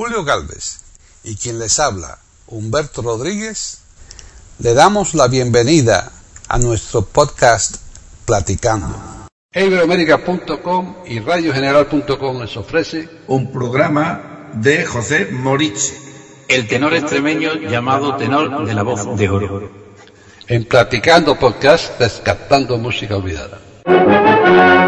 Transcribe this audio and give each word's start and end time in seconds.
Julio 0.00 0.24
Galvez 0.24 0.80
y 1.24 1.36
quien 1.36 1.58
les 1.58 1.78
habla, 1.78 2.16
Humberto 2.46 3.02
Rodríguez, 3.02 3.82
le 4.58 4.72
damos 4.72 5.12
la 5.12 5.28
bienvenida 5.28 6.10
a 6.48 6.56
nuestro 6.56 7.02
podcast 7.02 7.76
Platicando. 8.24 8.96
Iberoamérica.com 9.52 10.96
y 11.04 11.20
radiogeneral.com 11.20 12.40
les 12.40 12.56
ofrece 12.56 13.10
un 13.26 13.52
programa 13.52 14.48
de 14.54 14.86
José 14.86 15.28
Moritz, 15.32 15.92
el 16.48 16.66
tenor 16.66 16.94
extremeño 16.94 17.52
llamado 17.56 18.16
tenor 18.16 18.66
de 18.66 18.72
la 18.72 18.82
voz 18.82 19.18
de 19.18 19.28
oro. 19.28 19.70
En 20.46 20.64
Platicando 20.64 21.38
Podcast, 21.38 22.00
rescatando 22.00 22.78
música 22.78 23.18
olvidada. 23.18 24.79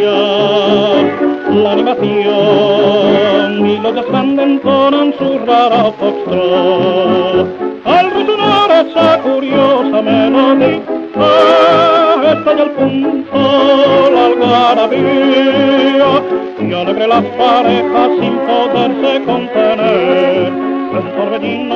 La 0.00 1.72
animación 1.72 3.66
y 3.66 3.78
los 3.78 4.06
grandes 4.08 4.46
entonan 4.46 5.12
su 5.18 5.38
rara 5.46 5.92
foxtrot. 5.98 7.46
Al 7.84 8.10
resonar 8.10 8.86
esa 8.86 9.18
curiosa 9.20 10.02
melodía, 10.02 10.80
está 12.32 12.56
ya 12.56 12.62
el 12.62 12.70
punto 12.70 13.38
la 14.14 14.26
algarabía 14.26 16.10
y 16.58 16.72
alegre 16.72 17.06
las 17.06 17.24
parejas 17.24 18.10
sin 18.18 18.34
poderse 18.38 19.24
contener. 19.24 20.52
En 20.92 21.06
torbellinos 21.16 21.71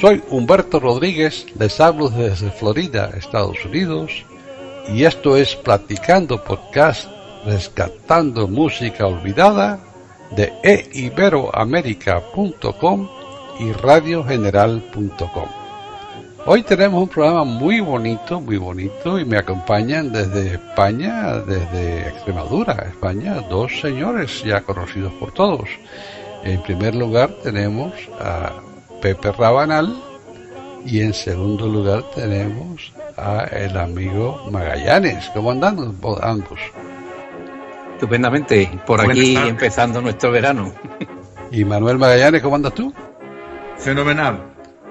Soy 0.00 0.22
Humberto 0.30 0.80
Rodríguez, 0.80 1.46
les 1.58 1.78
hablo 1.78 2.08
desde 2.08 2.50
Florida, 2.50 3.10
Estados 3.18 3.62
Unidos, 3.66 4.24
y 4.88 5.04
esto 5.04 5.36
es 5.36 5.54
Platicando 5.56 6.42
Podcast, 6.42 7.06
rescatando 7.44 8.48
música 8.48 9.06
olvidada 9.06 9.78
de 10.30 10.54
eiberoamerica.com 10.62 13.08
y 13.58 13.72
radiogeneral.com. 13.72 15.48
Hoy 16.46 16.62
tenemos 16.62 17.02
un 17.02 17.08
programa 17.08 17.44
muy 17.44 17.80
bonito, 17.80 18.40
muy 18.40 18.56
bonito, 18.56 19.18
y 19.18 19.26
me 19.26 19.36
acompañan 19.36 20.10
desde 20.10 20.54
España, 20.54 21.40
desde 21.40 22.08
Extremadura, 22.08 22.86
España, 22.88 23.42
dos 23.50 23.78
señores 23.82 24.42
ya 24.44 24.62
conocidos 24.62 25.12
por 25.20 25.32
todos. 25.32 25.68
En 26.42 26.62
primer 26.62 26.94
lugar 26.94 27.28
tenemos 27.42 27.92
a 28.18 28.62
Pepe 29.00 29.32
Rabanal 29.32 30.02
y 30.84 31.00
en 31.00 31.14
segundo 31.14 31.66
lugar 31.66 32.04
tenemos 32.14 32.92
a 33.16 33.44
el 33.44 33.76
amigo 33.76 34.46
Magallanes. 34.50 35.30
¿Cómo 35.34 35.50
andan 35.50 35.78
ambos? 36.22 36.60
Estupendamente, 37.94 38.70
por 38.86 39.00
aquí 39.00 39.36
empezando 39.36 40.00
nuestro 40.00 40.30
verano. 40.30 40.72
¿Y 41.50 41.64
Manuel 41.64 41.98
Magallanes, 41.98 42.42
cómo 42.42 42.56
andas 42.56 42.74
tú? 42.74 42.92
Fenomenal, 43.78 44.42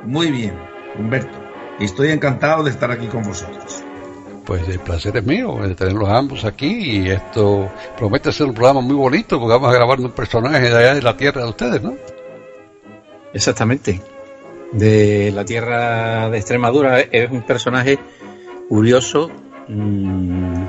muy 0.03 0.31
bien, 0.31 0.53
Humberto. 0.97 1.37
Estoy 1.79 2.09
encantado 2.09 2.63
de 2.63 2.71
estar 2.71 2.91
aquí 2.91 3.07
con 3.07 3.23
vosotros. 3.23 3.83
Pues 4.45 4.67
el 4.67 4.79
placer 4.79 5.15
es 5.15 5.23
mío 5.23 5.59
de 5.61 5.75
tenerlos 5.75 6.09
ambos 6.09 6.43
aquí 6.43 7.01
y 7.01 7.09
esto 7.09 7.69
promete 7.97 8.31
ser 8.31 8.47
un 8.47 8.53
programa 8.53 8.81
muy 8.81 8.95
bonito 8.95 9.39
porque 9.39 9.53
vamos 9.53 9.69
a 9.69 9.73
grabar 9.73 9.99
un 9.99 10.11
personaje 10.11 10.69
de 10.69 10.77
allá 10.77 10.95
de 10.95 11.01
la 11.01 11.15
tierra 11.15 11.43
de 11.43 11.49
ustedes, 11.49 11.81
¿no? 11.81 11.93
Exactamente. 13.33 14.01
De 14.71 15.31
la 15.33 15.45
tierra 15.45 16.29
de 16.29 16.37
Extremadura 16.37 16.99
es 16.99 17.31
un 17.31 17.41
personaje 17.41 17.97
curioso 18.67 19.31
mmm, 19.67 20.63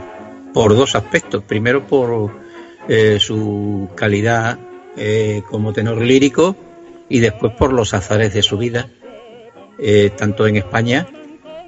por 0.54 0.74
dos 0.74 0.94
aspectos. 0.94 1.42
Primero 1.44 1.86
por 1.86 2.30
eh, 2.88 3.18
su 3.20 3.88
calidad 3.94 4.58
eh, 4.96 5.42
como 5.48 5.72
tenor 5.72 6.00
lírico 6.00 6.56
y 7.08 7.20
después 7.20 7.52
por 7.54 7.72
los 7.72 7.92
azares 7.92 8.32
de 8.32 8.42
su 8.42 8.56
vida, 8.56 8.88
eh, 9.78 10.10
tanto 10.16 10.46
en 10.46 10.56
España 10.56 11.06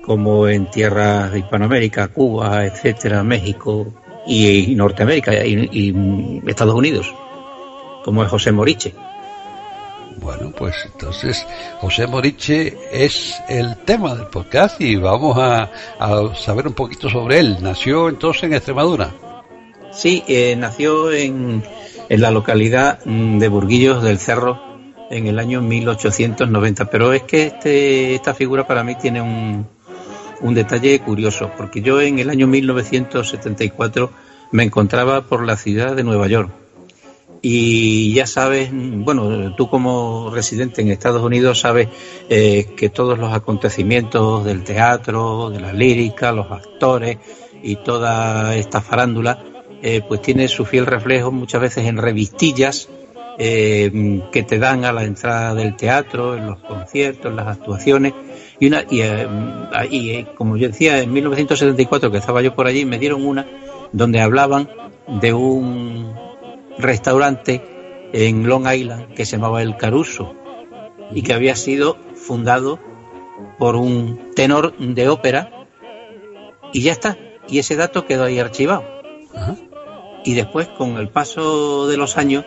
como 0.05 0.49
en 0.49 0.71
tierras 0.71 1.33
de 1.33 1.41
Hispanoamérica, 1.41 2.09
Cuba, 2.09 2.65
etcétera, 2.65 3.23
México 3.23 3.93
y, 4.27 4.73
y 4.73 4.75
Norteamérica 4.75 5.45
y, 5.45 5.69
y 5.71 6.51
Estados 6.51 6.75
Unidos, 6.75 7.15
como 8.05 8.25
es 8.25 8.31
José 8.31 8.53
Moriche. 8.53 8.95
Bueno, 10.23 10.53
pues 10.57 10.77
entonces 10.85 11.45
José 11.81 12.07
Moriche 12.07 12.79
es 12.93 13.43
el 13.49 13.77
tema 13.79 14.15
del 14.15 14.29
podcast 14.29 14.81
y 14.81 14.95
vamos 14.95 15.37
a, 15.37 15.69
a 15.99 16.35
saber 16.37 16.69
un 16.69 16.75
poquito 16.75 17.11
sobre 17.11 17.41
él. 17.41 17.57
Nació 17.61 18.09
entonces 18.09 18.45
en 18.45 18.55
Extremadura. 18.55 19.11
Sí, 19.91 20.23
eh, 20.29 20.55
nació 20.57 21.11
en, 21.13 21.65
en, 22.09 22.21
la 22.21 22.31
localidad 22.31 23.01
de 23.05 23.49
Burguillos 23.49 24.03
del 24.05 24.19
Cerro 24.19 24.63
en 25.11 25.27
el 25.27 25.41
año 25.41 25.61
1890, 25.61 26.85
pero 26.85 27.13
es 27.13 27.25
que 27.25 27.47
este, 27.47 28.15
esta 28.15 28.33
figura 28.33 28.65
para 28.65 28.85
mí 28.85 28.95
tiene 28.95 29.21
un, 29.21 29.67
un 30.41 30.55
detalle 30.55 31.01
curioso, 31.01 31.51
porque 31.57 31.83
yo 31.83 32.01
en 32.01 32.21
el 32.21 32.31
año 32.31 32.47
1974 32.47 34.11
me 34.53 34.63
encontraba 34.63 35.23
por 35.23 35.45
la 35.45 35.57
ciudad 35.57 35.97
de 35.97 36.05
Nueva 36.05 36.29
York 36.29 36.62
y 37.45 38.15
ya 38.15 38.29
sabes, 38.29 38.71
bueno, 38.73 39.53
tú 39.57 39.69
como 39.69 40.31
residente 40.33 40.81
en 40.81 40.91
Estados 40.91 41.23
Unidos 41.25 41.59
sabes 41.59 41.89
eh, 42.29 42.69
que 42.77 42.89
todos 42.89 43.19
los 43.19 43.35
acontecimientos 43.35 44.45
del 44.45 44.63
teatro, 44.63 45.51
de 45.51 45.61
la 45.61 45.73
lírica, 45.73 46.31
los 46.31 46.49
actores 46.53 47.19
y 47.61 47.77
toda 47.77 48.55
esta 48.55 48.81
farándula, 48.81 49.43
eh, 49.83 50.03
pues 50.07 50.23
tiene 50.23 50.47
su 50.47 50.65
fiel 50.65 50.87
reflejo 50.87 51.33
muchas 51.33 51.61
veces 51.61 51.85
en 51.87 51.97
revistillas 51.97 52.89
eh, 53.39 54.21
que 54.31 54.45
te 54.45 54.61
dan 54.61 54.85
a 54.85 54.93
la 54.93 55.03
entrada 55.03 55.53
del 55.53 55.75
teatro, 55.75 56.37
en 56.37 56.47
los 56.47 56.61
conciertos, 56.61 57.29
en 57.33 57.37
las 57.37 57.49
actuaciones. 57.49 58.15
Y, 58.61 58.69
una, 58.69 58.85
y, 58.89 59.03
y 59.91 60.27
como 60.37 60.57
yo 60.57 60.69
decía, 60.69 61.01
en 61.01 61.13
1974 61.13 62.13
que 62.13 62.19
estaba 62.19 62.41
yo 62.41 62.55
por 62.55 62.69
allí, 62.69 62.85
me 62.85 63.01
dieron 63.01 63.27
una 63.27 63.45
donde 63.91 64.21
hablaban 64.21 64.69
de 65.21 65.33
un 65.33 66.32
restaurante 66.79 67.63
en 68.13 68.47
Long 68.47 68.67
Island 68.73 69.15
que 69.15 69.25
se 69.25 69.37
llamaba 69.37 69.63
El 69.63 69.77
Caruso 69.77 70.35
y 71.13 71.23
que 71.23 71.35
había 71.35 71.57
sido 71.57 71.97
fundado 72.15 72.79
por 73.59 73.77
un 73.77 74.33
tenor 74.35 74.77
de 74.77 75.09
ópera 75.09 75.51
y 76.73 76.83
ya 76.83 76.93
está. 76.93 77.19
Y 77.49 77.59
ese 77.59 77.77
dato 77.77 78.07
quedó 78.07 78.25
ahí 78.25 78.39
archivado. 78.39 78.85
Ajá. 79.35 79.57
Y 80.25 80.35
después, 80.35 80.69
con 80.69 80.97
el 80.99 81.09
paso 81.09 81.89
de 81.89 81.97
los 81.97 82.17
años, 82.17 82.45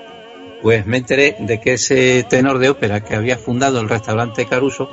pues 0.61 0.85
me 0.85 0.97
enteré 0.97 1.35
de 1.39 1.59
que 1.59 1.73
ese 1.73 2.23
tenor 2.23 2.57
de 2.59 2.69
ópera 2.69 3.03
que 3.03 3.15
había 3.15 3.37
fundado 3.37 3.79
el 3.81 3.89
restaurante 3.89 4.45
Caruso 4.45 4.89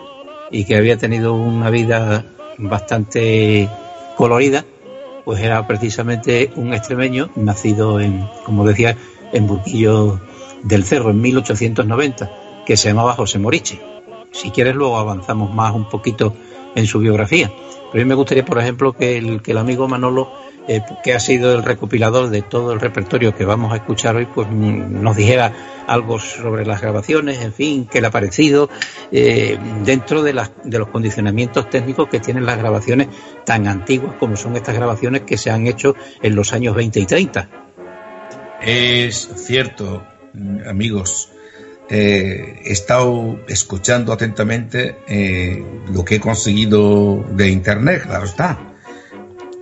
y 0.51 0.65
que 0.65 0.77
había 0.77 0.97
tenido 0.97 1.35
una 1.35 1.71
vida 1.71 2.25
bastante 2.59 3.69
colorida, 4.17 4.65
pues 5.25 5.41
era 5.41 5.67
precisamente 5.67 6.51
un 6.57 6.75
extremeño 6.75 7.31
nacido 7.37 8.01
en, 8.01 8.29
como 8.45 8.67
decía, 8.67 8.97
en 9.33 9.47
Burquillo 9.47 10.21
del 10.63 10.85
Cerro 10.85 11.11
en 11.11 11.21
1890, 11.21 12.31
que 12.67 12.77
se 12.77 12.89
llamaba 12.89 13.15
José 13.15 13.39
Moriche. 13.39 13.81
Si 14.31 14.51
quieres 14.51 14.75
luego 14.75 14.99
avanzamos 14.99 15.55
más 15.55 15.75
un 15.75 15.89
poquito 15.89 16.35
en 16.75 16.87
su 16.87 16.99
biografía. 16.99 17.51
Pero 17.91 18.03
a 18.03 18.05
mí 18.05 18.09
me 18.09 18.15
gustaría, 18.15 18.45
por 18.45 18.59
ejemplo, 18.59 18.95
que 18.95 19.19
el, 19.19 19.43
que 19.43 19.51
el 19.51 19.59
amigo 19.59 19.87
Manolo, 19.87 20.33
eh, 20.67 20.81
que 21.05 21.13
ha 21.13 21.21
sido 21.21 21.55
el 21.55 21.63
recopilador 21.63 22.31
de 22.31 22.41
todo 22.41 22.73
el 22.73 22.81
repertorio 22.81 23.35
que 23.35 23.45
vamos 23.45 23.73
a 23.73 23.77
escuchar 23.77 24.17
hoy, 24.17 24.27
pues 24.27 24.49
nos 24.51 25.17
dijera 25.17 25.53
algo 25.87 26.19
sobre 26.19 26.65
las 26.65 26.81
grabaciones, 26.81 27.43
en 27.43 27.53
fin, 27.53 27.87
qué 27.91 28.01
le 28.01 28.07
ha 28.07 28.11
parecido, 28.11 28.71
eh, 29.11 29.59
dentro 29.85 30.23
de, 30.23 30.33
las, 30.33 30.53
de 30.65 30.79
los 30.79 30.89
condicionamientos 30.89 31.69
técnicos 31.69 32.09
que 32.09 32.21
tienen 32.21 32.47
las 32.47 32.57
grabaciones 32.57 33.09
tan 33.45 33.67
antiguas 33.67 34.15
como 34.19 34.37
son 34.37 34.57
estas 34.57 34.75
grabaciones 34.75 35.23
que 35.23 35.37
se 35.37 35.51
han 35.51 35.67
hecho 35.67 35.95
en 36.23 36.35
los 36.35 36.53
años 36.53 36.75
20 36.75 37.01
y 37.01 37.07
30. 37.07 37.62
Es 38.65 39.29
cierto, 39.37 40.07
amigos. 40.67 41.31
Eh, 41.91 42.63
he 42.65 42.73
estado 42.73 43.41
escuchando 43.49 44.13
atentamente 44.13 44.97
eh, 45.09 45.63
lo 45.93 46.05
que 46.05 46.17
he 46.17 46.21
conseguido 46.21 47.25
de 47.33 47.51
internet, 47.51 48.05
claro 48.07 48.25
está. 48.25 48.59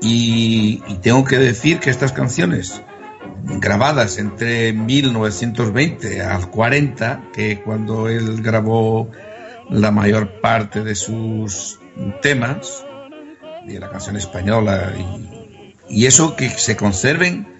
Y, 0.03 0.83
tengo 1.03 1.25
que 1.25 1.39
decir 1.39 1.81
que 1.81 1.91
estas 1.91 2.13
canciones, 2.13 2.83
grabadas 3.59 4.19
entre 4.19 4.73
1920 4.73 6.21
al 6.21 6.51
40, 6.51 7.31
que 7.33 7.61
cuando 7.63 8.09
él 8.09 8.43
grabó 8.43 9.11
la 9.71 9.91
mayor 9.91 10.41
parte 10.41 10.85
de 10.85 10.95
sus 10.95 11.81
temas, 12.23 12.85
de 13.67 13.81
la 13.81 13.89
canción 13.89 14.17
española, 14.17 14.93
y 15.89 16.07
eso 16.07 16.37
que 16.37 16.51
se 16.51 16.77
conserven 16.77 17.60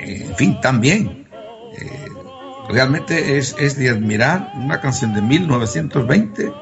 en 0.00 0.36
fin, 0.36 0.60
también. 0.60 1.26
Eh, 1.78 2.08
realmente 2.68 3.38
es, 3.38 3.56
es, 3.58 3.76
de 3.76 3.90
admirar 3.90 4.52
una 4.54 4.80
canción 4.80 5.14
de 5.14 5.22
1920, 5.22 6.52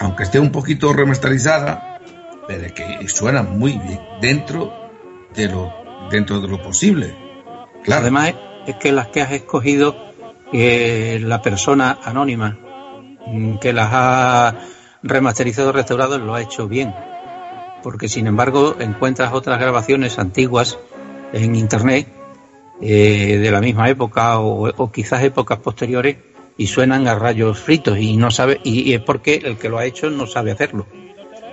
aunque 0.00 0.22
esté 0.22 0.38
un 0.40 0.50
poquito 0.50 0.92
remasterizada, 0.92 2.00
pero 2.46 2.72
que 2.74 3.08
suena 3.08 3.42
muy 3.42 3.72
bien 3.78 4.00
dentro 4.20 4.72
de 5.34 5.48
lo, 5.48 5.72
dentro 6.10 6.40
de 6.40 6.48
lo 6.48 6.62
posible. 6.62 7.14
Claro. 7.84 8.02
Además, 8.02 8.34
es 8.66 8.76
que 8.76 8.92
las 8.92 9.08
que 9.08 9.22
has 9.22 9.32
escogido, 9.32 9.96
eh, 10.52 11.20
la 11.22 11.42
persona 11.42 11.98
anónima 12.04 12.58
mm, 13.26 13.58
que 13.58 13.72
las 13.72 13.88
ha 13.92 14.54
remasterizado, 15.02 15.72
restaurado, 15.72 16.18
lo 16.18 16.34
ha 16.34 16.42
hecho 16.42 16.68
bien. 16.68 16.94
Porque 17.82 18.08
sin 18.08 18.26
embargo 18.26 18.76
encuentras 18.80 19.32
otras 19.32 19.60
grabaciones 19.60 20.18
antiguas 20.18 20.78
en 21.32 21.54
internet 21.54 22.08
eh, 22.80 23.38
de 23.42 23.50
la 23.50 23.60
misma 23.60 23.88
época 23.88 24.38
o, 24.38 24.92
quizás 24.92 25.22
épocas 25.24 25.58
posteriores 25.58 26.16
y 26.56 26.66
suenan 26.66 27.08
a 27.08 27.14
rayos 27.14 27.58
fritos 27.58 27.98
y 27.98 28.16
no 28.16 28.30
sabe 28.30 28.60
y, 28.64 28.92
es 28.92 29.00
porque 29.00 29.36
el 29.44 29.56
que 29.56 29.68
lo 29.68 29.78
ha 29.78 29.84
hecho 29.84 30.10
no 30.10 30.26
sabe 30.26 30.52
hacerlo. 30.52 30.86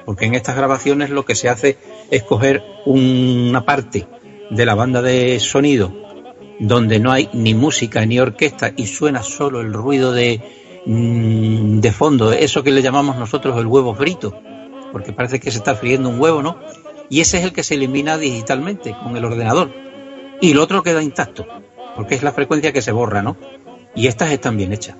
Porque 0.05 0.25
en 0.25 0.35
estas 0.35 0.55
grabaciones 0.55 1.09
lo 1.09 1.25
que 1.25 1.35
se 1.35 1.49
hace 1.49 1.77
es 2.11 2.23
coger 2.23 2.63
una 2.85 3.65
parte 3.65 4.07
de 4.51 4.65
la 4.65 4.75
banda 4.75 5.01
de 5.01 5.39
sonido 5.39 5.91
donde 6.59 6.99
no 6.99 7.11
hay 7.11 7.29
ni 7.33 7.53
música 7.53 8.05
ni 8.05 8.19
orquesta 8.19 8.71
y 8.75 8.87
suena 8.87 9.23
solo 9.23 9.61
el 9.61 9.73
ruido 9.73 10.11
de, 10.13 10.41
mm, 10.85 11.79
de 11.79 11.91
fondo, 11.91 12.31
eso 12.31 12.63
que 12.63 12.71
le 12.71 12.81
llamamos 12.81 13.17
nosotros 13.17 13.57
el 13.57 13.65
huevo 13.65 13.95
frito, 13.95 14.39
porque 14.91 15.11
parece 15.11 15.39
que 15.39 15.51
se 15.51 15.57
está 15.57 15.75
friendo 15.75 16.09
un 16.09 16.19
huevo, 16.19 16.41
¿no? 16.41 16.57
Y 17.09 17.21
ese 17.21 17.39
es 17.39 17.43
el 17.45 17.53
que 17.53 17.63
se 17.63 17.75
elimina 17.75 18.17
digitalmente 18.17 18.95
con 19.03 19.17
el 19.17 19.25
ordenador. 19.25 19.84
Y 20.41 20.51
el 20.51 20.59
otro 20.59 20.83
queda 20.83 21.01
intacto, 21.01 21.45
porque 21.95 22.15
es 22.15 22.23
la 22.23 22.33
frecuencia 22.33 22.73
que 22.73 22.81
se 22.81 22.91
borra, 22.91 23.21
¿no? 23.21 23.37
Y 23.95 24.07
estas 24.07 24.31
están 24.31 24.57
bien 24.57 24.73
hechas. 24.73 24.97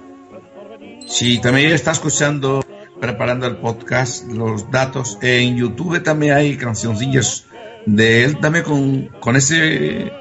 Sí, 1.05 1.39
también 1.39 1.71
está 1.71 1.91
escuchando, 1.91 2.63
preparando 2.99 3.45
el 3.45 3.57
podcast, 3.57 4.25
los 4.31 4.71
datos. 4.71 5.17
En 5.21 5.57
YouTube 5.57 6.01
también 6.01 6.33
hay 6.33 6.57
cancioncillas 6.57 7.45
de 7.85 8.23
él, 8.23 8.39
también 8.39 8.63
con, 8.63 9.07
con 9.19 9.35
ese 9.35 10.11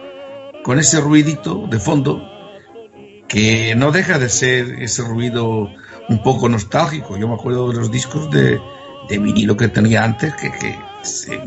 con 0.62 0.78
ese 0.78 0.98
ruidito 1.00 1.66
de 1.70 1.78
fondo 1.78 2.26
que 3.28 3.74
no 3.76 3.92
deja 3.92 4.18
de 4.18 4.30
ser 4.30 4.82
ese 4.82 5.02
ruido 5.02 5.70
un 6.08 6.22
poco 6.22 6.48
nostálgico. 6.48 7.16
Yo 7.18 7.28
me 7.28 7.34
acuerdo 7.34 7.70
de 7.70 7.76
los 7.76 7.90
discos 7.90 8.30
de, 8.30 8.60
de 9.08 9.18
vinilo 9.18 9.56
que 9.56 9.68
tenía 9.68 10.04
antes 10.04 10.34
que, 10.34 10.78
se, 11.04 11.40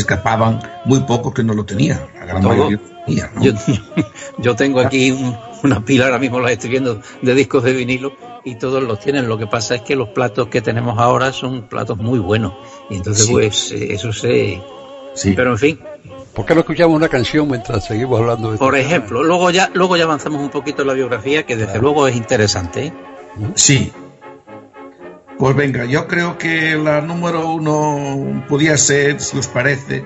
escapaban 0.00 0.60
muy 0.84 1.00
pocos 1.00 1.34
que 1.34 1.42
no 1.42 1.54
lo 1.54 1.64
tenía. 1.64 2.06
yo, 4.38 4.56
tengo 4.56 4.80
aquí 4.80 5.16
una 5.62 5.84
pila, 5.84 6.06
ahora 6.06 6.18
mismo 6.18 6.40
la 6.40 6.52
estoy 6.52 6.70
viendo, 6.70 7.00
de 7.22 7.34
discos 7.34 7.64
de 7.64 7.72
vinilo 7.72 8.12
y 8.44 8.56
todos 8.56 8.82
los 8.82 9.00
tienen. 9.00 9.28
Lo 9.28 9.38
que 9.38 9.46
pasa 9.46 9.76
es 9.76 9.82
que 9.82 9.96
los 9.96 10.10
platos 10.10 10.48
que 10.48 10.60
tenemos 10.60 10.98
ahora 10.98 11.32
son 11.32 11.68
platos 11.68 11.98
muy 11.98 12.18
buenos. 12.18 12.52
Y 12.88 12.96
entonces, 12.96 13.28
pues, 13.30 13.72
eso 13.72 14.12
se. 14.12 14.60
Sí. 15.14 15.32
Pero 15.34 15.50
en 15.50 15.58
fin, 15.58 15.80
¿Por 16.34 16.46
qué 16.46 16.54
no 16.54 16.60
escuchamos 16.60 16.96
una 16.96 17.08
canción 17.08 17.48
mientras 17.48 17.84
seguimos 17.84 18.20
hablando 18.20 18.52
de 18.52 18.58
Por 18.58 18.76
ejemplo, 18.76 19.24
luego 19.24 19.50
ya, 19.50 19.70
luego 19.74 19.96
ya 19.96 20.04
avanzamos 20.04 20.40
un 20.40 20.50
poquito 20.50 20.82
en 20.82 20.88
la 20.88 20.94
biografía, 20.94 21.44
que 21.44 21.56
desde 21.56 21.78
luego 21.78 22.06
es 22.06 22.16
interesante. 22.16 22.86
¿eh? 22.86 22.92
Sí. 23.54 23.92
Pues 25.40 25.56
venga, 25.56 25.86
yo 25.86 26.06
creo 26.06 26.36
que 26.36 26.76
la 26.76 27.00
número 27.00 27.54
uno 27.54 28.44
podía 28.46 28.76
ser, 28.76 29.22
si 29.22 29.38
os 29.38 29.48
parece, 29.48 30.04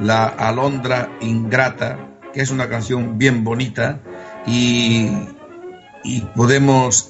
la 0.00 0.26
Alondra 0.26 1.08
Ingrata, 1.20 2.10
que 2.32 2.40
es 2.40 2.50
una 2.50 2.68
canción 2.68 3.16
bien 3.16 3.44
bonita 3.44 4.00
y, 4.44 5.08
y 6.02 6.22
podemos 6.34 7.08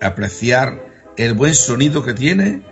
apreciar 0.00 0.82
el 1.18 1.34
buen 1.34 1.54
sonido 1.54 2.02
que 2.02 2.14
tiene, 2.14 2.62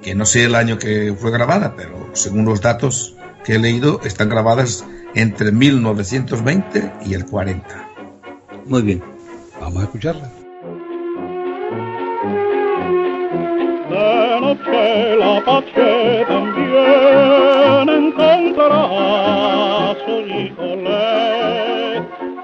que 0.00 0.14
no 0.14 0.24
sé 0.24 0.44
el 0.44 0.54
año 0.54 0.78
que 0.78 1.14
fue 1.14 1.30
grabada, 1.30 1.76
pero 1.76 2.08
según 2.14 2.46
los 2.46 2.62
datos 2.62 3.16
que 3.44 3.56
he 3.56 3.58
leído 3.58 4.00
están 4.02 4.30
grabadas 4.30 4.86
entre 5.14 5.52
1920 5.52 6.90
y 7.04 7.12
el 7.12 7.26
40. 7.26 7.88
Muy 8.64 8.80
bien. 8.80 9.02
Vamos 9.60 9.82
a 9.82 9.84
escucharla. 9.84 10.37
Noche 14.48 15.16
la 15.16 15.40
pache 15.44 16.24
también 16.26 17.88
encontrará 17.88 19.94
su 20.04 20.20
hijo 20.20 20.68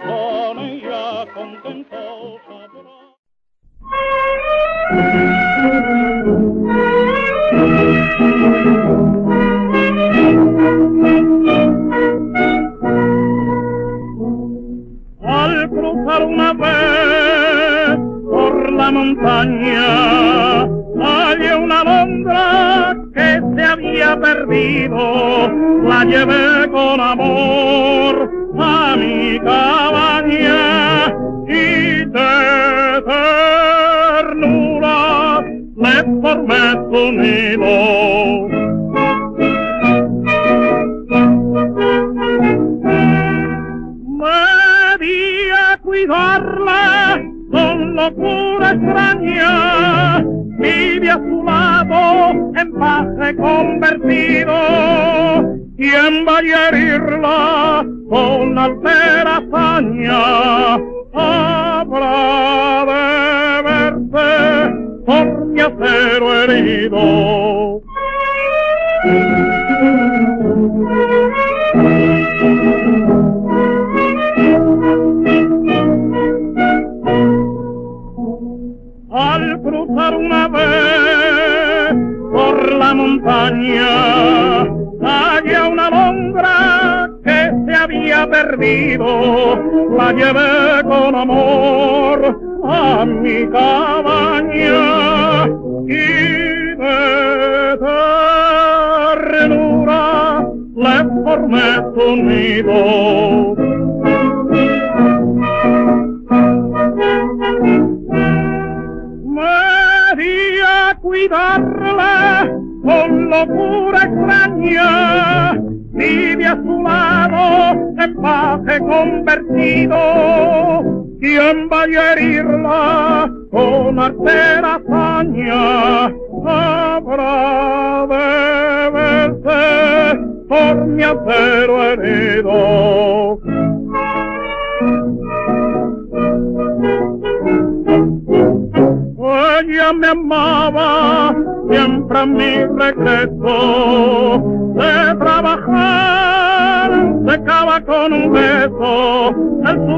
con 0.06 0.58
ella 0.58 1.26
contento 1.34 2.00
sabrá. 2.46 2.96
Al 15.22 15.70
cruzar 15.70 16.22
una 16.26 16.52
vez 16.52 17.98
por 18.30 18.72
la 18.72 18.90
montaña, 18.90 20.73
que 23.14 23.40
se 23.54 23.64
había 23.64 24.18
perdido, 24.20 25.50
la 25.82 26.04
llevé 26.04 26.70
con 26.70 27.00
amor 27.00 28.30
a 28.58 28.96
mi 28.96 29.38
cabaña 29.40 31.14
y 31.48 32.04
de 32.04 33.02
ternura 34.16 35.40
le 35.76 36.04
formé 36.20 36.72
su. 36.90 37.93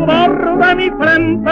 Sudor 0.06 0.58
de 0.58 0.74
mi 0.76 0.90
frente. 0.90 1.50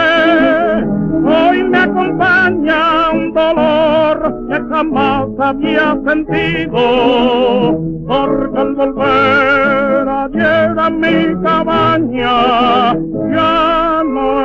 Hoy 1.27 1.63
me 1.63 1.77
acompaña 1.77 3.11
un 3.11 3.33
dolor 3.33 4.47
que 4.49 4.55
jamás 4.69 5.27
había 5.39 5.97
sentido, 6.05 7.79
porque 8.07 8.59
al 8.59 8.75
volver 8.75 10.09
ayer 10.09 10.79
a 10.79 10.89
mi 10.89 11.41
cabaña 11.43 12.93
ya 13.33 14.03
no 14.05 14.41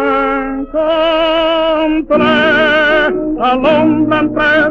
encontré 1.87 2.25
al 3.41 3.67
hombre 3.67 4.19
entre 4.19 4.71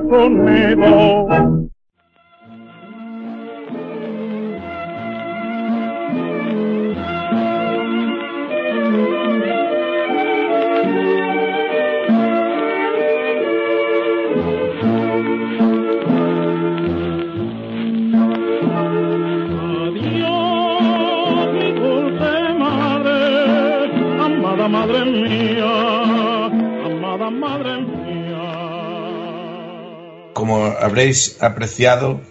Como 30.50 30.66
habréis 30.66 31.38
apreciado, 31.44 32.22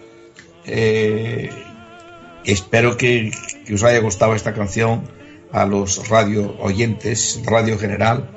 eh, 0.65 1.49
espero 2.43 2.97
que, 2.97 3.31
que, 3.65 3.73
os 3.73 3.81
haya 3.85 3.99
gustado 3.99 4.35
esta 4.35 4.53
canción 4.53 5.03
a 5.53 5.65
los 5.65 6.09
radio 6.09 6.53
oyentes, 6.59 7.41
Radio 7.45 7.79
General, 7.79 8.29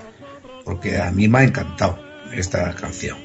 porque 0.65 0.99
a 0.99 1.11
mí 1.11 1.27
me 1.27 1.39
ha 1.39 1.43
encantado 1.43 1.99
esta 2.33 2.77
canción. 2.77 3.19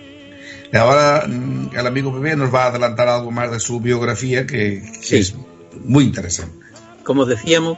Y 0.74 0.78
ahora 0.78 1.28
mm, 1.28 1.78
el 1.78 1.86
amigo 1.86 2.12
Pepe 2.12 2.36
nos 2.36 2.52
va 2.52 2.64
a 2.64 2.68
adelantar 2.70 3.08
algo 3.08 3.30
más 3.30 3.52
de 3.52 3.60
su 3.60 3.80
biografía 3.80 4.48
que, 4.48 4.82
que 4.82 5.00
sí. 5.00 5.18
es 5.18 5.36
muy 5.84 6.06
interesante. 6.06 6.58
Como 7.04 7.26
decíamos, 7.26 7.78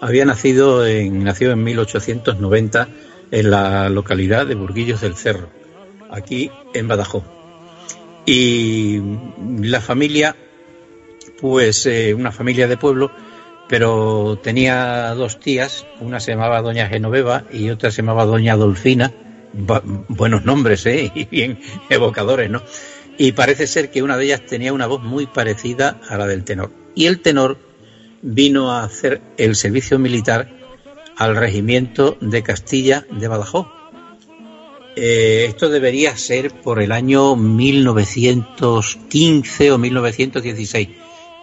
había 0.00 0.24
nacido 0.24 0.86
en, 0.86 1.24
nació 1.24 1.52
en 1.52 1.62
1890 1.62 2.88
en 3.32 3.50
la 3.50 3.90
localidad 3.90 4.46
de 4.46 4.54
Burguillos 4.54 5.02
del 5.02 5.14
Cerro, 5.14 5.50
aquí 6.10 6.50
en 6.72 6.88
Badajoz. 6.88 7.33
Y 8.26 9.00
la 9.60 9.80
familia, 9.80 10.36
pues 11.40 11.86
eh, 11.86 12.14
una 12.14 12.32
familia 12.32 12.66
de 12.68 12.76
pueblo, 12.76 13.10
pero 13.68 14.38
tenía 14.42 15.14
dos 15.14 15.40
tías, 15.40 15.86
una 16.00 16.20
se 16.20 16.32
llamaba 16.32 16.62
Doña 16.62 16.88
Genoveva 16.88 17.44
y 17.52 17.70
otra 17.70 17.90
se 17.90 18.02
llamaba 18.02 18.24
Doña 18.24 18.56
Dolfina, 18.56 19.12
buenos 20.08 20.44
nombres, 20.44 20.86
¿eh? 20.86 21.12
Y 21.14 21.24
bien 21.24 21.60
evocadores, 21.88 22.50
¿no? 22.50 22.62
Y 23.16 23.32
parece 23.32 23.66
ser 23.66 23.90
que 23.90 24.02
una 24.02 24.16
de 24.16 24.24
ellas 24.24 24.42
tenía 24.46 24.72
una 24.72 24.86
voz 24.86 25.02
muy 25.02 25.26
parecida 25.26 26.00
a 26.08 26.16
la 26.16 26.26
del 26.26 26.44
tenor. 26.44 26.72
Y 26.94 27.06
el 27.06 27.20
tenor 27.20 27.58
vino 28.22 28.72
a 28.72 28.82
hacer 28.82 29.20
el 29.36 29.54
servicio 29.54 29.98
militar 29.98 30.50
al 31.16 31.36
regimiento 31.36 32.16
de 32.20 32.42
Castilla 32.42 33.06
de 33.10 33.28
Badajoz. 33.28 33.66
Eh, 34.96 35.46
esto 35.48 35.68
debería 35.68 36.16
ser 36.16 36.52
por 36.52 36.80
el 36.80 36.92
año 36.92 37.34
1915 37.36 39.72
o 39.72 39.78
1916. 39.78 40.88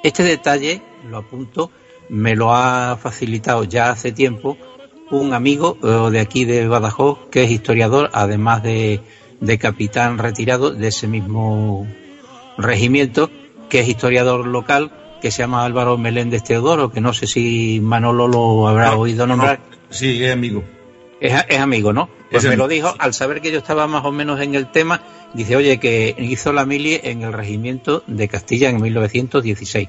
Este 0.04 0.24
detalle, 0.24 0.82
lo 1.10 1.18
apunto, 1.18 1.72
me 2.10 2.36
lo 2.36 2.54
ha 2.54 2.98
facilitado 3.02 3.64
ya 3.64 3.92
hace 3.92 4.12
tiempo 4.12 4.58
un 5.12 5.34
amigo 5.34 5.78
eh, 5.84 6.10
de 6.12 6.20
aquí 6.20 6.46
de 6.46 6.68
Badajoz 6.68 7.20
que 7.30 7.44
es 7.44 7.52
historiador, 7.52 8.10
además 8.14 8.64
de, 8.64 9.02
de 9.42 9.58
capitán 9.58 10.18
retirado 10.18 10.72
de 10.72 10.88
ese 10.88 11.08
mismo 11.08 11.86
regimiento, 12.58 13.30
que 13.70 13.82
es 13.82 13.90
historiador 13.90 14.48
local 14.48 14.92
que 15.22 15.32
se 15.32 15.44
llama 15.44 15.66
Álvaro 15.66 15.98
Meléndez 15.98 16.44
Teodoro, 16.44 16.92
que 16.92 17.00
no 17.00 17.14
sé 17.14 17.28
si 17.28 17.80
Manolo 17.82 18.28
lo 18.28 18.68
habrá 18.68 18.92
no, 18.92 19.00
oído 19.00 19.28
nombrar. 19.28 19.60
No, 19.60 19.78
sí, 19.90 20.24
es 20.24 20.34
amigo. 20.34 20.64
Es, 21.22 21.34
es 21.48 21.60
amigo, 21.60 21.94
¿no? 21.94 22.10
Pues 22.30 22.44
es 22.44 22.50
me 22.50 22.58
lo 22.58 22.68
dijo 22.68 22.94
al 22.98 23.14
saber 23.14 23.40
que 23.40 23.52
yo 23.52 23.60
estaba 23.60 23.88
más 23.88 24.04
o 24.04 24.12
menos 24.12 24.42
en 24.42 24.56
el 24.56 24.70
tema. 24.70 25.02
Dice, 25.34 25.56
oye, 25.56 25.80
que 25.80 26.14
hizo 26.18 26.52
la 26.52 26.66
mili 26.66 27.00
en 27.02 27.22
el 27.22 27.32
regimiento 27.32 28.04
de 28.08 28.28
Castilla 28.28 28.70
en 28.70 28.82
1916. 28.82 29.88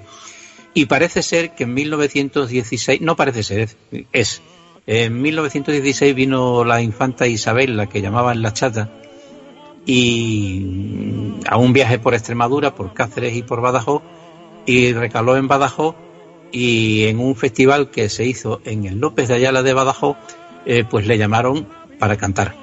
Y 0.75 0.87
parece 0.87 1.23
ser 1.23 1.55
que 1.55 1.65
en 1.65 1.75
1916, 1.75 3.01
no 3.01 3.17
parece 3.17 3.43
ser, 3.43 3.61
es, 3.61 3.77
es 4.13 4.43
en 4.87 5.21
1916 5.21 6.15
vino 6.15 6.65
la 6.65 6.83
infanta 6.83 7.27
Isabel, 7.27 7.77
la 7.77 7.89
que 7.89 8.01
llamaban 8.01 8.43
la 8.43 8.53
chata, 8.53 8.91
y 9.87 11.35
a 11.47 11.57
un 11.57 11.73
viaje 11.73 11.99
por 11.99 12.15
Extremadura, 12.15 12.75
por 12.75 12.93
Cáceres 12.93 13.37
y 13.37 13.43
por 13.43 13.61
Badajoz, 13.61 14.03
y 14.67 14.93
recaló 14.93 15.37
en 15.37 15.49
Badajoz 15.49 15.95
y 16.51 17.05
en 17.05 17.21
un 17.21 17.37
festival 17.37 17.91
que 17.91 18.09
se 18.09 18.25
hizo 18.25 18.61
en 18.65 18.85
el 18.85 18.99
López 18.99 19.29
de 19.29 19.35
Ayala 19.35 19.63
de 19.63 19.73
Badajoz, 19.73 20.17
eh, 20.67 20.85
pues 20.89 21.07
le 21.07 21.19
llamaron 21.19 21.67
para 21.99 22.17
cantar. 22.17 22.55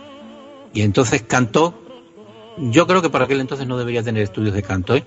Y 0.73 0.81
entonces 0.81 1.23
cantó, 1.23 1.73
yo 2.57 2.87
creo 2.87 3.01
que 3.01 3.09
para 3.09 3.25
aquel 3.25 3.39
entonces 3.39 3.67
no 3.67 3.77
debería 3.77 4.03
tener 4.03 4.23
estudios 4.23 4.53
de 4.53 4.63
canto, 4.63 4.95
¿eh? 4.95 5.03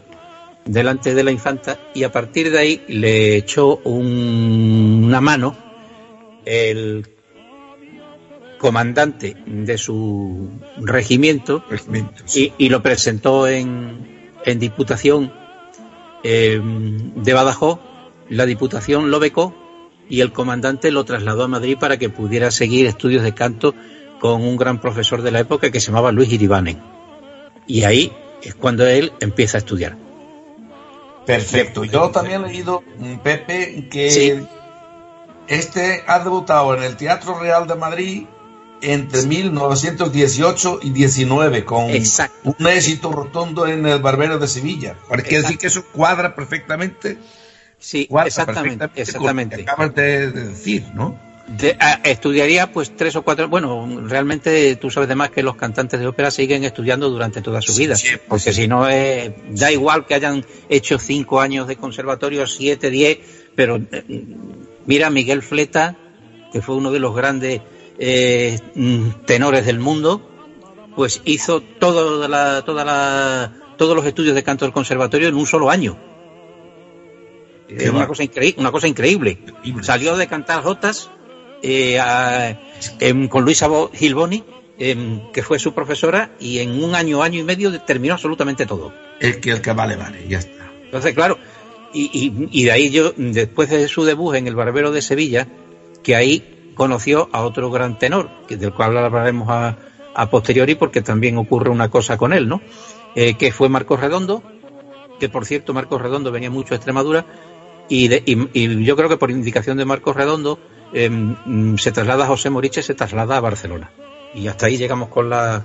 delante 0.64 1.14
de 1.14 1.25
la 1.25 1.32
infanta, 1.32 1.78
y 1.94 2.04
a 2.04 2.12
partir 2.12 2.50
de 2.50 2.58
ahí 2.58 2.84
le 2.88 3.37
echó 3.37 3.76
un, 3.84 5.02
una 5.04 5.20
mano 5.20 5.56
el 6.44 7.08
comandante 8.58 9.37
de 9.44 9.76
su 9.76 10.50
regimiento, 10.78 11.64
y, 12.32 12.52
y, 12.58 12.68
lo 12.68 12.80
presentó 12.80 13.49
en, 13.49 14.30
en 14.44 14.58
diputación 14.61 15.32
eh, 16.22 16.61
de 16.62 17.32
Badajoz, 17.32 17.80
la 18.28 18.46
Diputación 18.46 19.11
lo 19.11 19.18
becó 19.18 19.54
y 20.12 20.21
el 20.21 20.31
comandante 20.31 20.90
lo 20.90 21.07
trasladó 21.07 21.45
a 21.45 21.49
Madrid 21.49 21.78
para 21.81 21.97
que 21.97 22.11
pudiera 22.11 22.50
seguir 22.50 22.85
estudios 22.85 23.23
de 23.23 23.33
canto 23.33 23.75
con 24.21 24.42
un 24.42 24.59
gran 24.59 24.78
profesor 24.78 25.23
de 25.23 25.31
la 25.31 25.40
época 25.40 25.71
que 25.71 25.81
se 25.81 25.87
llamaba 25.87 26.12
Luis 26.12 26.31
Iribanen. 26.31 26.83
Y 27.66 27.85
ahí 27.85 28.12
es 28.42 28.54
cuando 28.54 28.87
él 28.87 29.14
empieza 29.21 29.57
a 29.57 29.61
estudiar. 29.61 29.97
Perfecto. 31.25 31.85
Yo 31.85 32.11
también 32.11 32.45
he 32.45 32.49
leído, 32.49 32.85
Pepe, 33.23 33.88
que 33.90 34.11
sí. 34.11 34.47
este 35.49 36.04
ha 36.07 36.19
debutado 36.19 36.76
en 36.76 36.83
el 36.83 36.99
Teatro 36.99 37.40
Real 37.40 37.66
de 37.66 37.75
Madrid 37.76 38.26
entre 38.83 39.23
1918 39.23 40.81
y 40.83 40.90
19 40.90 41.64
con 41.64 41.88
Exacto. 41.88 42.54
un 42.59 42.66
éxito 42.66 43.12
rotundo 43.12 43.66
en 43.66 43.87
el 43.87 44.02
Barbero 44.02 44.38
de 44.38 44.47
Sevilla. 44.47 44.95
Quiere 45.09 45.40
decir 45.40 45.57
que 45.57 45.69
eso 45.69 45.87
cuadra 45.90 46.35
perfectamente. 46.35 47.16
Sí, 47.82 48.08
exactamente. 48.24 48.88
Exactamente. 48.94 49.56
Con 49.56 49.60
lo 49.60 49.66
que 49.66 49.70
acabas 49.70 49.94
de, 49.96 50.30
de 50.30 50.48
decir, 50.50 50.84
¿no? 50.94 51.18
De, 51.48 51.76
a, 51.80 51.94
estudiaría 52.04 52.72
pues 52.72 52.96
tres 52.96 53.16
o 53.16 53.22
cuatro. 53.22 53.48
Bueno, 53.48 54.06
realmente 54.06 54.76
tú 54.76 54.88
sabes 54.88 55.08
de 55.08 55.16
más 55.16 55.30
que 55.30 55.42
los 55.42 55.56
cantantes 55.56 55.98
de 55.98 56.06
ópera 56.06 56.30
siguen 56.30 56.62
estudiando 56.62 57.10
durante 57.10 57.42
toda 57.42 57.60
su 57.60 57.74
vida. 57.74 57.96
Sí, 57.96 58.10
porque 58.28 58.52
sí. 58.52 58.62
si 58.62 58.68
no, 58.68 58.88
eh, 58.88 59.34
da 59.50 59.72
igual 59.72 60.06
que 60.06 60.14
hayan 60.14 60.46
hecho 60.68 61.00
cinco 61.00 61.40
años 61.40 61.66
de 61.66 61.74
conservatorio, 61.74 62.46
siete, 62.46 62.88
diez, 62.88 63.18
pero 63.56 63.76
eh, 63.90 64.04
mira, 64.86 65.10
Miguel 65.10 65.42
Fleta, 65.42 65.96
que 66.52 66.62
fue 66.62 66.76
uno 66.76 66.92
de 66.92 67.00
los 67.00 67.16
grandes 67.16 67.62
eh, 67.98 68.60
tenores 69.26 69.66
del 69.66 69.80
mundo, 69.80 70.30
pues 70.94 71.20
hizo 71.24 71.60
toda 71.60 72.28
la, 72.28 72.62
toda 72.64 72.84
la, 72.84 73.52
todos 73.76 73.96
los 73.96 74.06
estudios 74.06 74.36
de 74.36 74.44
canto 74.44 74.64
del 74.64 74.72
conservatorio 74.72 75.26
en 75.26 75.34
un 75.34 75.46
solo 75.46 75.68
año. 75.68 76.12
Es 77.78 77.90
una 77.90 78.06
cosa, 78.06 78.22
increíble, 78.22 78.60
una 78.60 78.70
cosa 78.70 78.88
increíble. 78.88 79.38
Salió 79.82 80.16
de 80.16 80.26
cantar 80.26 80.62
jotas 80.62 81.10
eh, 81.62 81.98
a, 81.98 82.60
en, 83.00 83.28
con 83.28 83.44
Luisa 83.44 83.68
Gilboni, 83.92 84.44
en, 84.78 85.30
que 85.32 85.42
fue 85.42 85.58
su 85.58 85.72
profesora, 85.72 86.30
y 86.40 86.58
en 86.58 86.82
un 86.82 86.94
año, 86.94 87.22
año 87.22 87.40
y 87.40 87.44
medio 87.44 87.80
terminó 87.82 88.14
absolutamente 88.14 88.66
todo. 88.66 88.92
El 89.20 89.40
que, 89.40 89.50
el 89.50 89.60
que 89.60 89.72
vale, 89.72 89.96
vale, 89.96 90.26
ya 90.28 90.38
está. 90.38 90.70
Entonces, 90.84 91.14
claro, 91.14 91.38
y, 91.92 92.10
y, 92.12 92.48
y 92.60 92.64
de 92.64 92.72
ahí 92.72 92.90
yo, 92.90 93.12
después 93.16 93.70
de 93.70 93.86
su 93.88 94.04
debut 94.04 94.34
en 94.34 94.46
El 94.46 94.54
Barbero 94.54 94.90
de 94.90 95.02
Sevilla, 95.02 95.48
que 96.02 96.16
ahí 96.16 96.72
conoció 96.74 97.28
a 97.32 97.42
otro 97.42 97.70
gran 97.70 97.98
tenor, 97.98 98.30
que 98.48 98.56
del 98.56 98.72
cual 98.72 98.96
hablaremos 98.96 99.48
a, 99.50 99.76
a 100.14 100.30
posteriori 100.30 100.74
porque 100.74 101.02
también 101.02 101.36
ocurre 101.38 101.70
una 101.70 101.90
cosa 101.90 102.16
con 102.16 102.32
él, 102.32 102.48
¿no? 102.48 102.60
Eh, 103.14 103.34
que 103.34 103.52
fue 103.52 103.68
Marcos 103.68 104.00
Redondo, 104.00 104.42
que 105.20 105.28
por 105.28 105.44
cierto 105.44 105.74
Marcos 105.74 106.00
Redondo 106.00 106.32
venía 106.32 106.50
mucho 106.50 106.74
a 106.74 106.76
Extremadura 106.76 107.26
y, 107.92 108.08
de, 108.08 108.22
y, 108.25 108.49
y 108.54 108.84
yo 108.84 108.96
creo 108.96 109.11
que 109.11 109.18
por 109.18 109.30
indicación 109.30 109.76
de 109.76 109.84
Marcos 109.84 110.16
Redondo 110.16 110.58
eh, 110.94 111.11
se 111.76 111.92
traslada 111.92 112.25
a 112.25 112.26
José 112.26 112.49
Moriche, 112.49 112.82
se 112.82 112.94
traslada 112.94 113.37
a 113.37 113.40
Barcelona. 113.40 113.90
Y 114.34 114.46
hasta 114.46 114.64
ahí 114.64 114.78
llegamos 114.78 115.11
con 115.11 115.28
la, 115.28 115.62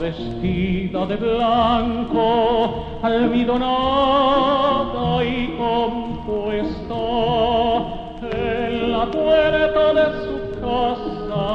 vestida 0.00 1.04
de 1.06 1.16
blanco, 1.16 3.00
almidonada 3.02 3.64
y 5.24 5.56
compuesta, 5.58 6.94
en 8.32 8.92
la 8.92 9.06
puerta 9.10 9.94
de 9.94 10.04
su 10.24 10.36
casa 10.60 11.46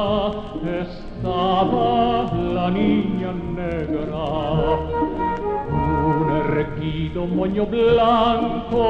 estaba 0.82 2.32
la 2.54 2.70
niña 2.70 3.32
negra 3.34 4.95
erguido 6.58 7.28
moño 7.28 7.66
blanco 7.66 8.86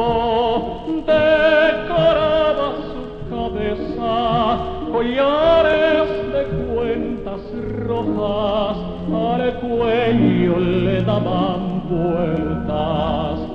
decoraba 1.06 2.74
su 2.94 3.04
cabeza, 3.30 4.58
collares 4.92 6.10
de 6.34 6.44
cuentas 6.74 7.42
rojas 7.88 8.78
al 9.14 9.60
cuello 9.60 10.60
le 10.60 11.02
daban 11.02 11.62
vueltas. 11.90 13.55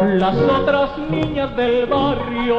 Las 0.00 0.36
otras 0.36 0.90
niñas 1.10 1.56
del 1.56 1.86
barrio 1.86 2.56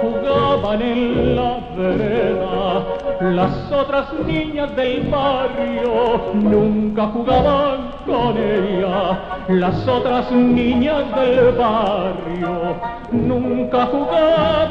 jugaban 0.00 0.80
en 0.80 1.36
la 1.36 1.58
vereda. 1.76 2.84
Las 3.20 3.72
otras 3.72 4.06
niñas 4.26 4.74
del 4.74 5.08
barrio 5.10 6.32
nunca 6.34 7.06
jugaban 7.08 7.90
con 8.06 8.36
ella. 8.38 9.18
Las 9.48 9.86
otras 9.86 10.30
niñas 10.32 11.04
del 11.16 11.52
barrio 11.52 12.76
nunca 13.10 13.86
jugaban 13.86 14.70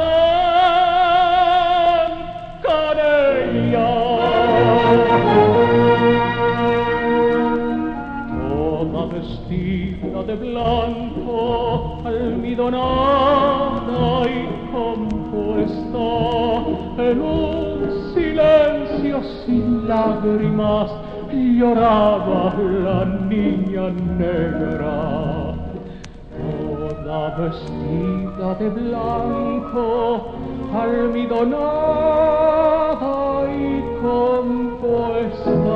con 2.64 2.98
ella. 2.98 3.96
Vestida 9.26 10.24
de 10.24 10.36
blanco, 10.36 12.02
almidonada 12.06 12.80
y 14.30 14.48
compuesta 14.72 16.08
en 16.98 17.22
un 17.22 18.14
silencio 18.14 19.22
sin 19.46 19.88
lágrimas 19.88 20.92
lloraba 21.58 22.54
la 22.58 23.06
niña 23.30 23.90
negra, 24.18 25.56
toda 26.38 27.36
vestida 27.38 28.50
de 28.60 28.70
blanco, 28.70 30.32
almidonada 30.74 31.56
y 33.52 33.82
compuesta. 34.02 35.76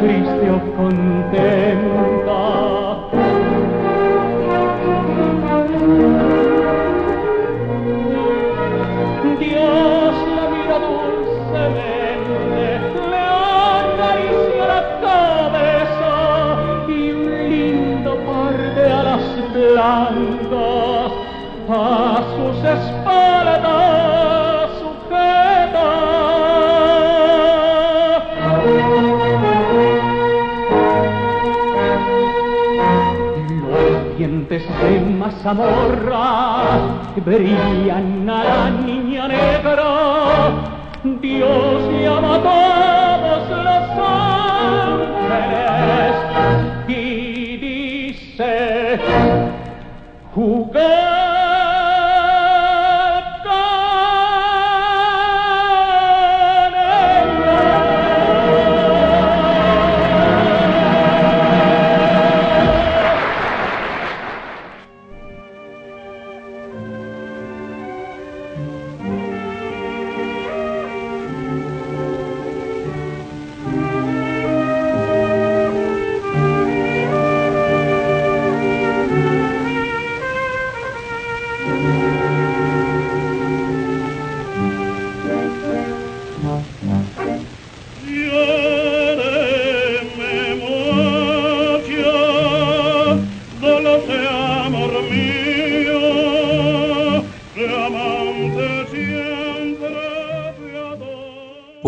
Triste 0.00 0.50
o 0.50 0.60
contenta. 0.76 2.42
Dios 9.38 10.14
la 10.36 10.44
mira 10.52 10.76
dulcemente, 10.86 12.66
le 13.10 13.24
acaricia 13.80 14.64
la 14.74 14.82
cabeza 15.06 16.14
y 16.88 16.90
un 17.10 17.30
lindo 17.50 18.12
par 18.26 18.56
de 18.74 18.84
alas 18.90 19.26
blancas 19.52 21.12
a 21.68 22.24
sus 22.36 22.56
espaldas 22.58 22.95
de 34.64 34.90
mazamorra 35.20 36.26
brillan 37.26 38.15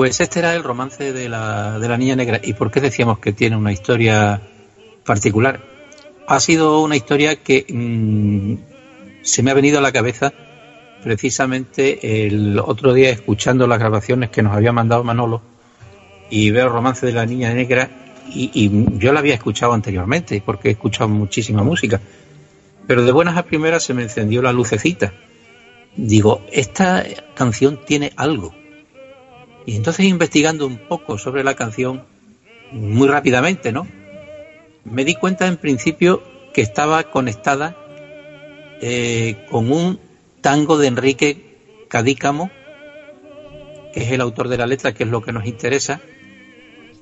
Pues 0.09 0.21
este 0.21 0.39
era 0.39 0.55
el 0.55 0.63
romance 0.63 1.13
de 1.13 1.29
la, 1.29 1.79
de 1.79 1.87
la 1.87 1.99
Niña 1.99 2.17
Negra. 2.17 2.41
¿Y 2.43 2.55
por 2.55 2.71
qué 2.71 2.81
decíamos 2.81 3.19
que 3.19 3.35
tiene 3.35 3.59
una 3.59 3.73
historia 3.73 4.41
particular? 5.05 5.61
Ha 6.27 6.41
sido 6.41 6.81
una 6.81 6.97
historia 6.97 7.37
que 7.37 7.67
mm, 7.69 8.55
se 9.21 9.43
me 9.43 9.51
ha 9.51 9.55
venido 9.55 9.81
a 9.81 9.83
la 9.83 9.93
cabeza 9.93 10.33
precisamente 11.03 12.27
el 12.27 12.59
otro 12.59 12.95
día 12.95 13.11
escuchando 13.11 13.67
las 13.67 13.79
grabaciones 13.79 14.31
que 14.31 14.43
nos 14.43 14.57
había 14.57 14.73
mandado 14.73 15.05
Manolo 15.05 15.43
y 16.31 16.53
veo 16.53 16.69
el 16.69 16.73
romance 16.73 17.05
de 17.05 17.13
la 17.13 17.27
Niña 17.27 17.53
Negra 17.53 17.91
y, 18.31 18.51
y 18.55 18.87
yo 18.97 19.13
la 19.13 19.21
había 19.21 19.35
escuchado 19.35 19.75
anteriormente 19.75 20.43
porque 20.43 20.69
he 20.69 20.73
escuchado 20.73 21.11
muchísima 21.11 21.63
música. 21.63 22.01
Pero 22.87 23.05
de 23.05 23.13
buenas 23.13 23.37
a 23.37 23.43
primeras 23.43 23.83
se 23.83 23.93
me 23.93 24.05
encendió 24.05 24.41
la 24.41 24.55
lucecita. 24.55 25.13
Digo, 25.97 26.41
esta 26.51 27.05
canción 27.35 27.81
tiene 27.85 28.15
algo 28.17 28.55
y 29.69 29.77
entonces 29.77 30.07
investigando 30.07 30.67
un 30.67 30.79
poco 30.79 31.19
sobre 31.19 31.45
la 31.45 31.55
canción, 31.55 32.03
muy 32.73 33.07
rápidamente, 33.07 33.71
¿no? 33.71 33.87
Me 34.87 35.05
di 35.05 35.15
cuenta 35.15 35.47
en 35.47 35.59
principio 35.59 36.23
que 36.55 36.63
estaba 36.63 37.11
conectada 37.11 37.77
eh, 38.81 39.45
con 39.51 39.71
un 39.71 40.01
tango 40.41 40.79
de 40.79 40.87
Enrique 40.87 41.59
Cadícamo, 41.89 42.51
que 43.93 44.05
es 44.05 44.11
el 44.11 44.23
autor 44.23 44.49
de 44.49 44.57
la 44.57 44.67
letra, 44.67 44.95
que 44.95 45.05
es 45.05 45.11
lo 45.11 45.21
que 45.21 45.33
nos 45.33 45.45
interesa, 45.45 46.01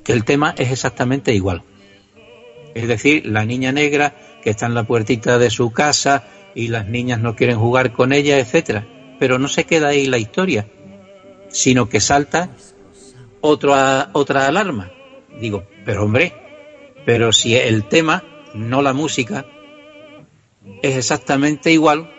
que 0.03 0.13
el 0.13 0.25
tema 0.25 0.53
es 0.59 0.73
exactamente 0.73 1.33
igual. 1.33 1.63
Es 2.75 2.89
decir, 2.89 3.27
la 3.27 3.45
niña 3.45 3.71
negra 3.71 4.13
que 4.43 4.51
está 4.51 4.67
en 4.67 4.75
la 4.75 4.83
puertita 4.83 5.39
de 5.39 5.51
su 5.51 5.71
casa 5.71 6.25
y 6.57 6.67
las 6.67 6.89
niñas 6.89 7.21
no 7.21 7.37
quieren 7.37 7.61
jugar 7.61 7.93
con 7.93 8.13
ella, 8.13 8.41
etcétera. 8.41 8.85
Pero 9.21 9.39
no 9.39 9.47
se 9.47 9.67
queda 9.67 9.87
ahí 9.87 10.07
la 10.07 10.19
historia, 10.19 10.67
sino 11.49 11.89
que 11.89 12.01
salta 12.01 12.51
otra, 13.41 14.11
otra 14.13 14.47
alarma. 14.47 14.91
Digo, 15.41 15.65
pero 15.85 16.05
hombre, 16.05 16.33
pero 17.05 17.33
si 17.33 17.55
el 17.55 17.85
tema, 17.85 18.25
no 18.55 18.83
la 18.83 18.93
música, 18.93 19.47
es 20.83 20.97
exactamente 20.97 21.73
igual 21.73 22.11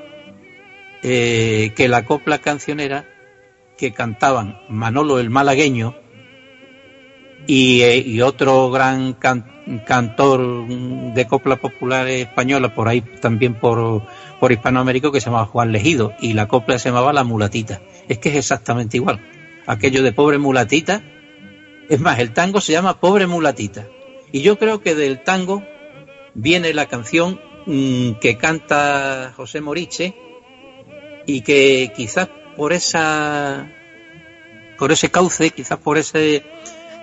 eh, 1.04 1.74
que 1.76 1.88
la 1.88 2.06
copla 2.06 2.40
cancionera 2.40 3.06
que 3.78 3.94
cantaban 3.94 4.60
Manolo 4.70 5.20
el 5.20 5.30
Malagueño 5.30 5.96
y, 7.46 7.82
eh, 7.82 8.24
otro 8.24 8.70
gran 8.72 9.14
cantor 9.14 10.68
de 10.68 11.28
copla 11.28 11.58
popular 11.58 12.08
española, 12.08 12.74
por 12.74 12.88
ahí 12.88 13.02
también 13.02 13.54
por, 13.54 14.04
por 14.40 14.52
Hispanoamérica, 14.52 15.12
que 15.12 15.20
se 15.20 15.28
llamaba 15.28 15.46
Juan 15.46 15.72
Legido, 15.72 16.14
y 16.20 16.34
la 16.34 16.48
copla 16.48 16.80
se 16.80 16.90
llamaba 16.90 17.14
La 17.14 17.24
Mulatita 17.24 17.82
es 18.08 18.20
que 18.20 18.30
es 18.30 18.36
exactamente 18.36 18.98
igual. 18.98 19.20
Aquello 19.66 20.04
de 20.04 20.14
pobre 20.14 20.38
mulatita. 20.38 21.02
Es 21.90 22.00
más, 22.00 22.20
el 22.20 22.34
tango 22.34 22.62
se 22.62 22.74
llama 22.74 23.00
Pobre 23.00 23.28
mulatita. 23.28 23.88
Y 24.32 24.42
yo 24.42 24.58
creo 24.58 24.82
que 24.82 24.96
del 24.96 25.24
tango 25.24 25.64
viene 26.34 26.74
la 26.74 26.88
canción 26.88 27.40
mm, 27.66 28.14
que 28.14 28.38
canta 28.38 29.34
José 29.36 29.62
Moriche 29.62 30.16
y 31.26 31.42
que 31.42 31.92
quizás 31.96 32.30
por 32.56 32.74
esa 32.74 33.72
por 34.78 34.92
ese 34.92 35.10
cauce, 35.10 35.50
quizás 35.52 35.80
por 35.80 35.98
ese 35.98 36.44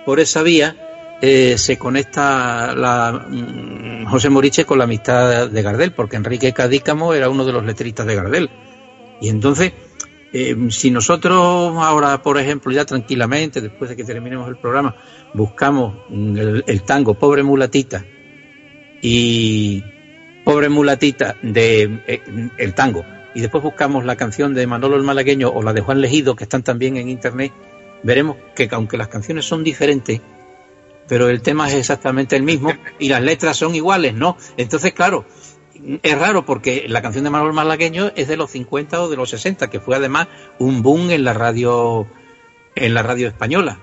por 0.05 0.19
esa 0.19 0.43
vía 0.43 0.75
eh, 1.21 1.57
se 1.57 1.77
conecta 1.77 2.75
la, 2.75 3.27
mm, 3.29 4.05
José 4.05 4.29
Moriche 4.29 4.65
con 4.65 4.77
la 4.77 4.83
amistad 4.83 5.49
de 5.49 5.61
Gardel, 5.61 5.93
porque 5.93 6.17
Enrique 6.17 6.53
Cadícamo 6.53 7.13
era 7.13 7.29
uno 7.29 7.45
de 7.45 7.53
los 7.53 7.65
letristas 7.65 8.05
de 8.05 8.15
Gardel. 8.15 8.49
Y 9.21 9.29
entonces 9.29 9.71
eh, 10.37 10.53
si 10.69 10.91
nosotros 10.91 11.77
ahora, 11.77 12.21
por 12.21 12.37
ejemplo, 12.37 12.69
ya 12.69 12.83
tranquilamente, 12.83 13.61
después 13.61 13.89
de 13.89 13.95
que 13.95 14.03
terminemos 14.03 14.49
el 14.49 14.57
programa, 14.57 14.93
buscamos 15.33 15.95
el, 16.11 16.81
tango 16.83 17.13
Pobre 17.13 17.41
Mulatita 17.41 18.03
y 19.01 19.81
Pobre 20.43 20.67
Mulatita 20.67 21.37
de 21.41 22.01
eh, 22.05 22.49
el 22.57 22.73
tango, 22.73 23.05
y 23.33 23.39
después 23.39 23.63
buscamos 23.63 24.03
la 24.03 24.17
canción 24.17 24.53
de 24.53 24.67
Manolo 24.67 24.97
el 24.97 25.03
Malagueño 25.03 25.47
o 25.51 25.63
la 25.63 25.71
de 25.71 25.79
Juan 25.79 26.01
Legido, 26.01 26.35
que 26.35 26.43
están 26.43 26.63
también 26.63 26.97
en 26.97 27.07
internet, 27.07 27.53
veremos 28.03 28.35
que 28.53 28.67
aunque 28.71 28.97
las 28.97 29.07
canciones 29.07 29.45
son 29.45 29.63
diferentes, 29.63 30.19
pero 31.07 31.29
el 31.29 31.41
tema 31.41 31.67
es 31.69 31.75
exactamente 31.75 32.35
el 32.35 32.43
mismo 32.43 32.73
y 32.99 33.09
las 33.09 33.21
letras 33.21 33.57
son 33.57 33.75
iguales, 33.75 34.13
¿no? 34.13 34.37
Entonces, 34.57 34.93
claro, 34.93 35.25
es 36.01 36.17
raro 36.17 36.45
porque 36.45 36.85
la 36.87 37.01
canción 37.01 37.23
de 37.23 37.29
Manuel 37.29 37.53
Malagueño 37.53 38.11
es 38.15 38.27
de 38.27 38.37
los 38.37 38.51
50 38.51 39.01
o 39.03 39.09
de 39.09 39.17
los 39.17 39.29
60, 39.29 39.69
que 39.69 39.79
fue 39.79 39.95
además 39.95 40.27
un 40.59 40.81
boom 40.81 41.11
en 41.11 41.23
la 41.23 41.33
radio 41.33 42.07
en 42.75 42.93
la 42.93 43.03
radio 43.03 43.27
española. 43.27 43.79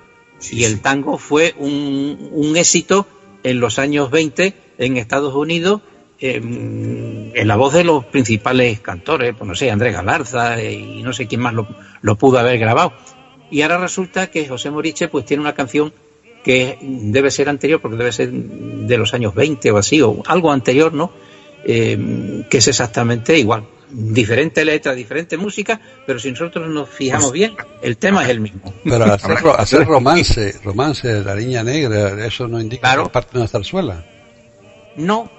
y 0.50 0.64
el 0.64 0.80
tango 0.80 1.18
fue 1.18 1.54
un, 1.58 2.54
éxito 2.56 3.06
en 3.42 3.60
los 3.60 3.78
años 3.78 4.10
20 4.10 4.54
en 4.78 4.96
Estados 4.96 5.34
Unidos 5.34 5.82
en 6.18 7.48
la 7.48 7.56
voz 7.56 7.72
de 7.72 7.82
los 7.82 8.04
principales 8.04 8.78
cantores, 8.80 9.34
pues 9.36 9.48
no 9.48 9.56
sé, 9.56 9.72
Andrés 9.72 9.92
Galarza 9.92 10.60
eh, 10.60 10.72
y 10.72 11.02
no 11.02 11.12
sé 11.12 11.26
quién 11.26 11.40
más 11.40 11.52
lo, 11.52 11.66
lo, 12.00 12.16
pudo 12.16 12.38
haber 12.38 12.60
grabado. 12.60 12.92
Y 13.50 13.62
ahora 13.62 13.78
resulta 13.78 14.28
que 14.28 14.46
José 14.46 14.70
Moriche 14.70 15.08
pues 15.08 15.24
tiene 15.24 15.40
una 15.40 15.54
canción 15.54 15.92
que 16.42 16.78
debe 16.80 17.30
ser 17.30 17.48
anterior, 17.48 17.80
porque 17.80 17.96
debe 17.96 18.12
ser 18.12 18.30
de 18.30 18.98
los 18.98 19.14
años 19.14 19.34
20 19.34 19.70
o 19.70 19.78
así, 19.78 20.02
o 20.02 20.22
algo 20.26 20.50
anterior, 20.50 20.92
¿no? 20.92 21.12
Eh, 21.64 22.44
que 22.50 22.58
es 22.58 22.68
exactamente 22.68 23.38
igual. 23.38 23.64
Diferente 23.90 24.64
letra, 24.64 24.94
diferente 24.94 25.36
música, 25.36 25.80
pero 26.06 26.18
si 26.18 26.30
nosotros 26.30 26.68
nos 26.68 26.88
fijamos 26.88 27.26
pues, 27.26 27.34
bien, 27.34 27.54
el 27.82 27.98
tema 27.98 28.24
es 28.24 28.30
el 28.30 28.40
mismo. 28.40 28.72
Pero 28.82 29.04
hacer, 29.58 29.84
romance, 29.84 30.54
romance 30.64 31.06
de 31.06 31.22
la 31.22 31.34
niña 31.34 31.62
negra, 31.62 32.26
eso 32.26 32.48
no 32.48 32.60
indica 32.60 32.96
que 32.96 33.02
es 33.02 33.08
parte 33.10 33.32
de 33.32 33.38
una 33.38 33.48
zarzuela. 33.48 34.04
No, 34.96 35.30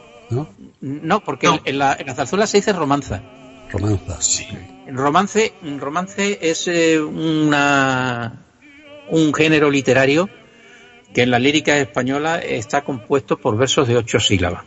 no, 0.81 1.23
porque 1.23 1.49
En, 1.65 1.77
la, 1.77 1.97
zarzuela 2.15 2.47
se 2.47 2.57
dice 2.57 2.73
romanza. 2.73 3.21
Romanza, 3.71 4.21
sí. 4.21 4.47
Romance, 4.87 5.53
romance 5.79 6.37
es 6.41 6.67
eh, 6.67 6.99
una, 7.01 8.45
un 9.09 9.33
género 9.33 9.71
literario 9.71 10.29
que 11.13 11.21
en 11.21 11.32
la 11.32 11.39
lírica 11.39 11.78
española 11.78 12.39
está 12.39 12.84
compuesto 12.84 13.38
por 13.38 13.58
versos 13.58 13.88
de 13.88 13.97
ocho 13.97 14.19
sílabas. 14.19 14.63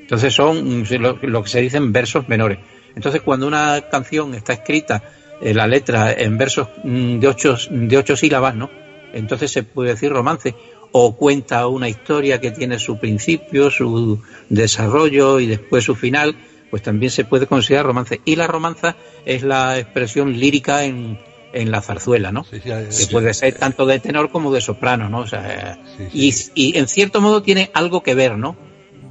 Entonces 0.00 0.34
son 0.34 0.84
lo, 1.22 1.42
que 1.42 1.48
se 1.48 1.60
dicen 1.60 1.92
versos 1.92 2.28
menores. 2.28 2.58
Entonces 2.94 3.22
cuando 3.22 3.46
una 3.46 3.82
canción 3.90 4.34
está 4.34 4.54
escrita, 4.54 5.02
eh, 5.40 5.54
la 5.54 5.66
letra 5.66 6.12
en 6.12 6.38
versos 6.38 6.68
mm, 6.84 7.18
de 7.18 7.28
ocho, 7.28 7.56
de 7.70 7.96
ocho 7.96 8.16
sílabas, 8.16 8.54
¿no? 8.54 8.70
Entonces 9.12 9.50
se 9.50 9.62
puede 9.62 9.90
decir 9.90 10.10
romance 10.10 10.54
o 10.92 11.16
cuenta 11.16 11.66
una 11.66 11.88
historia 11.88 12.40
que 12.40 12.50
tiene 12.50 12.78
su 12.78 12.98
principio, 12.98 13.70
su 13.70 14.22
desarrollo 14.48 15.40
y 15.40 15.46
después 15.46 15.84
su 15.84 15.94
final, 15.94 16.36
pues 16.70 16.82
también 16.82 17.10
se 17.10 17.24
puede 17.24 17.46
considerar 17.46 17.86
romance. 17.86 18.20
Y 18.24 18.36
la 18.36 18.46
romanza 18.46 18.96
es 19.24 19.42
la 19.42 19.78
expresión 19.78 20.38
lírica 20.38 20.84
en, 20.84 21.18
en 21.52 21.70
la 21.70 21.82
zarzuela, 21.82 22.32
¿no? 22.32 22.44
que 22.44 23.06
puede 23.10 23.34
ser 23.34 23.54
tanto 23.54 23.86
de 23.86 23.98
tenor 24.00 24.30
como 24.30 24.52
de 24.52 24.60
soprano, 24.60 25.08
¿no? 25.08 25.20
O 25.20 25.26
sea, 25.26 25.78
y, 26.12 26.34
y, 26.54 26.78
en 26.78 26.88
cierto 26.88 27.20
modo 27.20 27.42
tiene 27.42 27.70
algo 27.74 28.02
que 28.02 28.14
ver, 28.14 28.38
¿no? 28.38 28.56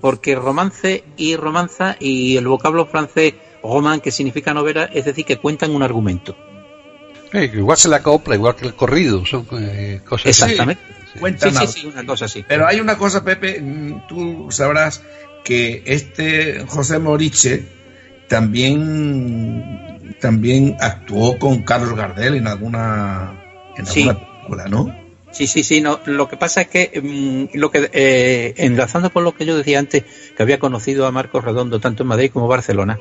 porque 0.02 0.36
romance 0.36 1.04
y 1.16 1.36
romanza 1.36 1.96
y 2.00 2.36
el 2.36 2.48
vocablo 2.48 2.88
francés 2.88 3.36
roman, 3.64 4.02
que 4.02 4.12
significa 4.12 4.54
novela, 4.54 4.86
es 4.86 5.06
decir, 5.06 5.24
que 5.24 5.38
cuentan 5.38 5.72
un 5.72 5.84
argumento. 5.84 6.36
igual 7.32 7.78
que 7.82 7.88
la 7.88 8.02
copla, 8.02 8.36
igual 8.36 8.56
que 8.56 8.66
el 8.66 8.74
corrido, 8.74 9.26
son 9.26 9.48
eh, 9.54 10.02
cosas 10.04 10.26
Exactamente. 10.26 10.82
Sí, 11.14 11.50
sí, 11.52 11.68
sí, 11.68 11.88
una 11.88 12.06
cosa 12.06 12.26
así. 12.26 12.44
Pero 12.48 12.66
hay 12.66 12.80
una 12.80 12.98
cosa, 12.98 13.24
Pepe, 13.24 13.62
mm, 13.62 14.08
tú 14.08 14.48
sabrás 14.50 15.04
que 15.44 15.84
este 15.86 16.66
José 16.68 17.00
Moriche 17.00 17.66
también, 18.28 20.00
también 20.20 20.76
actuó 20.80 21.38
con 21.38 21.64
Carlos 21.64 21.96
Gardel 21.96 22.36
en 22.36 22.48
alguna, 22.48 23.42
en 23.78 23.88
alguna 23.88 24.20
película, 24.20 24.68
¿no? 24.68 25.02
Sí, 25.32 25.48
sí, 25.48 25.64
sí. 25.64 25.82
No, 25.82 26.00
lo 26.06 26.28
que 26.28 26.38
pasa 26.38 26.62
es 26.62 26.68
que, 26.68 27.02
mm, 27.02 27.58
lo 27.58 27.72
que 27.72 27.90
eh, 27.94 28.54
enlazando 28.58 29.12
con 29.12 29.24
lo 29.24 29.34
que 29.34 29.46
yo 29.46 29.58
decía 29.58 29.80
antes, 29.80 30.04
que 30.36 30.44
había 30.44 30.60
conocido 30.60 31.06
a 31.06 31.12
Marcos 31.12 31.44
Redondo 31.44 31.80
tanto 31.80 32.04
en 32.04 32.10
Madrid 32.10 32.32
como 32.32 32.46
en 32.46 32.50
Barcelona, 32.50 33.00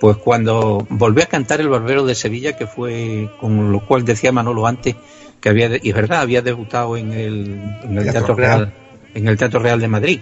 pues 0.00 0.16
cuando 0.16 0.86
volvió 0.90 1.24
a 1.24 1.26
cantar 1.26 1.60
El 1.60 1.68
Barbero 1.68 2.04
de 2.04 2.14
Sevilla, 2.14 2.56
que 2.56 2.66
fue 2.66 3.30
con 3.40 3.70
lo 3.70 3.86
cual 3.86 4.04
decía 4.04 4.32
Manolo 4.32 4.66
antes, 4.66 4.96
que 5.40 5.48
había, 5.48 5.70
y 5.80 5.90
es 5.90 5.94
verdad, 5.94 6.20
había 6.20 6.42
debutado 6.42 6.96
en 6.96 7.12
el, 7.12 7.78
en 7.82 7.98
el 7.98 8.10
Teatro, 8.10 8.34
Real, 8.34 8.72
en 9.14 9.28
el 9.28 9.36
Teatro 9.36 9.60
Real 9.60 9.80
de 9.80 9.88
Madrid, 9.88 10.20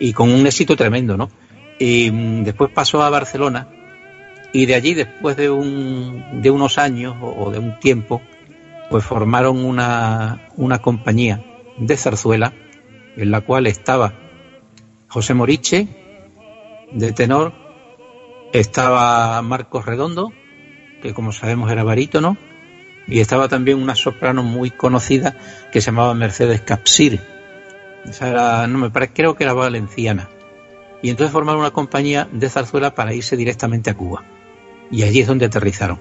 y 0.00 0.12
con 0.12 0.30
un 0.30 0.46
éxito 0.46 0.76
tremendo, 0.76 1.16
¿no? 1.16 1.30
Y 1.78 2.10
mm, 2.10 2.44
después 2.44 2.70
pasó 2.72 3.02
a 3.02 3.10
Barcelona, 3.10 3.68
y 4.52 4.66
de 4.66 4.74
allí, 4.74 4.94
después 4.94 5.36
de, 5.36 5.50
un, 5.50 6.40
de 6.42 6.50
unos 6.50 6.78
años 6.78 7.16
o 7.20 7.50
de 7.50 7.58
un 7.58 7.78
tiempo, 7.78 8.22
pues 8.90 9.04
formaron 9.04 9.64
una, 9.64 10.48
una 10.56 10.78
compañía 10.80 11.44
de 11.76 11.96
zarzuela 11.96 12.52
en 13.16 13.30
la 13.30 13.40
cual 13.40 13.66
estaba 13.66 14.14
José 15.08 15.34
Moriche, 15.34 15.88
de 16.92 17.12
tenor, 17.12 17.52
estaba 18.52 19.40
Marcos 19.42 19.84
Redondo, 19.84 20.32
que 21.02 21.12
como 21.12 21.32
sabemos 21.32 21.70
era 21.70 21.84
barítono, 21.84 22.36
y 23.06 23.20
estaba 23.20 23.48
también 23.48 23.82
una 23.82 23.94
soprano 23.94 24.42
muy 24.42 24.70
conocida 24.70 25.36
que 25.72 25.80
se 25.80 25.86
llamaba 25.86 26.14
Mercedes 26.14 26.60
Capsir. 26.60 27.20
Esa 28.04 28.28
era, 28.28 28.66
no 28.66 28.78
me 28.78 28.90
parece, 28.90 29.12
creo 29.14 29.34
que 29.34 29.44
era 29.44 29.52
valenciana. 29.52 30.28
Y 31.02 31.10
entonces 31.10 31.32
formaron 31.32 31.60
una 31.60 31.70
compañía 31.70 32.28
de 32.30 32.48
zarzuela 32.48 32.94
para 32.94 33.14
irse 33.14 33.36
directamente 33.36 33.90
a 33.90 33.94
Cuba. 33.94 34.24
Y 34.90 35.02
allí 35.02 35.20
es 35.20 35.26
donde 35.26 35.46
aterrizaron. 35.46 36.00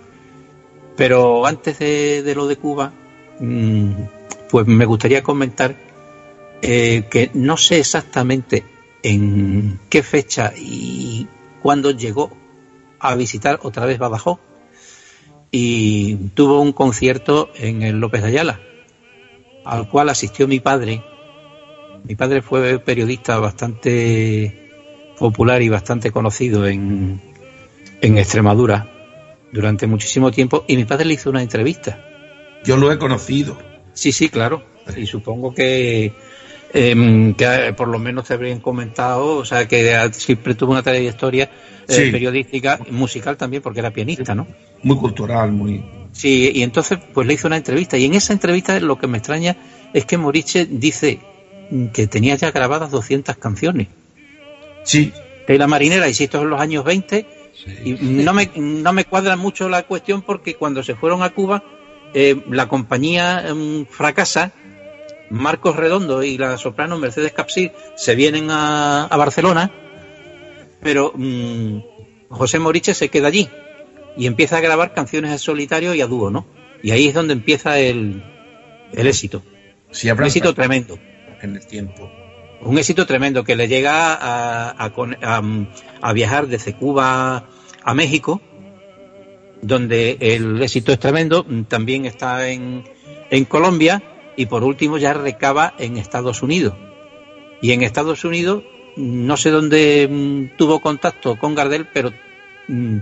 Pero 0.95 1.45
antes 1.45 1.79
de, 1.79 2.33
lo 2.35 2.47
de 2.47 2.55
Cuba, 2.55 2.91
mm, 3.39 3.91
pues 4.49 4.65
me 4.65 4.85
gustaría 4.85 5.21
comentar 5.23 5.75
eh, 6.61 7.03
que 7.09 7.29
no 7.33 7.55
sé 7.57 7.79
exactamente 7.79 8.63
en 9.03 9.79
qué 9.89 10.01
fecha 10.01 10.53
y 10.55 11.27
cuándo 11.61 11.91
llegó 11.91 12.31
a 12.99 13.15
visitar 13.15 13.59
otra 13.61 13.85
vez 13.85 13.99
Badajoz 13.99 14.39
y 15.51 16.15
tuvo 16.33 16.61
un 16.61 16.73
concierto 16.73 17.49
en 17.55 17.83
el 17.83 17.99
López 17.99 18.21
de 18.21 18.29
Ayala, 18.29 18.59
al 19.65 19.87
cual 19.89 20.09
asistió 20.09 20.47
mi 20.47 20.59
padre. 20.59 21.03
Mi 22.03 22.15
padre 22.15 22.41
fue 22.41 22.79
periodista 22.79 23.37
bastante 23.39 24.71
popular 25.17 25.61
y 25.61 25.69
bastante 25.69 26.11
conocido 26.11 26.67
en, 26.67 27.21
en 28.01 28.17
Extremadura 28.17 28.89
durante 29.51 29.87
muchísimo 29.87 30.31
tiempo 30.31 30.65
y 30.67 30.75
mi 30.75 30.85
padre 30.85 31.05
le 31.05 31.13
hizo 31.13 31.29
una 31.29 31.41
entrevista. 31.41 32.03
Yo 32.63 32.77
lo 32.77 32.91
he 32.91 32.97
conocido. 32.97 33.57
Sí, 33.93 34.11
sí, 34.11 34.29
claro. 34.29 34.63
Y 34.95 35.05
supongo 35.05 35.53
que, 35.53 36.13
em, 36.73 37.33
que 37.33 37.73
por 37.75 37.87
lo 37.87 37.99
menos 37.99 38.27
te 38.27 38.33
habrían 38.33 38.59
comentado, 38.59 39.37
o 39.37 39.45
sea, 39.45 39.67
que 39.67 40.09
siempre 40.13 40.55
tuvo 40.55 40.71
una 40.71 40.83
trayectoria 40.83 41.49
eh, 41.87 42.11
periodística, 42.11 42.79
musical 42.91 43.37
también, 43.37 43.63
porque 43.63 43.79
era 43.79 43.91
pianista, 43.91 44.35
¿no? 44.35 44.47
Muy 44.83 44.97
cultural, 44.97 45.51
muy... 45.51 45.83
Sí, 46.11 46.51
y 46.53 46.63
entonces 46.63 46.99
pues 47.13 47.27
le 47.27 47.33
hizo 47.33 47.47
una 47.47 47.57
entrevista 47.57 47.97
y 47.97 48.05
en 48.05 48.15
esa 48.15 48.33
entrevista 48.33 48.79
lo 48.79 48.97
que 48.97 49.07
me 49.07 49.19
extraña 49.19 49.55
es 49.93 50.05
que 50.05 50.17
Moriche 50.17 50.65
dice 50.65 51.19
que 51.93 52.07
tenía 52.07 52.35
ya 52.35 52.51
grabadas 52.51 52.91
200 52.91 53.37
canciones. 53.37 53.87
Sí. 54.83 55.13
De 55.47 55.57
la 55.57 55.67
marinera, 55.67 56.09
y 56.09 56.13
si 56.13 56.25
esto 56.25 56.37
es 56.37 56.43
en 56.43 56.49
los 56.49 56.59
años 56.59 56.83
20, 56.83 57.25
y 57.83 57.93
no 57.93 58.33
me, 58.33 58.49
no 58.55 58.93
me 58.93 59.05
cuadra 59.05 59.35
mucho 59.35 59.69
la 59.69 59.83
cuestión 59.83 60.21
porque 60.21 60.55
cuando 60.55 60.83
se 60.83 60.95
fueron 60.95 61.23
a 61.23 61.31
Cuba, 61.31 61.63
eh, 62.13 62.41
la 62.49 62.67
compañía 62.67 63.47
em, 63.47 63.85
fracasa, 63.85 64.51
Marcos 65.29 65.75
Redondo 65.75 66.23
y 66.23 66.37
la 66.37 66.57
soprano 66.57 66.97
Mercedes 66.97 67.33
Capsir 67.33 67.73
se 67.95 68.15
vienen 68.15 68.49
a, 68.49 69.05
a 69.05 69.17
Barcelona 69.17 69.71
pero 70.81 71.11
mm, 71.15 71.79
José 72.29 72.59
Moriche 72.59 72.93
se 72.93 73.09
queda 73.09 73.27
allí 73.27 73.49
y 74.15 74.25
empieza 74.25 74.57
a 74.57 74.61
grabar 74.61 74.93
canciones 74.93 75.31
en 75.31 75.39
solitario 75.39 75.93
y 75.93 76.01
a 76.01 76.07
dúo, 76.07 76.29
¿no? 76.29 76.47
Y 76.81 76.91
ahí 76.91 77.07
es 77.07 77.13
donde 77.13 77.33
empieza 77.33 77.79
el, 77.79 78.23
el 78.93 79.07
éxito. 79.07 79.43
un 80.03 80.23
éxito 80.23 80.53
tremendo. 80.53 80.97
En 81.41 81.55
el 81.55 81.67
tiempo. 81.67 82.09
Un 82.61 82.77
éxito 82.77 83.05
tremendo 83.05 83.43
que 83.43 83.55
le 83.55 83.67
llega 83.67 84.13
a, 84.13 84.91
a, 86.01 86.13
viajar 86.13 86.47
desde 86.47 86.73
Cuba 86.73 87.45
a 87.83 87.93
México, 87.93 88.41
donde 89.61 90.17
el 90.19 90.61
éxito 90.61 90.91
es 90.91 90.99
tremendo. 90.99 91.45
También 91.67 92.05
está 92.05 92.49
en, 92.49 92.83
en 93.29 93.45
Colombia 93.45 94.01
y 94.35 94.47
por 94.47 94.63
último 94.63 94.97
ya 94.97 95.13
recaba 95.13 95.73
en 95.77 95.97
Estados 95.97 96.41
Unidos. 96.41 96.75
Y 97.61 97.71
en 97.71 97.83
Estados 97.83 98.23
Unidos 98.23 98.63
no 98.97 99.37
sé 99.37 99.51
dónde 99.51 100.07
mm, 100.09 100.57
tuvo 100.57 100.79
contacto 100.79 101.37
con 101.37 101.55
Gardel, 101.55 101.87
pero 101.93 102.11
mm, 102.67 102.97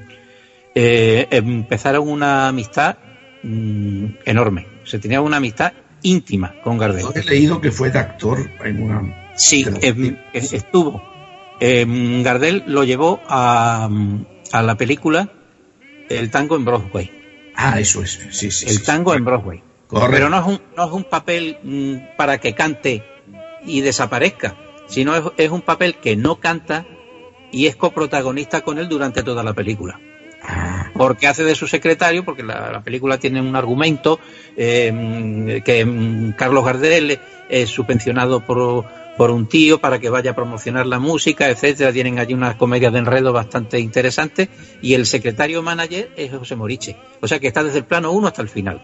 eh, 0.75 1.27
empezaron 1.31 2.07
una 2.09 2.49
amistad 2.49 2.97
mm, 3.43 4.05
enorme. 4.25 4.67
Se 4.83 4.99
tenía 4.99 5.21
una 5.21 5.37
amistad 5.37 5.73
íntima 6.03 6.55
con 6.63 6.77
Gardel. 6.77 7.05
he 7.15 7.23
leído 7.23 7.61
que 7.61 7.71
fue 7.71 7.89
de 7.89 7.99
actor 7.99 8.49
en 8.63 8.83
una. 8.83 9.24
Sí, 9.35 9.65
estuvo. 10.33 11.03
Em, 11.59 12.23
Gardel 12.23 12.63
lo 12.67 12.83
llevó 12.83 13.21
a, 13.27 13.89
la 14.51 14.75
película 14.75 15.29
El 16.09 16.29
tango 16.31 16.55
en 16.55 16.65
Broadway. 16.65 17.11
Ah, 17.55 17.79
eso 17.79 18.03
es. 18.03 18.19
Sí, 18.31 18.51
sí, 18.51 18.65
el 18.67 18.83
tango 18.83 19.13
en 19.13 19.23
Broadway. 19.23 19.63
Pero 19.89 20.29
no 20.29 20.39
es, 20.39 20.45
un, 20.45 20.61
no 20.75 20.85
es 20.85 20.91
un 20.91 21.03
papel 21.03 21.57
para 22.17 22.39
que 22.39 22.53
cante 22.53 23.03
y 23.65 23.81
desaparezca 23.81 24.55
sino 24.87 25.33
es, 25.37 25.51
un 25.51 25.61
papel 25.61 25.95
que 25.95 26.15
no 26.15 26.39
canta 26.39 26.85
y 27.51 27.67
es 27.67 27.75
coprotagonista 27.75 28.61
con 28.61 28.77
él 28.77 28.89
durante 28.89 29.23
toda 29.23 29.43
la 29.43 29.53
película. 29.53 29.99
Porque 30.93 31.27
hace 31.27 31.43
de 31.43 31.55
su 31.55 31.67
secretario, 31.67 32.23
porque 32.23 32.43
la, 32.43 32.81
película 32.83 33.17
tiene 33.17 33.41
un 33.41 33.55
argumento 33.55 34.19
em, 34.55 35.61
que 35.61 35.79
em, 35.79 36.33
Carlos 36.33 36.63
Gardel 36.63 37.19
es 37.49 37.69
subvencionado 37.69 38.41
por, 38.41 38.85
por 39.17 39.31
un 39.31 39.47
tío 39.47 39.79
para 39.79 39.99
que 39.99 40.09
vaya 40.09 40.31
a 40.31 40.35
promocionar 40.35 40.85
la 40.85 40.99
música, 40.99 41.49
etcétera. 41.49 41.91
Tienen 41.91 42.19
allí 42.19 42.33
unas 42.33 42.55
comedias 42.55 42.91
de 42.93 42.99
enredo 42.99 43.33
bastante 43.33 43.79
interesantes 43.79 44.49
y 44.81 44.93
el 44.93 45.05
secretario 45.05 45.61
manager 45.61 46.11
es 46.17 46.31
José 46.31 46.55
Moriche. 46.55 46.97
O 47.21 47.27
sea 47.27 47.39
que 47.39 47.47
está 47.47 47.63
desde 47.63 47.79
el 47.79 47.85
plano 47.85 48.11
1 48.11 48.27
hasta 48.27 48.41
el 48.41 48.49
final. 48.49 48.81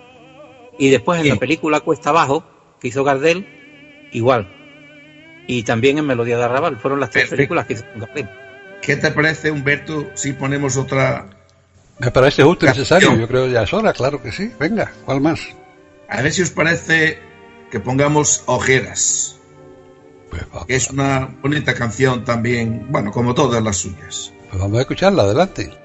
Y 0.80 0.90
después 0.90 1.22
en 1.22 1.30
la 1.30 1.36
película 1.36 1.82
Cuesta 1.82 2.10
Abajo, 2.10 2.44
que 2.80 2.88
hizo 2.88 3.04
Gardel, 3.04 3.46
igual, 4.12 4.48
y 5.48 5.64
también 5.64 5.98
en 5.98 6.06
Melodía 6.06 6.38
de 6.38 6.44
Arrabal. 6.44 6.78
Fueron 6.78 7.00
las 7.00 7.10
tres 7.10 7.30
películas 7.30 7.66
que 7.66 7.74
hizo 7.74 7.86
¿Qué 8.82 8.96
te 8.96 9.12
parece, 9.12 9.52
Humberto, 9.52 10.10
si 10.16 10.34
ponemos 10.34 10.76
otra? 10.78 11.30
Me 12.00 12.10
parece 12.10 12.42
justo 12.42 12.66
y 12.66 12.70
necesario, 12.70 13.16
yo 13.16 13.28
creo 13.28 13.48
ya 13.48 13.62
es 13.62 13.74
hora, 13.74 13.94
claro 13.94 14.24
que 14.24 14.32
sí. 14.32 14.52
Venga, 14.60 14.92
¿cuál 15.06 15.22
más? 15.22 15.40
A 16.10 16.22
ver 16.22 16.32
si 16.34 16.42
os 16.42 16.50
parece 16.50 17.20
que 17.70 17.80
pongamos 17.80 18.44
Ojeras. 18.48 19.41
Es 20.68 20.90
una 20.90 21.30
bonita 21.42 21.74
canción 21.74 22.24
también, 22.24 22.88
bueno, 22.90 23.12
como 23.12 23.34
todas 23.34 23.62
las 23.64 23.78
suyas. 23.78 24.34
Pues 24.50 24.62
vamos 24.62 24.78
a 24.78 24.82
escucharla, 24.82 25.24
adelante. 25.24 25.81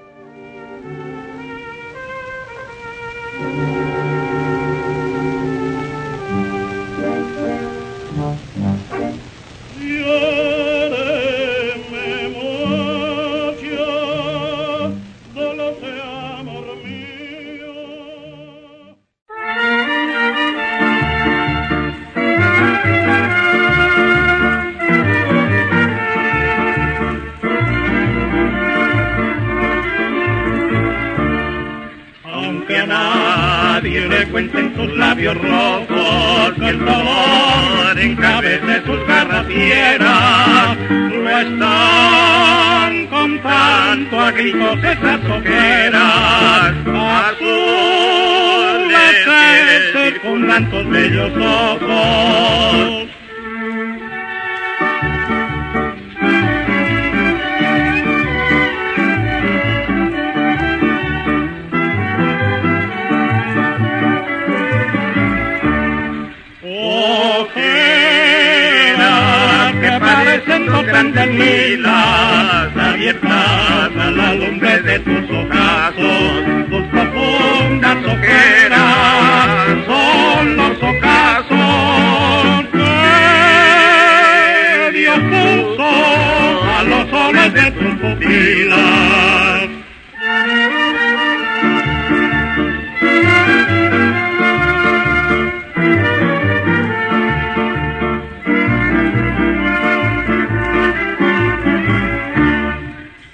aromas 87.27 87.53
de 87.55 87.71
tus 87.73 87.95
pupilas. 88.01 89.69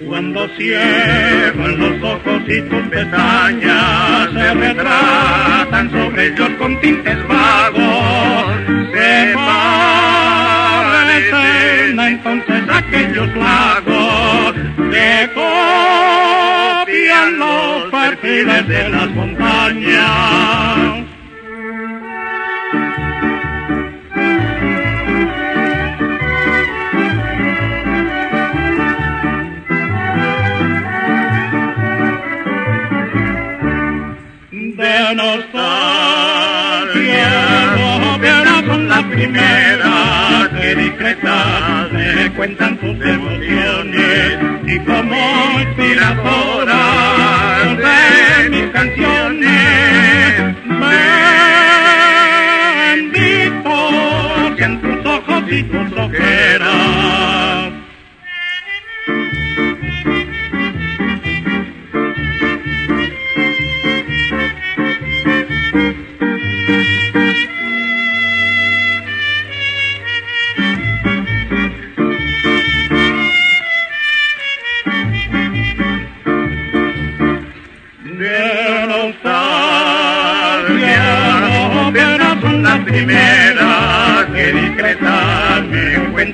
Cuando 0.05 0.47
cierran 0.57 1.79
los 1.79 2.03
ojos 2.03 2.41
y 2.47 2.61
tus 2.61 2.87
pestañas 2.89 4.31
se 4.33 4.53
retratan 4.53 5.91
sobre 5.91 6.27
ellos 6.27 6.49
con 6.59 6.79
tintes 6.81 7.27
vagos 7.27 8.52
aquellos 12.93 13.35
lagos 13.35 14.53
que 14.91 15.29
copian 15.33 17.39
los 17.39 17.89
perfiles 17.91 18.67
de 18.67 18.89
las 18.89 19.09
montañas. 19.09 21.03
de 34.51 35.15
nostalgia, 35.15 35.63
apenas 38.15 38.65
son 38.65 38.89
las 38.89 39.03
primeras 39.03 40.32
que 40.63 40.75
discretas 40.75 41.91
me 41.91 42.31
cuentan 42.35 42.79
sus 42.79 42.95
emociones 43.05 44.39
y 44.65 44.79
como 44.79 45.17
inspiradoras 45.59 46.77
de 47.77 48.49
mis 48.49 48.67
canciones. 48.71 50.55
Bendito 52.93 53.75
sean 54.57 54.81
tus 54.81 55.05
ojos 55.05 55.43
y 55.51 55.63
tus 55.63 55.91
ojeras. 55.99 57.52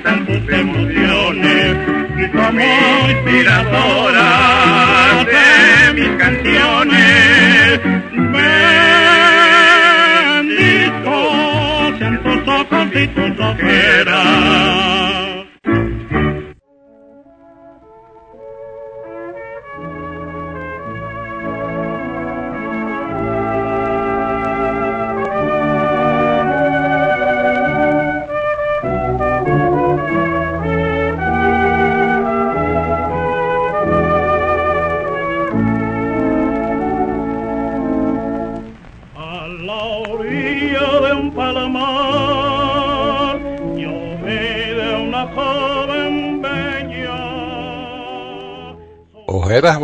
cuentan 0.00 0.26
sus 0.26 0.48
emociones 0.52 1.76
y 2.16 2.28
como 2.28 2.60
inspiradoras 3.10 5.26
de 5.26 5.92
mis 5.94 6.08
canciones. 6.16 7.80
Bendito 10.42 11.98
sean 11.98 12.22
tus 12.22 12.48
ojos 12.48 12.88
y 12.94 13.06
tus 13.08 13.38
ojeras. 13.40 15.29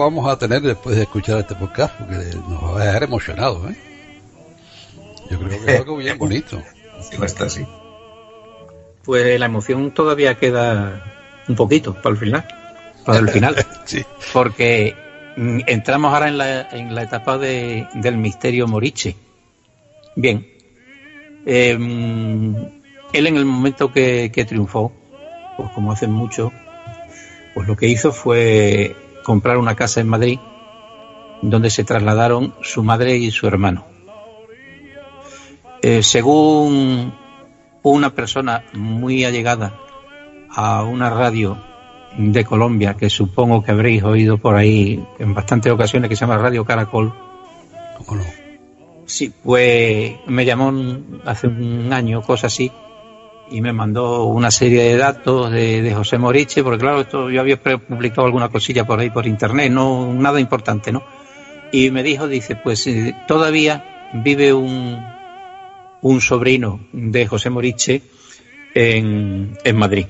Vamos 0.06 0.28
a 0.30 0.38
tener 0.38 0.62
después 0.62 0.96
de 0.96 1.02
escuchar 1.02 1.38
este 1.40 1.54
podcast, 1.54 1.94
porque 1.98 2.16
nos 2.48 2.62
va 2.76 2.80
a 2.82 2.84
dejar 2.86 3.02
emocionados, 3.04 3.70
¿eh? 3.70 3.76
Yo 5.30 5.38
creo 5.38 5.48
que 5.64 5.72
es 5.74 5.80
algo 5.80 5.96
bien 5.96 6.18
bonito. 6.18 6.62
Sí, 7.02 7.18
va 7.18 7.24
a 7.24 7.26
estar 7.26 7.46
así. 7.48 7.64
Pues 9.04 9.38
la 9.38 9.46
emoción 9.46 9.92
todavía 9.92 10.36
queda 10.36 11.04
un 11.46 11.54
poquito 11.54 11.92
para 11.94 12.14
el 12.14 12.16
final. 12.16 12.44
Para 13.04 13.18
el 13.18 13.28
final. 13.28 13.54
Sí. 13.84 14.02
Porque 14.32 14.94
mm, 15.36 15.60
entramos 15.66 16.12
ahora 16.14 16.28
en 16.28 16.38
la, 16.38 16.62
en 16.70 16.94
la 16.94 17.02
etapa 17.02 17.36
de- 17.36 17.86
del 17.94 18.16
misterio 18.16 18.66
Moriche. 18.66 19.14
Bien. 20.16 20.46
Eh, 21.44 21.76
mm, 21.78 22.56
él 23.12 23.26
en 23.26 23.36
el 23.36 23.44
momento 23.44 23.92
que, 23.92 24.30
que 24.32 24.44
triunfó, 24.46 24.90
pues 25.58 25.70
como 25.72 25.92
hacen 25.92 26.10
mucho, 26.12 26.50
pues 27.54 27.68
lo 27.68 27.76
que 27.76 27.88
hizo 27.88 28.10
fue 28.10 28.96
comprar 29.26 29.58
una 29.58 29.74
casa 29.74 30.00
en 30.00 30.06
Madrid 30.06 30.38
donde 31.42 31.68
se 31.68 31.82
trasladaron 31.82 32.54
su 32.62 32.84
madre 32.84 33.16
y 33.16 33.32
su 33.32 33.48
hermano. 33.48 33.84
Eh, 35.82 36.04
según 36.04 37.12
una 37.82 38.10
persona 38.10 38.62
muy 38.72 39.24
allegada 39.24 39.74
a 40.48 40.84
una 40.84 41.10
radio 41.10 41.58
de 42.16 42.44
Colombia 42.44 42.94
que 42.94 43.10
supongo 43.10 43.64
que 43.64 43.72
habréis 43.72 44.04
oído 44.04 44.38
por 44.38 44.54
ahí 44.54 45.04
en 45.18 45.34
bastantes 45.34 45.72
ocasiones 45.72 46.08
que 46.08 46.14
se 46.14 46.20
llama 46.20 46.38
Radio 46.38 46.64
Caracol. 46.64 47.12
¿Cómo 47.98 48.20
no? 48.20 48.24
Sí, 49.06 49.32
pues 49.42 50.14
me 50.28 50.44
llamó 50.44 50.72
hace 51.24 51.48
un 51.48 51.92
año, 51.92 52.22
cosa 52.22 52.46
así, 52.46 52.70
y 53.50 53.60
me 53.60 53.72
mandó 53.72 54.24
una 54.24 54.50
serie 54.50 54.82
de 54.82 54.96
datos 54.96 55.50
de, 55.50 55.82
de 55.82 55.94
José 55.94 56.18
Moriche, 56.18 56.62
porque 56.62 56.80
claro, 56.80 57.00
esto 57.00 57.30
yo 57.30 57.40
había 57.40 57.60
publicado 57.60 58.26
alguna 58.26 58.48
cosilla 58.48 58.86
por 58.86 58.98
ahí 58.98 59.10
por 59.10 59.26
internet, 59.26 59.70
no 59.70 60.12
nada 60.12 60.40
importante, 60.40 60.92
¿no? 60.92 61.04
Y 61.72 61.90
me 61.90 62.02
dijo, 62.02 62.28
dice, 62.28 62.56
pues 62.56 62.86
eh, 62.86 63.14
todavía 63.26 64.10
vive 64.12 64.52
un, 64.52 65.04
un 66.00 66.20
sobrino 66.20 66.80
de 66.92 67.26
José 67.26 67.50
Moriche 67.50 68.02
en, 68.74 69.56
en 69.64 69.76
Madrid. 69.76 70.06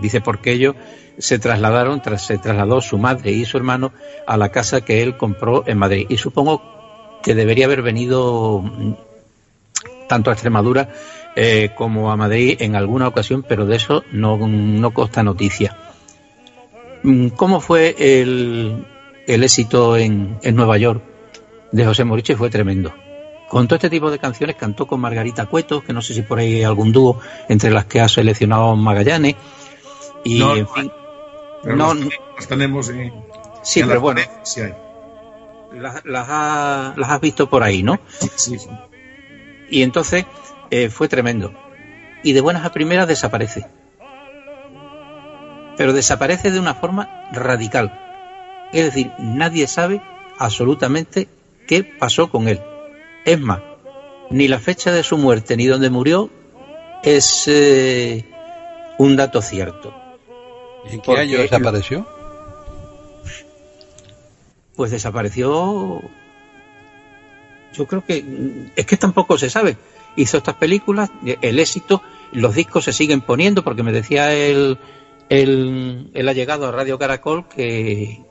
Dice, 0.00 0.20
porque 0.20 0.52
ellos 0.52 0.76
se 1.18 1.38
trasladaron, 1.38 2.00
tras, 2.00 2.26
se 2.26 2.38
trasladó 2.38 2.80
su 2.80 2.98
madre 2.98 3.32
y 3.32 3.44
su 3.44 3.56
hermano 3.56 3.92
a 4.26 4.36
la 4.36 4.50
casa 4.50 4.80
que 4.80 5.02
él 5.02 5.16
compró 5.16 5.64
en 5.66 5.78
Madrid. 5.78 6.06
Y 6.08 6.16
supongo 6.16 7.18
que 7.22 7.34
debería 7.34 7.66
haber 7.66 7.82
venido 7.82 8.60
mm, 8.60 8.94
tanto 10.08 10.30
a 10.30 10.32
Extremadura 10.32 10.92
eh, 11.42 11.70
como 11.74 12.10
a 12.12 12.16
Madrid 12.16 12.56
en 12.60 12.76
alguna 12.76 13.08
ocasión, 13.08 13.42
pero 13.48 13.64
de 13.64 13.76
eso 13.76 14.04
no, 14.12 14.36
no 14.36 14.90
consta 14.92 15.22
noticia. 15.22 15.76
Mm, 17.02 17.28
¿Cómo 17.28 17.60
fue 17.60 17.94
el, 17.98 18.84
el 19.26 19.42
éxito 19.44 19.96
en, 19.96 20.38
en 20.42 20.54
Nueva 20.54 20.76
York 20.76 21.02
de 21.72 21.84
José 21.86 22.04
Moriche? 22.04 22.36
Fue 22.36 22.50
tremendo. 22.50 22.92
Con 23.48 23.66
todo 23.66 23.76
este 23.76 23.88
tipo 23.90 24.10
de 24.10 24.18
canciones 24.18 24.56
cantó 24.56 24.86
con 24.86 25.00
Margarita 25.00 25.46
Cueto, 25.46 25.82
que 25.82 25.92
no 25.92 26.02
sé 26.02 26.12
si 26.14 26.22
por 26.22 26.38
ahí 26.38 26.56
hay 26.56 26.62
algún 26.64 26.92
dúo 26.92 27.18
entre 27.48 27.70
las 27.70 27.86
que 27.86 28.00
ha 28.00 28.08
seleccionado 28.08 28.76
Magallanes. 28.76 29.34
Y, 30.24 30.38
No, 30.38 30.54
en 30.56 30.62
no 30.64 30.68
fin, 30.68 30.92
Pero 31.62 31.76
no, 31.76 31.94
los 31.94 32.46
tenemos 32.48 32.90
en, 32.90 33.12
sí, 33.62 33.80
en 33.80 33.88
pero 33.88 34.00
bueno, 34.02 34.20
hay. 34.20 34.72
las, 35.80 36.04
las, 36.04 36.26
ha- 36.28 36.94
las 36.96 37.10
has 37.10 37.20
visto 37.20 37.48
por 37.48 37.62
ahí, 37.62 37.82
¿no? 37.82 37.98
Sí, 38.36 38.58
sí. 38.58 38.68
Y 39.70 39.82
entonces 39.82 40.26
eh, 40.70 40.88
fue 40.90 41.08
tremendo. 41.08 41.52
Y 42.22 42.32
de 42.32 42.40
buenas 42.40 42.64
a 42.64 42.72
primeras 42.72 43.08
desaparece. 43.08 43.66
Pero 45.76 45.92
desaparece 45.92 46.50
de 46.50 46.60
una 46.60 46.74
forma 46.74 47.28
radical. 47.32 47.98
Es 48.72 48.84
decir, 48.84 49.10
nadie 49.18 49.66
sabe 49.66 50.00
absolutamente 50.38 51.28
qué 51.66 51.82
pasó 51.84 52.30
con 52.30 52.48
él. 52.48 52.60
Es 53.24 53.40
más, 53.40 53.60
ni 54.30 54.48
la 54.48 54.58
fecha 54.58 54.92
de 54.92 55.02
su 55.02 55.16
muerte 55.16 55.56
ni 55.56 55.66
dónde 55.66 55.90
murió 55.90 56.30
es 57.02 57.44
eh, 57.48 58.24
un 58.98 59.16
dato 59.16 59.40
cierto. 59.42 59.94
¿Y 60.84 60.94
en 60.94 61.00
qué 61.00 61.06
Porque- 61.06 61.20
año 61.22 61.38
desapareció? 61.38 62.06
Pues 64.76 64.90
desapareció. 64.90 66.00
Yo 67.72 67.86
creo 67.86 68.04
que 68.04 68.24
es 68.76 68.86
que 68.86 68.96
tampoco 68.96 69.36
se 69.38 69.50
sabe. 69.50 69.76
Hizo 70.16 70.38
estas 70.38 70.54
películas, 70.56 71.10
eh, 71.24 71.38
el 71.40 71.58
éxito, 71.58 72.02
los 72.32 72.54
discos 72.54 72.84
se 72.84 72.92
siguen 72.92 73.20
poniendo, 73.20 73.62
porque 73.62 73.82
me 73.82 73.92
decía 73.92 74.34
el, 74.34 74.78
el, 75.28 76.10
el 76.14 76.28
allegado 76.28 76.66
a 76.66 76.72
Radio 76.72 76.98
Caracol 76.98 77.48
que, 77.48 78.24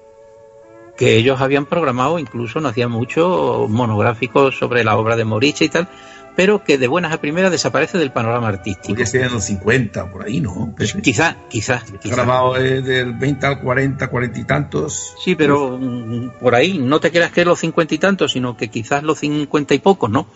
que 0.98 1.16
ellos 1.16 1.40
habían 1.42 1.66
programado, 1.66 2.20
incluso 2.20 2.60
no 2.60 2.70
hacían 2.70 2.92
mucho 2.92 3.68
monográficos 3.70 4.58
sobre 4.58 4.84
la 4.84 4.98
obra 4.98 5.16
de 5.16 5.24
Moriche 5.26 5.66
y 5.66 5.70
tal, 5.70 5.88
pero 6.36 6.64
que 6.64 6.78
de 6.78 6.88
buenas 6.88 7.12
a 7.12 7.20
primeras 7.20 7.52
desaparece 7.52 7.98
del 7.98 8.12
panorama 8.12 8.48
artístico. 8.48 8.88
Podría 8.90 9.06
ser 9.06 9.22
en 9.24 9.34
los 9.34 9.44
50, 9.46 10.12
por 10.12 10.26
ahí, 10.26 10.40
¿no? 10.40 10.74
Pepe? 10.78 11.02
Quizá, 11.02 11.36
quizá, 11.50 11.84
quizá. 12.02 12.16
Grabado 12.16 12.58
eh, 12.58 12.82
del 12.82 13.14
20 13.14 13.46
al 13.46 13.62
40, 13.62 14.08
40 14.08 14.40
y 14.40 14.44
tantos. 14.46 15.16
Sí, 15.24 15.36
pero 15.36 15.78
mm, 15.78 16.40
por 16.40 16.56
ahí, 16.56 16.78
no 16.78 17.00
te 17.00 17.12
creas 17.12 17.32
que 17.32 17.42
es 17.42 17.48
los 17.48 17.60
cincuenta 17.60 17.94
y 17.94 17.98
tantos, 17.98 18.32
sino 18.32 18.56
que 18.56 18.70
quizás 18.70 19.04
los 19.04 19.20
cincuenta 19.20 19.74
y 19.74 19.80
pocos, 19.80 20.10
¿no? 20.10 20.28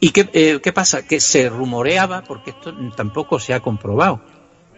¿Y 0.00 0.10
qué, 0.10 0.28
eh, 0.32 0.60
qué 0.62 0.72
pasa? 0.72 1.06
Que 1.06 1.20
se 1.20 1.48
rumoreaba, 1.48 2.22
porque 2.22 2.50
esto 2.50 2.72
tampoco 2.96 3.40
se 3.40 3.52
ha 3.52 3.60
comprobado, 3.60 4.20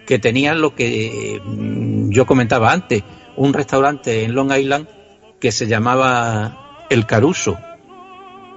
que 0.07 0.19
tenían 0.19 0.61
lo 0.61 0.75
que 0.75 1.41
mm, 1.45 2.11
yo 2.11 2.27
comentaba 2.27 2.73
antes, 2.73 3.03
un 3.37 3.53
restaurante 3.53 4.25
en 4.25 4.35
Long 4.35 4.53
Island 4.53 4.89
que 5.39 5.53
se 5.53 5.67
llamaba 5.67 6.87
El 6.89 7.07
Caruso, 7.07 7.59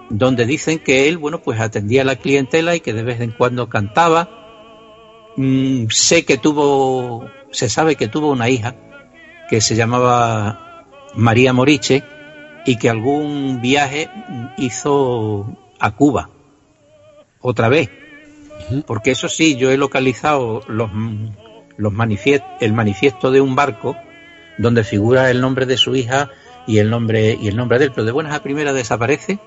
donde 0.10 0.46
dicen 0.46 0.80
que 0.80 1.10
él, 1.10 1.18
bueno, 1.18 1.42
pues 1.42 1.60
atendía 1.60 2.02
a 2.02 2.06
la 2.06 2.16
clientela 2.16 2.76
y 2.76 2.80
que 2.80 2.94
de 2.94 3.04
vez 3.04 3.20
en 3.20 3.32
cuando 3.32 3.68
cantaba. 3.68 4.30
Mm, 5.36 5.88
sé 5.90 6.24
que 6.24 6.38
tuvo, 6.38 7.26
se 7.52 7.68
sabe 7.68 7.96
que 7.96 8.08
tuvo 8.08 8.32
una 8.32 8.50
hija 8.50 8.76
que 9.50 9.60
se 9.60 9.76
llamaba 9.76 10.86
María 11.16 11.52
Moriche 11.52 12.04
y 12.66 12.78
que 12.78 12.90
algún 12.90 13.60
viaje 13.62 14.10
hizo 14.58 15.58
a 15.80 15.92
Cuba 15.92 16.30
otra 17.44 17.70
vez. 17.70 17.92
Porque 18.88 19.12
eso 19.12 19.30
sí, 19.30 19.56
yo 19.56 19.70
he 19.70 19.78
localizado 19.78 20.64
los, 20.68 20.90
los 21.78 21.94
manifiest, 21.94 22.44
el 22.60 22.74
manifiesto 22.74 23.30
de 23.30 23.42
un 23.42 23.56
barco 23.56 23.96
donde 24.58 24.84
figura 24.84 25.30
el 25.30 25.42
nombre 25.42 25.66
de 25.68 25.78
su 25.78 25.96
hija 25.96 26.32
y 26.66 26.78
el 26.80 26.90
nombre 26.90 27.38
y 27.40 27.48
el 27.48 27.56
nombre 27.56 27.78
de 27.78 27.86
él, 27.86 27.92
pero 27.94 28.06
de 28.06 28.12
buenas 28.12 28.34
a 28.34 28.42
primeras 28.42 28.74
desaparece 28.74 29.40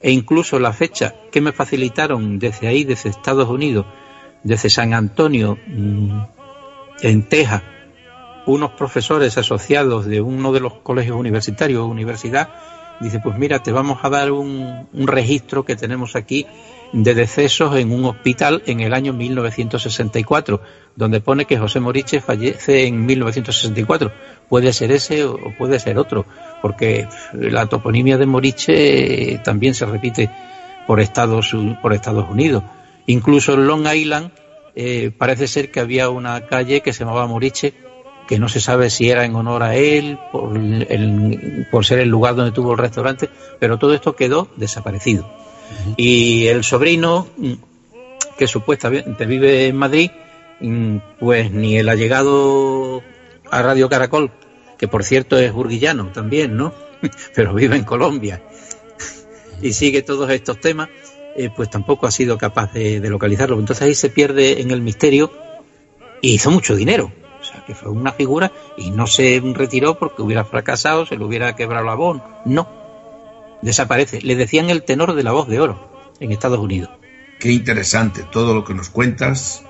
e 0.00 0.10
incluso 0.10 0.58
la 0.58 0.72
fecha 0.72 1.14
que 1.30 1.40
me 1.40 1.52
facilitaron 1.52 2.38
desde 2.38 2.68
ahí, 2.68 2.84
desde 2.84 3.10
Estados 3.10 3.48
Unidos, 3.48 3.86
desde 4.42 4.70
San 4.70 4.94
Antonio, 4.94 5.58
mm, 5.66 6.20
en 7.02 7.28
Texas, 7.28 7.62
unos 8.46 8.72
profesores 8.72 9.36
asociados 9.36 10.06
de 10.06 10.20
uno 10.22 10.52
de 10.52 10.60
los 10.60 10.74
colegios 10.78 11.16
universitarios 11.16 11.82
o 11.82 11.86
universidad, 11.86 12.48
dice, 13.00 13.20
pues 13.22 13.38
mira, 13.38 13.62
te 13.62 13.72
vamos 13.72 13.98
a 14.02 14.08
dar 14.08 14.32
un, 14.32 14.88
un 14.92 15.06
registro 15.06 15.64
que 15.64 15.76
tenemos 15.76 16.16
aquí 16.16 16.46
de 16.92 17.14
decesos 17.14 17.76
en 17.76 17.92
un 17.92 18.04
hospital 18.04 18.62
en 18.66 18.80
el 18.80 18.94
año 18.94 19.12
1964, 19.12 20.60
donde 20.96 21.20
pone 21.20 21.44
que 21.44 21.58
José 21.58 21.80
Moriche 21.80 22.20
fallece 22.20 22.86
en 22.86 23.06
1964. 23.06 24.12
Puede 24.48 24.72
ser 24.72 24.90
ese 24.92 25.24
o 25.24 25.38
puede 25.56 25.78
ser 25.78 25.98
otro, 25.98 26.26
porque 26.62 27.06
la 27.32 27.66
toponimia 27.66 28.18
de 28.18 28.26
Moriche 28.26 29.34
eh, 29.34 29.38
también 29.38 29.74
se 29.74 29.86
repite 29.86 30.30
por 30.86 31.00
Estados, 31.00 31.54
por 31.80 31.92
Estados 31.92 32.28
Unidos. 32.28 32.64
Incluso 33.06 33.54
en 33.54 33.66
Long 33.66 33.86
Island 33.86 34.30
eh, 34.74 35.10
parece 35.16 35.46
ser 35.46 35.70
que 35.70 35.80
había 35.80 36.10
una 36.10 36.46
calle 36.46 36.80
que 36.80 36.92
se 36.92 37.00
llamaba 37.00 37.26
Moriche, 37.26 37.74
que 38.26 38.38
no 38.38 38.48
se 38.48 38.60
sabe 38.60 38.90
si 38.90 39.10
era 39.10 39.24
en 39.24 39.34
honor 39.34 39.62
a 39.62 39.74
él, 39.74 40.18
por, 40.30 41.84
ser 41.84 41.98
el 41.98 42.08
lugar 42.08 42.36
donde 42.36 42.52
tuvo 42.52 42.72
el 42.72 42.78
restaurante, 42.78 43.28
pero 43.58 43.78
todo 43.78 43.94
esto 43.94 44.14
quedó 44.14 44.48
desaparecido. 44.56 45.28
Y 45.96 46.46
el 46.46 46.64
sobrino, 46.64 47.28
que 48.38 48.46
supuestamente 48.46 49.26
vive 49.26 49.66
en 49.66 49.76
Madrid, 49.76 50.10
mm, 50.60 50.96
pues 51.18 51.50
ni 51.50 51.76
el 51.76 51.88
allegado 51.88 53.02
a 53.50 53.62
Radio 53.62 53.88
Caracol, 53.88 54.30
que 54.78 54.88
por 54.88 55.04
cierto 55.04 55.38
es 55.38 55.52
burguillano 55.52 56.06
también, 56.06 56.56
¿no? 56.56 56.72
Pero 57.34 57.54
vive 57.54 57.76
en 57.76 57.84
Colombia 57.84 58.42
y 59.62 59.72
sigue 59.72 60.02
todos 60.02 60.30
estos 60.30 60.60
temas, 60.60 60.88
eh, 61.36 61.50
pues 61.54 61.70
tampoco 61.70 62.06
ha 62.06 62.10
sido 62.10 62.38
capaz 62.38 62.72
de, 62.72 63.00
de 63.00 63.10
localizarlo. 63.10 63.58
Entonces 63.58 63.82
ahí 63.82 63.94
se 63.94 64.10
pierde 64.10 64.60
en 64.60 64.70
el 64.70 64.80
misterio 64.80 65.32
y 66.20 66.34
hizo 66.34 66.50
mucho 66.50 66.74
dinero. 66.74 67.12
O 67.40 67.44
sea, 67.44 67.64
que 67.64 67.74
fue 67.74 67.90
una 67.90 68.12
figura 68.12 68.52
y 68.76 68.90
no 68.90 69.06
se 69.06 69.40
retiró 69.54 69.98
porque 69.98 70.22
hubiera 70.22 70.44
fracasado, 70.44 71.06
se 71.06 71.16
le 71.16 71.24
hubiera 71.24 71.56
quebrado 71.56 71.86
la 71.86 71.94
voz. 71.94 72.20
No, 72.44 72.68
desaparece. 73.62 74.20
Le 74.22 74.36
decían 74.36 74.70
el 74.70 74.82
tenor 74.82 75.14
de 75.14 75.22
la 75.22 75.32
voz 75.32 75.48
de 75.48 75.60
oro 75.60 75.90
en 76.20 76.32
Estados 76.32 76.58
Unidos. 76.58 76.90
Qué 77.38 77.50
interesante 77.52 78.22
todo 78.30 78.54
lo 78.54 78.64
que 78.64 78.74
nos 78.74 78.90
cuentas 78.90 79.62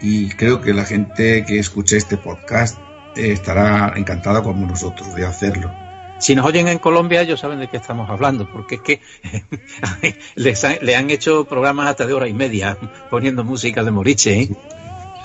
y 0.00 0.28
creo 0.30 0.60
que 0.60 0.72
la 0.74 0.84
gente 0.84 1.44
que 1.46 1.58
escuche 1.58 1.96
este 1.96 2.16
podcast 2.16 2.78
eh, 3.16 3.32
estará 3.32 3.94
encantada 3.96 4.42
como 4.42 4.66
nosotros 4.66 5.14
de 5.14 5.26
hacerlo. 5.26 5.72
Si 6.18 6.34
nos 6.34 6.46
oyen 6.46 6.66
en 6.68 6.78
Colombia, 6.78 7.20
ellos 7.22 7.40
saben 7.40 7.58
de 7.60 7.68
qué 7.68 7.76
estamos 7.76 8.08
hablando, 8.08 8.50
porque 8.50 8.76
es 8.76 8.80
que 8.80 9.00
les 10.34 10.64
han- 10.64 10.78
le 10.80 10.96
han 10.96 11.10
hecho 11.10 11.44
programas 11.44 11.88
hasta 11.88 12.06
de 12.06 12.12
hora 12.14 12.28
y 12.28 12.32
media 12.32 12.78
poniendo 13.10 13.44
música 13.44 13.82
de 13.84 13.90
Moriche. 13.90 14.40
¿eh? 14.42 14.48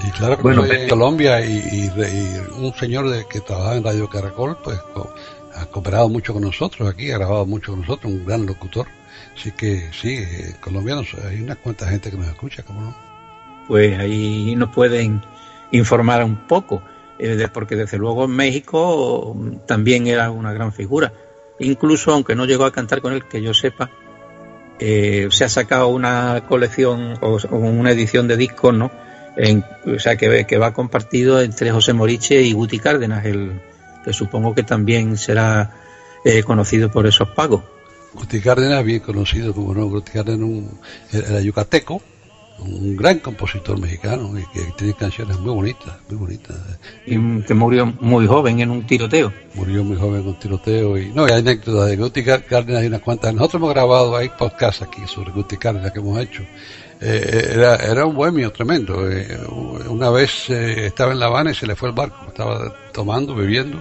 Sí, 0.02 0.12
claro 0.18 0.36
que 0.38 0.44
Bueno, 0.44 0.66
en. 0.66 0.90
Colombia 0.90 1.46
y, 1.46 1.54
y- 1.54 2.02
y 2.02 2.42
un 2.58 2.74
señor 2.74 3.10
de, 3.10 3.26
que 3.28 3.40
trabajaba 3.42 3.76
en 3.78 3.84
Radio 3.84 4.10
Caracol, 4.10 4.58
pues 4.64 4.80
ha 5.56 5.66
cooperado 5.68 6.10
mucho 6.10 6.34
con 6.34 6.44
nosotros 6.44 6.90
aquí, 6.90 7.12
ha 7.12 7.18
grabado 7.18 7.46
mucho 7.46 7.72
con 7.72 7.82
nosotros, 7.82 8.12
un 8.12 8.26
gran 8.26 8.46
locutor. 8.46 8.88
Así 9.38 9.52
que 9.52 9.90
sí, 9.94 10.16
eh, 10.18 10.56
colombianos, 10.60 11.08
hay 11.28 11.42
una 11.42 11.56
cuanta 11.56 11.88
gente 11.88 12.12
que 12.12 12.18
nos 12.18 12.28
escucha, 12.28 12.64
¿cómo 12.64 12.82
no? 12.82 12.96
Pues 13.68 13.98
ahí 14.00 14.56
nos 14.56 14.70
pueden 14.74 15.22
informar 15.72 16.24
un 16.24 16.48
poco, 16.48 16.82
eh, 17.20 17.48
porque 17.54 17.76
desde 17.76 17.98
luego 17.98 18.26
en 18.26 18.32
México 18.32 19.34
mm, 19.36 19.66
también 19.68 20.08
era 20.08 20.32
una 20.32 20.52
gran 20.54 20.74
figura. 20.74 21.14
Incluso, 21.60 22.12
aunque 22.12 22.36
no 22.36 22.46
llegó 22.46 22.66
a 22.66 22.72
cantar 22.72 23.02
con 23.02 23.14
él, 23.14 23.26
que 23.28 23.42
yo 23.42 23.54
sepa, 23.54 23.90
eh, 24.80 25.28
se 25.32 25.44
ha 25.46 25.50
sacado 25.50 25.88
una 25.90 26.44
colección 26.48 27.14
o, 27.22 27.38
o 27.50 27.56
una 27.58 27.92
edición 27.92 28.28
de 28.28 28.38
discos, 28.38 28.74
¿no? 28.74 28.92
En- 29.38 29.64
o 29.86 30.00
sea, 30.00 30.18
que, 30.18 30.46
que 30.46 30.58
va 30.58 30.74
compartido 30.74 31.40
entre 31.42 31.72
José 31.72 31.94
Moriche 31.94 32.42
y 32.42 32.54
Guti 32.54 32.80
Cárdenas, 32.80 33.26
el, 33.26 33.62
que 34.04 34.14
supongo 34.14 34.54
que 34.56 34.64
también 34.64 35.18
será 35.18 35.72
eh, 36.26 36.44
conocido 36.44 36.92
por 36.92 37.06
esos 37.08 37.30
pagos. 37.30 37.64
Guti 38.14 38.42
Cárdenas, 38.42 38.84
bien 38.84 39.00
conocido 39.00 39.54
como 39.54 39.74
no, 39.74 39.88
Guti 39.88 40.12
Cárdenas 40.12 40.42
un- 40.50 40.80
era 41.12 41.40
yucateco, 41.42 42.02
un 42.60 42.96
gran 42.96 43.18
compositor 43.20 43.80
mexicano 43.80 44.38
y 44.38 44.44
que 44.54 44.66
tiene 44.78 44.94
canciones 44.94 45.40
muy 45.40 45.52
bonitas, 45.54 45.96
muy 46.10 46.18
bonitas. 46.20 46.56
y 47.08 47.42
que 47.42 47.54
murió 47.56 47.86
muy 48.02 48.28
joven 48.28 48.60
en 48.60 48.70
un 48.70 48.86
tiroteo. 48.86 49.34
Murió 49.56 49.84
muy 49.84 49.98
joven 49.98 50.24
con 50.24 50.38
tiroteo 50.38 50.98
y 50.98 51.08
no, 51.12 51.24
hay 51.26 51.32
anécdotas 51.40 51.88
de 51.90 51.96
Guti 51.98 52.24
Cá- 52.24 52.44
Cárdenas 52.44 52.84
y 52.84 52.88
unas 52.88 53.02
cuantas. 53.02 53.34
Nosotros 53.34 53.62
hemos 53.62 53.74
grabado, 53.74 54.16
hay 54.16 54.30
podcasts 54.30 54.82
aquí 54.84 55.02
sobre 55.08 55.32
Guti 55.32 55.58
Cárdenas 55.58 55.92
que 55.92 56.00
hemos 56.00 56.20
hecho. 56.20 56.44
Eh, 57.04 57.52
era, 57.56 57.78
era 57.78 58.06
un 58.06 58.14
bohemio 58.16 58.52
tremendo. 58.52 59.10
Eh, 59.10 59.40
una 59.90 60.12
vez 60.12 60.50
eh, 60.52 60.86
estaba 60.86 61.14
en 61.14 61.20
La 61.20 61.28
Habana 61.28 61.50
y 61.52 61.56
se 61.56 61.66
le 61.66 61.76
fue 61.76 61.90
el 61.90 61.96
barco. 61.96 62.26
Estaba 62.28 62.72
tomando, 62.92 63.36
bebiendo 63.36 63.78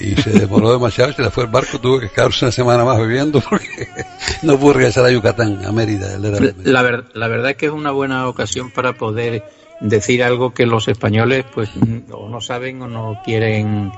y, 0.00 0.14
se 0.22 0.30
demoró 0.30 0.72
demasiado. 0.74 1.12
Se 1.12 1.22
le 1.22 1.30
fue 1.30 1.44
el 1.44 1.50
barco. 1.50 1.78
Tuvo 1.80 1.98
que 2.00 2.08
quedarse 2.10 2.44
una 2.44 2.52
semana 2.52 2.84
más 2.84 2.98
bebiendo 2.98 3.40
porque 3.40 3.88
no 4.42 4.58
pudo 4.58 4.74
regresar 4.74 5.04
a 5.06 5.10
Yucatán, 5.10 5.64
a 5.64 5.72
Mérida. 5.72 6.14
Él 6.14 6.24
era. 6.24 6.38
La, 6.64 6.82
ver- 6.82 7.04
la 7.14 7.28
verdad 7.28 7.50
es 7.52 7.56
que 7.56 7.66
es 7.66 7.72
una 7.72 7.90
buena 7.90 8.28
ocasión 8.28 8.70
para 8.70 8.92
poder 8.92 9.44
decir 9.80 10.22
algo 10.24 10.52
que 10.52 10.66
los 10.66 10.88
españoles 10.88 11.44
pues 11.54 11.70
mm, 11.74 12.12
o 12.12 12.28
no 12.28 12.40
saben 12.40 12.82
o 12.82 12.88
no 12.88 13.20
quieren 13.24 13.92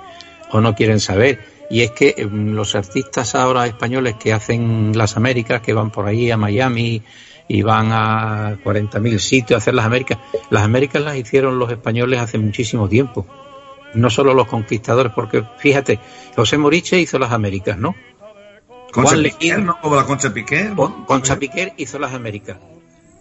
o 0.53 0.61
no 0.61 0.75
quieren 0.75 1.01
saber 1.01 1.41
y 1.71 1.81
es 1.83 1.93
que 1.93 2.27
mm, 2.31 2.51
los 2.55 2.75
artistas 2.75 3.35
ahora 3.35 3.67
españoles 3.67 4.17
que 4.21 4.33
hacen 4.35 4.93
las 4.97 5.17
Américas 5.17 5.63
que 5.63 5.73
van 5.73 5.91
por 5.91 6.07
ahí 6.07 6.31
a 6.31 6.37
Miami 6.37 7.03
y 7.49 7.63
van 7.63 7.93
a 7.93 8.59
40.000 8.63 9.19
sitios 9.19 9.57
a 9.57 9.59
hacer 9.59 9.73
las 9.73 9.87
Américas 9.87 10.19
las 10.51 10.65
Américas 10.65 11.01
las 11.03 11.17
hicieron 11.17 11.59
los 11.59 11.71
españoles 11.71 12.21
hace 12.21 12.37
muchísimo 12.37 12.87
tiempo 12.87 13.27
no 13.95 14.11
solo 14.11 14.35
los 14.35 14.47
conquistadores 14.47 15.13
porque 15.15 15.45
fíjate 15.59 15.99
José 16.37 16.59
Moriche 16.59 16.99
hizo 17.01 17.19
las 17.19 17.33
Américas 17.33 17.77
¿no? 17.79 17.95
Concha 18.93 19.11
Juan 19.13 19.23
Piquer, 19.23 19.41
Leguín. 19.51 19.67
¿no? 19.67 19.81
Como 19.81 19.97
la 19.97 20.05
Concha 20.05 20.33
Piquer. 20.33 20.73
Concha 21.07 21.39
Piquer 21.39 21.73
hizo 21.77 21.99
las 21.99 22.13
Américas 22.13 22.57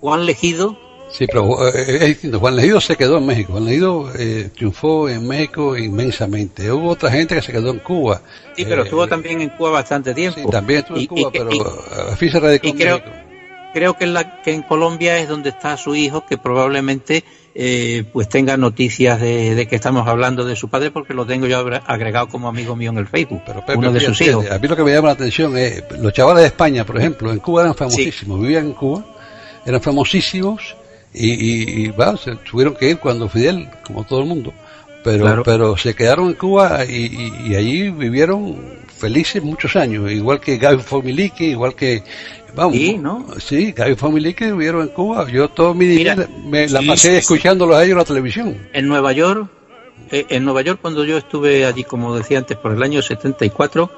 Juan 0.02 0.26
Legido 0.26 0.78
Sí, 1.12 1.26
pero 1.26 1.68
eh, 1.70 1.72
es 2.02 2.06
distinto. 2.06 2.40
Juan 2.40 2.56
Legido 2.56 2.80
se 2.80 2.96
quedó 2.96 3.18
en 3.18 3.26
México. 3.26 3.54
Juan 3.54 3.66
Legido 3.66 4.12
eh, 4.16 4.52
triunfó 4.56 5.10
en 5.10 5.28
México 5.28 5.76
inmensamente. 5.76 6.72
Hubo 6.72 6.90
otra 6.90 7.10
gente 7.10 7.34
que 7.34 7.42
se 7.42 7.52
quedó 7.52 7.72
en 7.72 7.80
Cuba. 7.80 8.22
Sí, 8.56 8.64
pero 8.64 8.82
Eh, 8.82 8.86
estuvo 8.86 9.08
también 9.08 9.42
en 9.42 9.50
Cuba 9.50 9.72
bastante 9.72 10.14
tiempo. 10.14 10.40
Sí, 10.40 10.48
también 10.52 10.82
estuvo 10.82 10.98
en 10.98 11.04
Y- 11.04 11.08
Cuba, 11.08 11.30
y- 11.34 11.38
pero 11.40 11.50
y- 11.52 11.62
al 12.12 12.16
fin 12.16 12.32
se 12.32 12.40
radicó 12.40 12.68
y 12.68 12.70
en 12.70 12.78
creo- 12.78 12.98
México. 13.00 13.16
creo 13.74 13.98
que 13.98 14.04
en, 14.04 14.14
la, 14.14 14.42
que 14.44 14.54
en 14.54 14.62
Colombia 14.62 15.18
es 15.18 15.28
donde 15.28 15.50
está 15.50 15.78
su 15.78 15.96
hijo, 15.96 16.28
que 16.28 16.38
probablemente 16.38 17.24
eh, 17.62 18.06
pues 18.14 18.30
tenga 18.30 18.56
noticias 18.56 19.20
de, 19.20 19.54
de 19.54 19.68
que 19.68 19.76
estamos 19.76 20.08
hablando 20.08 20.46
de 20.46 20.56
su 20.56 20.70
padre, 20.70 20.92
porque 20.92 21.14
lo 21.14 21.26
tengo 21.26 21.46
yo 21.46 21.60
agre- 21.60 21.82
agregado 21.86 22.30
como 22.30 22.48
amigo 22.48 22.74
mío 22.78 22.90
en 22.92 23.00
el 23.00 23.08
Facebook, 23.08 23.42
Pero 23.46 23.60
Pepe, 23.66 23.78
uno 23.78 23.92
de 23.92 24.00
sus 24.00 24.18
fíjate, 24.18 24.32
hijos. 24.46 24.52
A 24.56 24.60
mí 24.60 24.68
lo 24.70 24.76
que 24.78 24.84
me 24.86 24.94
llama 24.94 25.08
la 25.10 25.14
atención 25.16 25.58
es, 25.58 25.84
los 26.00 26.14
chavales 26.14 26.42
de 26.44 26.48
España, 26.48 26.86
por 26.86 26.98
ejemplo, 26.98 27.30
en 27.34 27.40
Cuba 27.40 27.64
eran 27.64 27.76
famosísimos, 27.76 28.40
vivían 28.40 28.68
en 28.68 28.74
Cuba, 28.74 29.04
eran 29.66 29.82
famosísimos 29.82 30.76
y, 31.14 31.32
y, 31.32 31.88
y, 31.88 31.94
se 32.24 32.36
tuvieron 32.50 32.76
que 32.76 32.92
ir 32.92 32.98
cuando 32.98 33.28
Fidel, 33.28 33.68
como 33.86 34.06
todo 34.06 34.22
el 34.22 34.26
mundo, 34.26 34.54
pero, 35.04 35.26
Claro. 35.26 35.44
pero 35.44 35.76
se 35.76 35.94
quedaron 35.96 36.28
en 36.28 36.34
Cuba 36.36 36.86
y, 36.86 36.94
y- 37.08 37.52
y 37.52 37.56
allí 37.56 37.90
vivieron 37.90 38.56
felices 39.00 39.42
muchos 39.42 39.76
años, 39.76 40.12
igual 40.12 40.40
que 40.40 40.58
Gaby 40.58 40.84
Fomilique, 40.84 41.46
igual 41.46 41.74
que 41.76 42.04
vamos, 42.56 42.76
Sí, 42.76 42.98
¿no? 42.98 43.26
sí, 43.40 43.72
Gaby 43.72 43.96
vivieron 44.52 44.82
en 44.82 44.90
Cuba. 44.90 45.30
Yo 45.32 45.50
toda 45.50 45.74
mi 45.74 45.86
Mira, 45.86 46.16
vida 46.16 46.30
me 46.46 46.68
la 46.68 46.82
sí, 46.82 46.88
pasé 46.88 47.08
sí, 47.08 47.14
sí. 47.14 47.16
escuchándolos 47.18 47.76
a 47.78 47.84
ellos 47.84 47.94
en 47.94 47.98
la 47.98 48.06
televisión. 48.06 48.58
En 48.74 48.88
Nueva 48.88 49.12
York, 49.14 49.50
eh, 50.12 50.26
en 50.30 50.44
Nueva 50.46 50.62
York 50.62 50.80
cuando 50.82 51.04
yo 51.06 51.18
estuve 51.18 51.66
allí, 51.66 51.84
como 51.84 52.16
decía 52.16 52.38
antes, 52.40 52.58
por 52.58 52.74
el 52.74 52.84
año 52.84 53.02
74, 53.02 53.92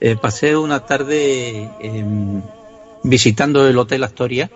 eh, 0.00 0.16
pasé 0.20 0.56
una 0.56 0.80
tarde 0.80 1.68
em, 1.80 2.42
visitando 3.04 3.66
el 3.66 3.78
Hotel 3.78 4.04
Astoria 4.04 4.50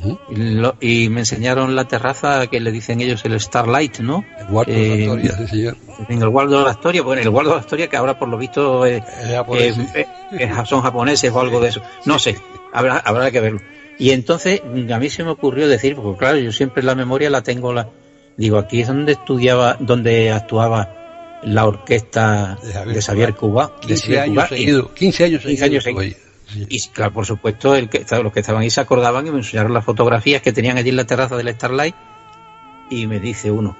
Ujú. 0.00 0.18
y, 0.30 0.36
lo- 0.54 0.76
y 0.80 1.08
me 1.08 1.20
enseñaron 1.20 1.74
la 1.76 1.84
terraza 1.86 2.46
que 2.46 2.60
le 2.60 2.70
dicen 2.72 3.00
ellos 3.00 3.24
el 3.24 3.38
Starlight, 3.40 3.98
¿no? 4.00 4.24
El 4.38 4.46
Guardo 4.46 4.72
Eh, 4.72 4.76
de 4.76 4.88
la 4.88 4.96
Historia, 5.02 5.36
sí, 5.38 5.46
señor. 5.48 5.76
En 6.08 6.22
el 6.22 6.28
Guardo 6.28 6.58
de 6.58 6.64
la 6.64 6.70
Astoria, 6.70 7.02
bueno, 7.02 7.22
el 7.22 7.30
Guardo 7.30 7.50
de 7.50 7.56
la 7.56 7.60
Astoria 7.62 7.88
que 7.88 7.96
ahora 7.96 8.18
por 8.18 8.28
lo 8.28 8.38
visto 8.38 8.86
eh, 8.86 9.02
Es 9.22 9.34
japonés, 9.34 9.76
eh, 9.94 10.06
sí. 10.38 10.46
son 10.66 10.82
japoneses 10.82 11.32
o 11.32 11.40
algo 11.40 11.60
de 11.60 11.68
eso. 11.68 11.82
No 12.04 12.18
sé, 12.18 12.36
habrá, 12.72 12.98
habrá 12.98 13.30
que 13.30 13.40
verlo. 13.40 13.60
Y 13.98 14.10
entonces 14.10 14.62
a 14.92 14.98
mí 14.98 15.10
se 15.10 15.24
me 15.24 15.30
ocurrió 15.30 15.66
decir, 15.68 15.96
porque 15.96 16.18
claro, 16.18 16.38
yo 16.38 16.52
siempre 16.52 16.82
la 16.82 16.94
memoria 16.94 17.30
la 17.30 17.42
tengo, 17.42 17.72
la 17.72 17.88
digo, 18.36 18.58
aquí 18.58 18.80
es 18.82 18.86
donde 18.88 19.12
estudiaba, 19.12 19.76
donde 19.80 20.30
actuaba 20.30 20.94
la 21.42 21.66
orquesta 21.66 22.58
De 22.62 22.72
Javier 22.72 22.94
de 22.96 23.02
Xavier 23.02 23.34
Cuba. 23.34 23.72
de 23.82 23.86
15 23.88 24.02
Xavier 24.02 24.20
años 24.22 24.48
seguidos, 24.48 24.90
15 24.92 25.24
años 25.24 25.42
15 25.44 25.80
seguidos. 25.80 26.16
Sí. 26.52 26.66
y 26.68 26.80
claro, 26.88 27.12
por 27.12 27.26
supuesto, 27.26 27.74
el 27.74 27.88
que, 27.88 28.04
los 28.22 28.32
que 28.32 28.40
estaban 28.40 28.62
ahí 28.62 28.70
se 28.70 28.80
acordaban 28.80 29.26
y 29.26 29.30
me 29.30 29.38
enseñaron 29.38 29.74
las 29.74 29.84
fotografías 29.84 30.40
que 30.42 30.52
tenían 30.52 30.78
allí 30.78 30.88
en 30.90 30.96
la 30.96 31.04
terraza 31.06 31.36
del 31.36 31.48
Starlight. 31.54 31.94
Y 32.90 33.06
me 33.06 33.20
dice 33.20 33.50
uno, 33.50 33.76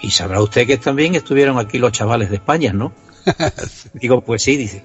y 0.00 0.10
sabrá 0.10 0.40
usted 0.40 0.66
que 0.66 0.78
también 0.78 1.14
estuvieron 1.14 1.58
aquí 1.58 1.78
los 1.78 1.92
chavales 1.92 2.30
de 2.30 2.36
España, 2.36 2.72
¿no? 2.72 2.92
Digo, 3.94 4.22
pues 4.22 4.42
sí, 4.42 4.56
dice. 4.56 4.84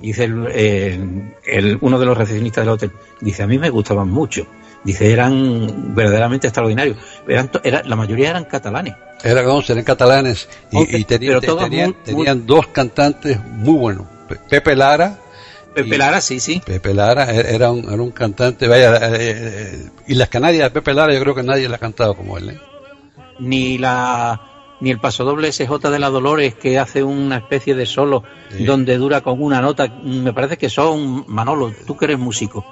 Dice 0.00 0.24
el, 0.24 0.46
eh, 0.50 1.34
el- 1.46 1.78
uno 1.82 1.98
de 1.98 2.06
los 2.06 2.16
recepcionistas 2.18 2.64
del 2.64 2.72
hotel. 2.74 2.92
Dice, 3.20 3.42
a 3.42 3.46
mí 3.46 3.58
me 3.58 3.70
gustaban 3.70 4.08
mucho. 4.08 4.46
Dice, 4.82 5.12
eran 5.12 5.94
verdaderamente 5.94 6.46
extraordinarios. 6.48 6.96
Eran, 7.28 7.50
era, 7.62 7.82
la 7.84 7.96
mayoría 7.96 8.30
eran 8.30 8.44
catalanes. 8.46 8.94
Eran 9.22 9.46
11, 9.46 9.72
eran 9.72 9.84
catalanes 9.84 10.48
y, 10.72 11.04
tenían, 11.04 11.40
tenían, 12.02 12.38
muy- 12.38 12.46
dos 12.46 12.66
cantantes 12.68 13.38
muy 13.44 13.74
buenos. 13.78 14.06
Pe- 14.26 14.36
Pepe 14.48 14.74
Lara, 14.74 15.18
Pepe 15.74 15.96
Lara, 15.98 16.20
sí, 16.20 16.40
sí. 16.40 16.60
Pepe 16.64 16.92
Lara 16.94 17.32
e- 17.32 17.54
era 17.54 17.70
un, 17.70 17.84
era 17.84 18.02
un 18.02 18.10
cantante, 18.10 18.66
vaya, 18.68 18.96
eh, 18.96 19.16
eh, 19.18 19.88
y 20.08 20.14
las 20.14 20.28
Canarias 20.28 20.64
de 20.64 20.70
Pepe 20.70 20.94
Lara 20.94 21.12
yo 21.14 21.20
creo 21.20 21.34
que 21.34 21.42
nadie 21.42 21.68
la 21.68 21.76
ha 21.76 21.78
cantado 21.78 22.14
como 22.14 22.36
él. 22.38 22.50
¿eh? 22.50 22.58
Ni 23.38 23.78
la 23.78 24.40
ni 24.80 24.90
el 24.90 24.98
pasodoble 24.98 25.52
SJ 25.52 25.90
de 25.90 25.98
la 25.98 26.08
Dolores 26.08 26.54
que 26.54 26.78
hace 26.78 27.02
una 27.04 27.36
especie 27.36 27.74
de 27.74 27.84
solo 27.84 28.24
Sí. 28.50 28.64
donde 28.64 28.96
dura 28.96 29.20
con 29.20 29.42
una 29.42 29.60
nota. 29.60 29.86
Me 30.02 30.32
parece 30.32 30.56
que 30.56 30.70
son, 30.70 31.24
Manolo, 31.28 31.72
tú 31.86 31.96
que 31.98 32.06
eres 32.06 32.18
músico. 32.18 32.64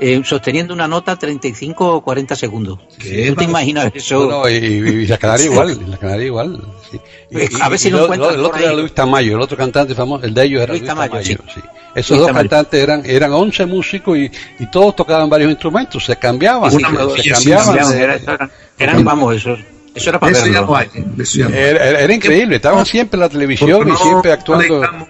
Eh, 0.00 0.20
sosteniendo 0.24 0.72
una 0.74 0.86
nota 0.88 1.16
35 1.16 1.94
o 1.94 2.00
40 2.02 2.36
segundos. 2.36 2.78
¿Qué 2.98 3.28
¿Tú 3.30 3.34
te 3.36 3.44
imaginas 3.44 3.90
eso? 3.94 4.20
No, 4.26 4.42
no, 4.42 4.48
y, 4.48 4.54
y 4.54 5.06
las 5.06 5.18
Canarias 5.18 5.46
igual, 5.46 5.78
las 5.90 5.98
Canarias 5.98 6.26
igual. 6.26 6.60
sí. 6.90 7.00
Y- 7.30 7.60
A 7.60 7.68
ver 7.68 7.78
si 7.78 7.88
y 7.88 7.90
lo 7.90 8.04
encuentras 8.04 8.34
El 8.34 8.44
otro 8.44 8.58
era. 8.60 8.72
Luis 8.74 8.94
Tamayo, 8.94 9.34
el 9.36 9.40
otro 9.42 9.56
cantante 9.56 9.94
famoso, 9.94 10.24
el 10.24 10.32
de 10.34 10.44
ellos 10.44 10.62
era 10.62 10.72
Luis 10.72 10.82
Luis, 10.82 10.88
Tamayo, 10.88 11.10
Tamayo. 11.12 11.26
sí. 11.26 11.52
sí. 11.54 11.60
Esos 11.94 12.10
Luis 12.10 12.20
dos 12.20 12.26
Tamayo. 12.28 12.48
cantantes 12.48 12.82
eran 12.82 13.02
eran 13.06 13.32
11 13.32 13.66
músicos 13.66 14.16
y, 14.18 14.30
y 14.60 14.66
todos 14.70 14.94
tocaban 14.96 15.28
varios 15.28 15.50
instrumentos, 15.50 16.04
se 16.04 16.16
cambiaban, 16.16 16.72
Una 16.74 16.88
se- 17.16 17.22
se, 17.22 17.30
cambiaban. 17.30 17.78
era- 17.98 18.14
eran, 18.16 18.50
eran, 18.78 19.04
vamos, 19.04 19.34
eso, 19.36 19.56
eso 19.94 20.10
era 20.10 20.20
para 20.20 20.30
Eso 20.32 20.46
ya 20.46 20.52
verlo. 20.52 20.66
no 20.68 20.76
hay, 20.76 20.88
eso 21.18 21.38
ya 21.38 21.48
no 21.48 21.54
hay. 21.56 21.60
era, 21.62 21.84
era- 21.88 22.00
era 22.02 22.14
increíble, 22.14 22.56
estaban 22.56 22.86
siempre 22.86 23.16
en 23.16 23.20
la 23.22 23.28
televisión 23.28 23.70
Porque 23.72 23.90
y 23.90 23.92
no 23.94 23.98
siempre 23.98 24.32
actuando. 24.32 24.62
deleitamos, 24.80 25.08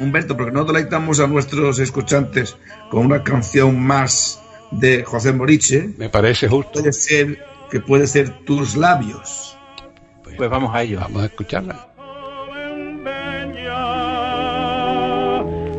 Humberto, 0.00 0.36
porque 0.36 0.52
no 0.52 0.64
deleitamos 0.64 1.20
a 1.20 1.26
nuestros 1.26 1.78
escuchantes 1.78 2.56
con 2.90 3.06
una 3.06 3.22
canción 3.22 3.78
más 3.78 4.40
de 4.70 5.04
José 5.04 5.32
Moriche, 5.32 5.90
Me 5.98 6.08
parece 6.08 6.48
justo. 6.48 6.72
puede 6.72 6.92
ser 6.92 7.44
que 7.70 7.80
puede 7.80 8.06
ser 8.06 8.44
tus 8.44 8.76
labios. 8.76 9.56
Pues 10.36 10.48
vamos 10.50 10.74
a 10.74 10.82
ello. 10.82 11.00
Vamos 11.00 11.22
a 11.22 11.26
escucharla. 11.26 11.86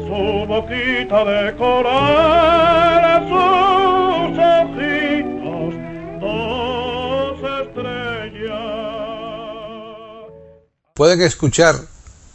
su 0.07 0.45
boquita 0.45 1.24
de 1.26 1.55
coral, 1.55 3.24
sus 3.30 4.38
ojitos, 4.38 5.74
dos 6.19 7.39
estrellas. 7.61 8.61
Pueden 10.93 11.22
escuchar 11.22 11.76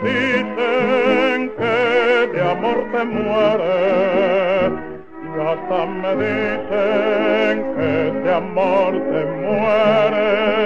me 0.00 0.10
dicen 0.10 1.50
que 1.56 2.28
de 2.32 2.40
amor 2.50 2.86
te 2.92 3.04
mueres. 3.04 4.72
Y 5.24 5.26
hasta 5.40 5.86
me 5.86 6.16
dicen 6.16 7.54
que 7.76 7.92
de 8.22 8.34
amor 8.34 8.92
te 8.92 9.24
mueres 9.42 10.58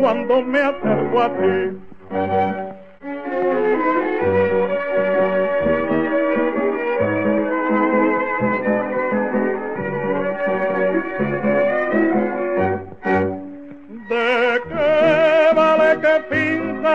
cuando 0.00 0.42
me 0.42 0.58
acerco 0.60 1.22
a 1.22 1.28
ti. 1.28 1.78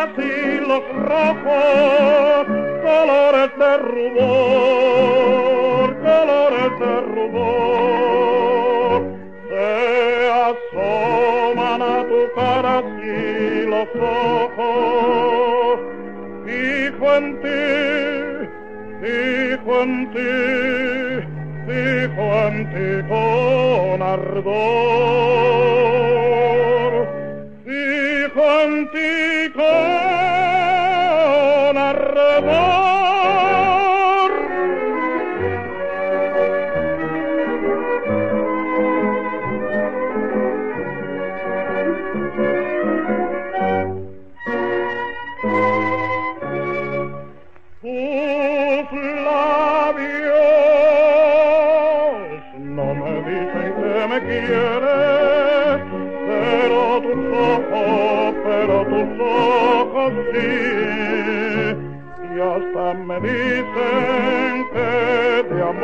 Pintas 0.05 0.67
los 0.67 0.83
rojos 1.09 2.45
colores 2.83 3.51
de 3.57 3.77
rubor, 3.77 5.15
colores 6.01 6.71
de 6.79 7.01
rubor? 7.13 8.99
Se 9.49 10.29
asoman 10.49 11.81
a 11.81 12.05
tu 12.07 12.21
cara 12.35 12.73
así 12.79 13.65
los 13.65 13.89
ojos, 13.95 15.79
fijo 16.45 17.07
en 17.15 17.25
ti, 17.41 17.65
fijo 19.01 19.73
en 19.81 19.93
ti, 20.11 20.33
fijo 21.67 22.25
en 22.47 22.55
ti 22.73 22.89
con 23.09 23.97
ardor, 24.01 25.26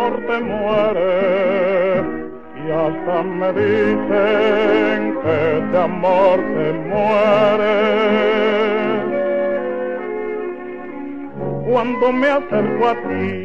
amor 0.04 0.20
te 0.28 0.40
mueres. 0.40 2.04
Y 2.56 2.72
hasta 2.72 3.24
me 3.24 3.54
dicen 3.54 5.20
que 5.22 5.38
de 5.72 5.78
amor 5.82 6.40
te 6.40 6.74
mueres 6.90 7.84
cuando 11.66 12.14
me 12.14 12.28
acerco 12.28 12.88
a 12.88 12.96
ti. 13.08 13.43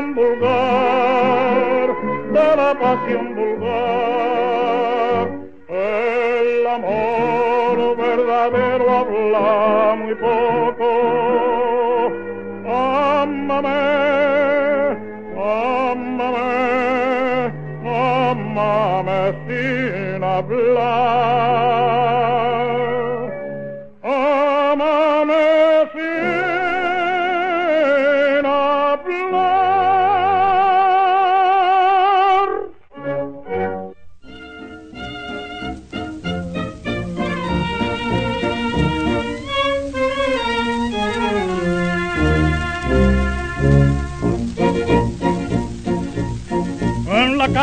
Pasión 0.00 0.14
vulgar, 0.14 1.88
de 2.32 2.56
la 2.56 2.78
pasión 2.78 3.29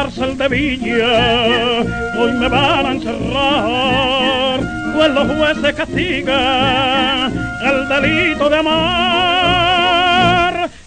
cárcel 0.07 0.37
de 0.37 0.47
Villa 0.47 1.81
hoy 2.17 2.31
me 2.33 2.47
van 2.47 2.85
a 2.85 2.91
encerrar, 2.93 4.59
pues 4.95 5.09
los 5.11 5.27
jueces 5.37 5.73
castigan 5.75 7.33
el 7.65 7.89
delito 7.89 8.49
de 8.49 8.57
amar. 8.57 8.77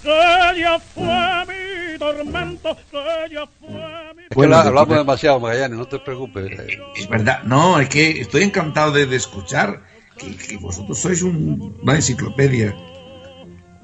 Que 0.02 0.60
ya 0.60 0.78
fue 0.94 1.44
mi 1.46 1.98
tormento, 1.98 2.76
que 2.90 3.34
ya 3.34 3.46
fue 3.60 4.14
mi 4.16 4.22
Es 4.30 4.36
que 4.36 4.46
la- 4.46 4.62
hablamos 4.62 4.96
demasiado, 4.96 5.38
Magallanes, 5.40 5.78
no 5.78 5.86
te 5.86 5.98
preocupes. 5.98 6.50
Es 6.96 7.08
verdad, 7.08 7.42
no, 7.44 7.78
es 7.78 7.88
que 7.90 8.20
estoy 8.22 8.42
encantado 8.44 8.92
de, 8.92 9.04
de 9.06 9.16
escuchar 9.16 9.82
que, 10.16 10.34
que 10.36 10.56
vosotros 10.56 10.98
sois 10.98 11.20
un- 11.22 11.76
una 11.82 11.94
enciclopedia. 11.96 12.74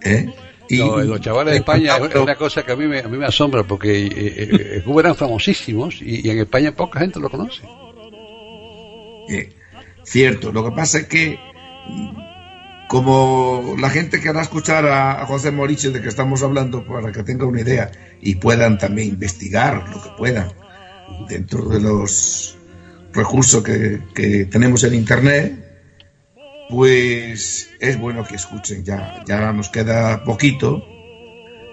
¿eh? 0.02 0.32
Y- 0.68 0.78
No, 0.78 0.98
los 0.98 1.20
chavales 1.20 1.52
de 1.52 1.58
España 1.58 1.96
es 2.10 2.14
una 2.16 2.34
cosa 2.36 2.64
que 2.64 2.72
a 2.72 2.76
mí 2.76 2.86
me, 2.86 3.00
a 3.00 3.08
mí 3.08 3.16
me 3.16 3.26
asombra 3.26 3.62
porque 3.62 4.06
eh, 4.06 4.10
eh, 4.16 4.72
en 4.76 4.82
Cuba 4.82 5.02
eran 5.02 5.14
famosísimos 5.14 6.00
y, 6.02 6.26
y 6.26 6.30
en 6.30 6.38
España 6.40 6.72
poca 6.72 7.00
gente 7.00 7.20
lo 7.20 7.28
conoce. 7.30 7.62
Eh, 9.28 9.50
cierto, 10.04 10.52
lo 10.52 10.64
que 10.64 10.70
pasa 10.76 10.98
es 10.98 11.06
que 11.06 11.38
como 12.88 13.74
la 13.80 13.90
gente 13.90 14.20
querrá 14.20 14.42
escuchar 14.42 14.86
a, 14.86 15.22
a 15.22 15.26
José 15.26 15.50
Moriche 15.50 15.90
de 15.90 16.00
que 16.00 16.08
estamos 16.08 16.42
hablando 16.42 16.84
para 16.86 17.10
que 17.10 17.22
tenga 17.24 17.44
una 17.46 17.60
idea 17.60 17.90
y 18.20 18.36
puedan 18.36 18.78
también 18.78 19.08
investigar 19.08 19.88
lo 19.88 20.00
que 20.02 20.10
puedan 20.16 20.52
dentro 21.28 21.64
de 21.68 21.80
los 21.80 22.56
recursos 23.12 23.62
que, 23.64 24.00
que 24.14 24.44
tenemos 24.44 24.84
en 24.84 24.94
internet, 24.94 25.65
pues 26.68 27.70
es 27.80 27.98
bueno 27.98 28.24
que 28.24 28.36
escuchen 28.36 28.84
ya. 28.84 29.22
Ya 29.26 29.52
nos 29.52 29.68
queda 29.68 30.24
poquito, 30.24 30.82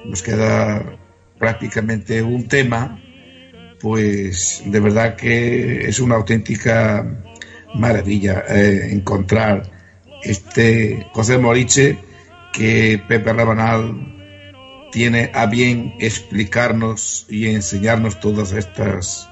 nos 0.05 0.21
queda 0.21 0.97
prácticamente 1.37 2.21
un 2.21 2.47
tema, 2.47 3.01
pues 3.79 4.63
de 4.65 4.79
verdad 4.79 5.15
que 5.15 5.87
es 5.87 5.99
una 5.99 6.15
auténtica 6.15 7.23
maravilla 7.73 8.43
eh, 8.47 8.89
encontrar 8.91 9.71
este 10.21 11.07
José 11.11 11.37
Moriche 11.37 11.97
que 12.53 13.01
Pepe 13.07 13.33
Rabanal 13.33 14.13
tiene 14.91 15.31
a 15.33 15.47
bien 15.47 15.95
explicarnos 15.99 17.25
y 17.27 17.47
enseñarnos 17.47 18.19
todas 18.19 18.53
estas 18.53 19.27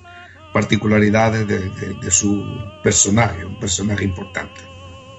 particularidades 0.53 1.47
de, 1.47 2.11
su 2.11 2.45
personaje, 2.83 3.45
un 3.45 3.59
personaje 3.59 4.03
importante. 4.03 4.70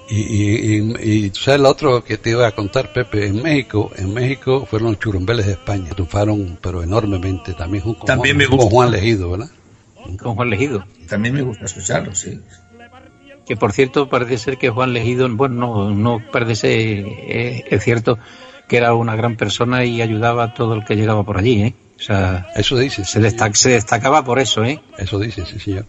Y, 0.09 0.15
y, 0.19 0.75
y, 1.01 1.25
y 1.25 1.29
tú 1.29 1.39
sabes 1.39 1.61
lo 1.61 1.69
otro 1.69 2.03
que 2.03 2.17
te 2.17 2.31
iba 2.31 2.45
a 2.45 2.51
contar, 2.51 2.91
Pepe, 2.91 3.27
en 3.27 3.41
México, 3.41 3.89
en 3.95 4.13
México 4.13 4.65
fueron 4.69 4.89
los 4.91 4.99
churumbeles 4.99 5.45
de 5.45 5.53
España, 5.53 5.89
triunfaron 5.91 6.57
pero 6.61 6.83
enormemente 6.83 7.53
también 7.53 7.83
con, 7.83 7.95
También 8.05 8.35
me 8.37 8.45
Juan, 8.45 8.57
gusta. 8.57 8.69
con 8.69 8.71
Juan 8.77 8.91
Legido, 8.91 9.31
¿verdad? 9.31 9.49
con 10.21 10.35
Juan 10.35 10.49
Legido. 10.49 10.85
También 11.07 11.33
me 11.35 11.41
gusta 11.41 11.65
escucharlo, 11.65 12.13
sí. 12.13 12.39
Que 13.45 13.55
por 13.57 13.71
cierto 13.73 14.09
parece 14.09 14.37
ser 14.37 14.57
que 14.57 14.69
Juan 14.69 14.93
Legido, 14.93 15.27
bueno, 15.33 15.55
no, 15.55 15.95
no 15.95 16.21
parece, 16.31 16.99
eh, 16.99 17.63
es 17.69 17.83
cierto 17.83 18.17
que 18.67 18.77
era 18.77 18.93
una 18.93 19.15
gran 19.15 19.35
persona 19.35 19.83
y 19.85 20.01
ayudaba 20.01 20.43
a 20.43 20.53
todo 20.53 20.75
el 20.75 20.85
que 20.85 20.95
llegaba 20.95 21.23
por 21.23 21.37
allí, 21.37 21.61
¿eh? 21.63 21.73
O 21.97 22.01
sea, 22.01 22.47
Eso 22.55 22.77
dice, 22.77 23.05
se, 23.05 23.21
destac- 23.21 23.53
se 23.55 23.69
destacaba 23.69 24.23
por 24.25 24.39
eso, 24.39 24.63
¿eh? 24.65 24.81
eso 24.97 25.19
dice, 25.19 25.45
sí 25.45 25.59
señor. 25.59 25.85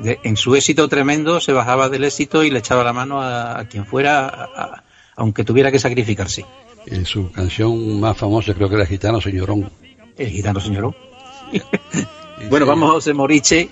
De- 0.00 0.20
en 0.22 0.36
su 0.36 0.54
éxito 0.54 0.88
tremendo 0.88 1.40
se 1.40 1.52
bajaba 1.52 1.88
del 1.88 2.04
éxito 2.04 2.44
y 2.44 2.50
le 2.50 2.58
echaba 2.60 2.84
la 2.84 2.92
mano 2.92 3.20
a, 3.20 3.58
a 3.60 3.68
quien 3.68 3.84
fuera, 3.86 4.26
a- 4.28 4.44
a- 4.44 4.84
aunque 5.16 5.44
tuviera 5.44 5.70
que 5.72 5.78
sacrificarse. 5.78 6.44
Y 6.86 7.04
su 7.04 7.30
canción 7.32 7.98
más 8.00 8.16
famosa 8.16 8.54
creo 8.54 8.68
que 8.68 8.76
era 8.76 8.86
Gitano 8.86 9.20
Señorón. 9.20 9.70
El 10.16 10.28
gitano 10.28 10.60
señorón. 10.60 10.94
Bueno, 12.50 12.66
vamos 12.66 12.90
a 12.90 12.92
José 12.92 13.14
Moriche, 13.14 13.68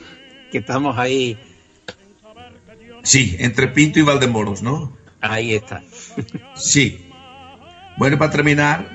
que 0.51 0.59
estamos 0.59 0.99
ahí, 0.99 1.39
Sí, 3.05 3.37
entre 3.39 3.69
Pinto 3.69 4.01
y 4.01 4.03
Valdemoros, 4.03 4.63
¿no? 4.63 4.97
ahí 5.21 5.55
está. 5.55 5.83
Sí. 6.57 7.09
Bueno, 7.97 8.19
para 8.19 8.31
terminar, 8.33 8.91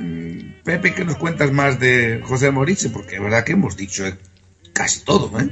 Pepe, 0.64 0.94
¿qué 0.94 1.06
nos 1.06 1.16
cuentas 1.18 1.52
más 1.52 1.80
de 1.80 2.22
José 2.24 2.52
Moriche? 2.52 2.90
Porque 2.90 3.16
es 3.16 3.22
verdad 3.22 3.44
que 3.46 3.54
hemos 3.54 3.76
dicho 3.78 4.06
eh, 4.06 4.18
casi 4.74 5.04
todo, 5.06 5.40
¿eh? 5.40 5.50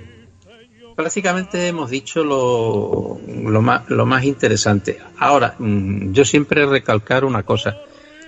Prácticamente 0.99 1.65
hemos 1.65 1.89
dicho 1.89 2.25
lo, 2.25 3.21
lo 3.23 4.05
más 4.05 4.23
interesante. 4.25 4.97
Ahora, 5.17 5.55
mm, 5.57 6.11
yo 6.11 6.25
siempre 6.25 6.65
recalcar 6.65 7.23
una 7.23 7.43
cosa. 7.43 7.77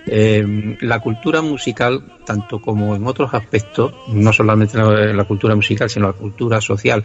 Eh, 0.08 0.78
la 0.80 1.02
cultura 1.02 1.42
musical, 1.42 2.02
tanto 2.26 2.62
como 2.62 2.96
en 2.96 3.06
otros 3.06 3.34
aspectos, 3.34 3.94
no 4.08 4.32
solamente 4.32 4.78
la, 4.78 4.90
la 4.90 5.24
cultura 5.26 5.54
musical, 5.54 5.90
sino 5.90 6.08
la 6.08 6.14
cultura 6.14 6.62
social 6.62 7.04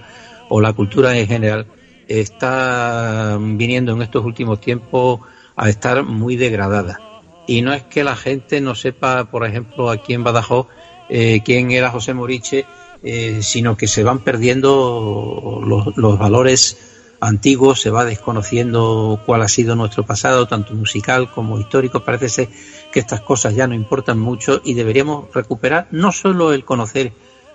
o 0.51 0.61
la 0.61 0.73
cultura 0.73 1.19
en 1.19 1.27
general, 1.27 1.67
está 2.07 3.37
viniendo 3.37 3.91
en 3.91 4.03
estos 4.03 4.25
últimos 4.25 4.61
tiempos 4.61 5.19
a 5.57 5.69
estar 5.69 6.05
muy 6.05 6.37
degradada. 6.37 7.01
Y 7.49 7.63
no 7.63 7.73
es 7.73 7.83
que 7.83 8.05
la 8.05 8.15
gente 8.15 8.61
no 8.61 8.77
sepa, 8.77 9.25
por 9.25 9.45
ejemplo, 9.45 9.91
aquí 9.91 10.13
en 10.13 10.23
Badajoz, 10.23 10.69
eh, 11.09 11.41
quién 11.45 11.73
era 11.73 11.91
José 11.91 12.15
Moriche, 12.15 12.67
eh, 13.03 13.41
sino 13.43 13.77
que 13.77 13.87
se 13.89 14.03
van 14.03 14.21
perdiendo 14.21 15.61
los, 15.65 15.97
los 15.97 16.19
valores 16.19 16.77
antiguos, 17.21 17.81
se 17.81 17.91
va 17.91 18.05
desconociendo 18.05 19.21
cuál 19.25 19.43
ha 19.43 19.49
sido 19.49 19.75
nuestro 19.75 20.05
pasado, 20.05 20.47
tanto 20.47 20.75
musical 20.75 21.31
como 21.31 21.59
histórico. 21.59 22.01
Parece 22.05 22.29
ser 22.29 22.49
que 22.93 23.01
estas 23.01 23.21
cosas 23.21 23.55
ya 23.55 23.67
no 23.67 23.75
importan 23.75 24.19
mucho 24.19 24.61
y 24.65 24.75
deberíamos 24.75 25.33
recuperar 25.35 25.89
no 25.91 26.13
solo 26.13 26.53
el 26.53 26.65
conocer 26.65 27.13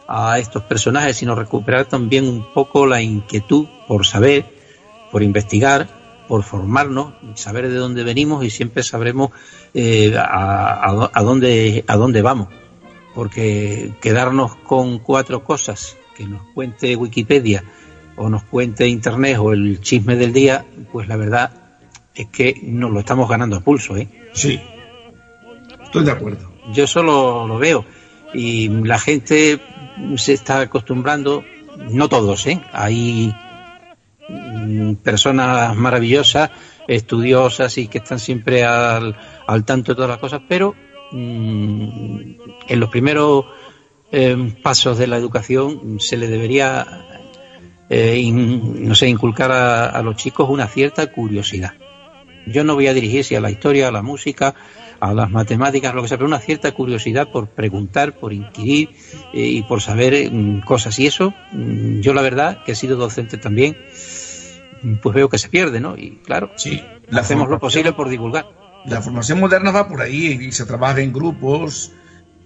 a 0.07 0.39
estos 0.39 0.63
personajes, 0.63 1.17
sino 1.17 1.35
recuperar 1.35 1.85
también 1.85 2.27
un 2.27 2.45
poco 2.53 2.85
la 2.85 3.01
inquietud 3.01 3.67
por 3.87 4.05
saber, 4.05 4.45
por 5.11 5.21
investigar, 5.23 5.87
por 6.27 6.43
formarnos, 6.43 7.13
saber 7.35 7.69
de 7.69 7.75
dónde 7.75 8.03
venimos 8.03 8.43
y 8.43 8.49
siempre 8.49 8.83
sabremos 8.83 9.31
eh, 9.73 10.15
a, 10.17 10.23
a- 10.73 11.11
a 11.13 11.23
dónde, 11.23 11.83
a 11.87 11.95
dónde 11.97 12.21
vamos. 12.21 12.47
Porque 13.13 13.93
quedarnos 14.01 14.55
con 14.55 14.99
cuatro 14.99 15.43
cosas 15.43 15.97
que 16.15 16.25
nos 16.25 16.43
cuente 16.53 16.95
Wikipedia 16.95 17.63
o 18.15 18.29
nos 18.29 18.43
cuente 18.43 18.87
Internet 18.87 19.37
o 19.39 19.53
el 19.53 19.81
chisme 19.81 20.15
del 20.15 20.33
día, 20.33 20.65
pues 20.91 21.07
la 21.07 21.17
verdad 21.17 21.51
es 22.15 22.27
que 22.27 22.59
nos 22.63 22.91
lo 22.91 22.99
estamos 22.99 23.29
ganando 23.29 23.55
a 23.55 23.61
pulso, 23.61 23.97
¿eh? 23.97 24.07
Sí. 24.33 24.59
Estoy 25.83 26.05
de 26.05 26.11
acuerdo. 26.11 26.51
Yo 26.73 26.87
solo 26.87 27.47
lo 27.47 27.57
veo 27.57 27.85
y 28.33 28.69
la 28.69 28.99
gente 28.99 29.59
se 30.15 30.33
está 30.33 30.61
acostumbrando, 30.61 31.43
no 31.89 32.09
todos, 32.09 32.47
¿eh? 32.47 32.61
Hay 32.71 33.33
mm, 34.29 34.95
personas 34.95 35.75
maravillosas, 35.75 36.51
estudiosas 36.87 37.77
y 37.77 37.87
que 37.87 37.99
están 37.99 38.19
siempre 38.19 38.63
al, 38.63 39.17
al 39.47 39.65
tanto 39.65 39.91
de 39.91 39.95
todas 39.95 40.09
las 40.09 40.19
cosas, 40.19 40.41
pero 40.47 40.75
mm, 41.11 42.19
en 42.67 42.79
los 42.79 42.89
primeros 42.89 43.45
eh, 44.11 44.53
pasos 44.61 44.97
de 44.97 45.07
la 45.07 45.17
educación 45.17 45.99
se 45.99 46.17
le 46.17 46.27
debería, 46.27 46.85
eh, 47.89 48.17
in- 48.17 48.87
no 48.87 48.95
sé, 48.95 49.07
inculcar 49.07 49.51
a, 49.51 49.85
a 49.89 50.01
los 50.01 50.15
chicos 50.17 50.49
una 50.49 50.67
cierta 50.67 51.07
curiosidad. 51.07 51.73
Yo 52.47 52.63
no 52.63 52.73
voy 52.75 52.87
a 52.87 52.93
dirigirse 52.93 53.37
a 53.37 53.41
la 53.41 53.51
historia, 53.51 53.87
a 53.87 53.91
la 53.91 54.01
música, 54.01 54.55
a 54.99 55.13
las 55.13 55.29
matemáticas, 55.31 55.93
lo 55.95 56.01
que 56.01 56.07
sea, 56.07 56.17
pero 56.17 56.27
una 56.27 56.39
cierta 56.39 56.71
curiosidad 56.73 57.27
por 57.29 57.47
preguntar, 57.47 58.13
por 58.13 58.33
inquirir 58.33 58.89
eh, 59.33 59.45
y 59.47 59.63
por 59.63 59.81
saber 59.81 60.29
mm, 60.31 60.61
cosas. 60.61 60.97
Y 60.99 61.07
eso, 61.07 61.33
mm, 61.53 62.01
yo 62.01 62.13
la 62.13 62.21
verdad, 62.21 62.63
que 62.63 62.73
he 62.73 62.75
sido 62.75 62.97
docente 62.97 63.37
también, 63.37 63.77
pues 65.01 65.15
veo 65.15 65.29
que 65.29 65.37
se 65.37 65.49
pierde, 65.49 65.79
¿no? 65.79 65.95
Y 65.97 66.17
claro, 66.25 66.51
Sí. 66.55 66.81
hacemos 67.11 67.47
lo 67.49 67.59
posible 67.59 67.93
por 67.93 68.09
divulgar. 68.09 68.47
La 68.85 69.01
formación 69.01 69.39
moderna 69.39 69.71
va 69.71 69.87
por 69.87 70.01
ahí 70.01 70.39
y 70.41 70.51
se 70.51 70.65
trabaja 70.65 71.01
en 71.01 71.13
grupos 71.13 71.91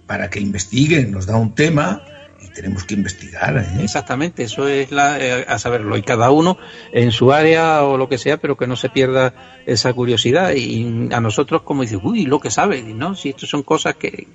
para 0.06 0.30
que 0.30 0.40
investiguen, 0.40 1.10
nos 1.10 1.26
da 1.26 1.36
un 1.36 1.54
tema 1.54 2.02
y 2.40 2.48
tenemos 2.50 2.84
que 2.84 2.94
investigar. 2.94 3.56
¿eh? 3.56 3.82
Exactamente, 3.82 4.44
eso 4.44 4.68
es 4.68 4.90
la, 4.90 5.18
eh, 5.18 5.44
a 5.48 5.58
saberlo. 5.58 5.96
Y 5.96 6.02
cada 6.02 6.30
uno 6.30 6.58
en 6.92 7.10
su 7.10 7.32
área 7.32 7.82
o 7.82 7.96
lo 7.96 8.08
que 8.08 8.18
sea, 8.18 8.36
pero 8.36 8.56
que 8.56 8.66
no 8.66 8.76
se 8.76 8.88
pierda 8.88 9.34
esa 9.66 9.92
curiosidad. 9.92 10.52
Y 10.54 11.08
a 11.12 11.20
nosotros, 11.20 11.62
como 11.62 11.82
dice, 11.82 11.96
uy, 11.96 12.26
lo 12.26 12.40
que 12.40 12.50
sabe, 12.50 12.82
¿no? 12.82 13.14
Si 13.14 13.30
esto 13.30 13.46
son 13.46 13.62
cosas 13.62 13.96
que. 13.96 14.28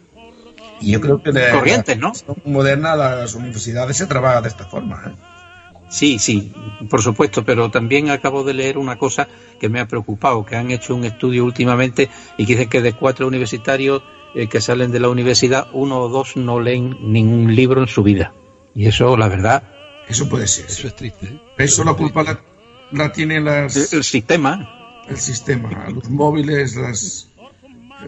Y 0.81 0.91
yo 0.91 1.01
creo 1.01 1.21
que 1.21 1.31
de 1.31 1.51
Corrientes, 1.51 1.97
¿no? 1.99 2.07
la 2.07 2.13
formación 2.13 2.53
moderna 2.53 2.95
las 2.95 3.35
universidades 3.35 3.97
se 3.97 4.07
trabaja 4.07 4.41
de 4.41 4.47
esta 4.47 4.65
forma. 4.65 5.03
¿eh? 5.05 5.40
Sí, 5.91 6.19
sí, 6.19 6.51
por 6.89 7.01
supuesto, 7.01 7.43
pero 7.43 7.69
también 7.69 8.09
acabo 8.09 8.43
de 8.45 8.53
leer 8.53 8.77
una 8.77 8.97
cosa 8.97 9.27
que 9.59 9.67
me 9.67 9.79
ha 9.81 9.87
preocupado, 9.87 10.45
que 10.45 10.55
han 10.55 10.71
hecho 10.71 10.95
un 10.95 11.03
estudio 11.03 11.43
últimamente 11.43 12.09
y 12.37 12.45
que 12.45 12.53
dicen 12.53 12.69
que 12.69 12.81
de 12.81 12.93
cuatro 12.93 13.27
universitarios 13.27 14.01
eh, 14.33 14.47
que 14.47 14.61
salen 14.61 14.91
de 14.91 15.01
la 15.01 15.09
universidad, 15.09 15.67
uno 15.73 15.99
o 15.99 16.07
dos 16.09 16.37
no 16.37 16.61
leen 16.61 16.95
ningún 17.01 17.53
libro 17.53 17.81
en 17.81 17.87
su 17.87 18.03
vida. 18.03 18.33
Y 18.73 18.85
eso, 18.87 19.17
la 19.17 19.27
verdad, 19.27 19.63
Eso 20.07 20.29
puede 20.29 20.47
ser. 20.47 20.65
Eso 20.67 20.87
es 20.87 20.95
triste. 20.95 21.25
¿eh? 21.25 21.37
Eso 21.57 21.83
la 21.83 21.93
culpa 21.93 22.23
la, 22.23 22.39
la 22.93 23.11
tienen 23.11 23.43
las, 23.43 23.75
el, 23.75 23.97
el 23.99 24.03
sistema, 24.05 25.03
el 25.09 25.17
sistema, 25.17 25.89
los 25.93 26.09
móviles, 26.09 26.77
las, 26.77 27.27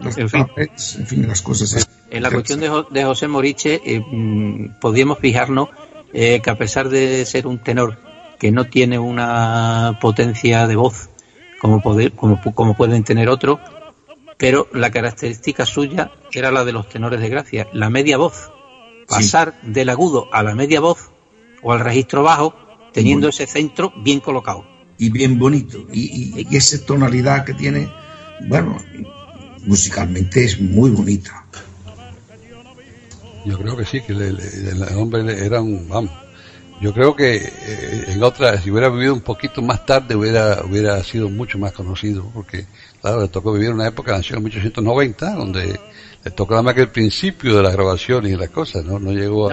las 0.02 0.16
En 0.16 0.28
fin. 0.30 0.46
tablets, 0.46 0.96
en 0.96 1.06
fin, 1.06 1.28
las 1.28 1.42
cosas. 1.42 1.86
En 2.10 2.22
la 2.22 2.30
cuestión 2.30 2.60
de, 2.60 2.68
Jo- 2.70 2.86
de 2.90 3.04
José 3.04 3.28
Moriche, 3.28 3.80
eh, 3.84 4.00
mm, 4.00 4.80
podríamos 4.80 5.18
fijarnos 5.18 5.68
eh, 6.14 6.40
que 6.42 6.48
a 6.50 6.56
pesar 6.56 6.88
de 6.88 7.26
ser 7.26 7.46
un 7.46 7.58
tenor 7.58 7.98
que 8.38 8.50
no 8.50 8.64
tiene 8.66 8.98
una 8.98 9.98
potencia 10.00 10.66
de 10.66 10.76
voz 10.76 11.10
como, 11.60 11.82
poder, 11.82 12.12
como, 12.12 12.40
como 12.54 12.74
pueden 12.76 13.04
tener 13.04 13.28
otros, 13.28 13.58
pero 14.36 14.68
la 14.72 14.90
característica 14.90 15.66
suya 15.66 16.10
era 16.32 16.50
la 16.50 16.64
de 16.64 16.72
los 16.72 16.88
tenores 16.88 17.20
de 17.20 17.28
gracia, 17.28 17.68
la 17.72 17.90
media 17.90 18.16
voz. 18.16 18.50
Pasar 19.08 19.54
del 19.62 19.90
agudo 19.90 20.28
a 20.32 20.42
la 20.42 20.54
media 20.54 20.80
voz 20.80 21.10
o 21.62 21.72
al 21.72 21.80
registro 21.80 22.22
bajo, 22.22 22.54
teniendo 22.92 23.28
ese 23.28 23.46
centro 23.46 23.92
bien 23.96 24.20
colocado. 24.20 24.64
y 24.96 25.10
bien 25.10 25.38
bonito. 25.38 25.84
Y, 25.92 26.02
y- 26.40 26.46
y 26.50 26.56
esa 26.56 26.78
tonalidad 26.86 27.44
que 27.44 27.52
tiene, 27.54 27.88
bueno, 28.48 28.78
musicalmente 29.66 30.44
es 30.44 30.60
muy 30.60 30.90
bonita. 30.90 31.43
Yo 33.44 33.58
creo 33.58 33.76
que 33.76 33.84
sí, 33.84 34.00
que 34.00 34.12
le- 34.14 34.32
le- 34.32 34.70
el 34.70 34.82
hombre 34.96 35.44
era 35.44 35.60
un, 35.60 35.88
vamos, 35.88 36.10
yo 36.80 36.92
creo 36.92 37.14
que 37.14 37.36
eh, 37.36 38.04
en 38.08 38.22
otra, 38.22 38.60
si 38.60 38.70
hubiera 38.70 38.88
vivido 38.88 39.14
un 39.14 39.20
poquito 39.20 39.62
más 39.62 39.84
tarde 39.86 40.16
hubiera 40.16 40.62
hubiera 40.64 41.02
sido 41.04 41.28
mucho 41.30 41.58
más 41.58 41.72
conocido, 41.72 42.28
porque 42.34 42.66
claro, 43.00 43.20
le 43.22 43.28
tocó 43.28 43.52
vivir 43.52 43.70
una 43.70 43.86
época, 43.86 44.12
nació 44.12 44.36
en 44.36 44.44
1890, 44.44 45.34
donde 45.34 45.78
le 46.24 46.30
tocó 46.32 46.52
nada 46.54 46.62
más 46.62 46.74
que 46.74 46.80
el 46.82 46.88
principio 46.90 47.56
de 47.56 47.62
la 47.62 47.70
grabación 47.70 48.26
y 48.26 48.36
las 48.36 48.50
cosas, 48.50 48.84
¿no? 48.84 48.98
No 48.98 49.12
llegó 49.12 49.48
a... 49.48 49.52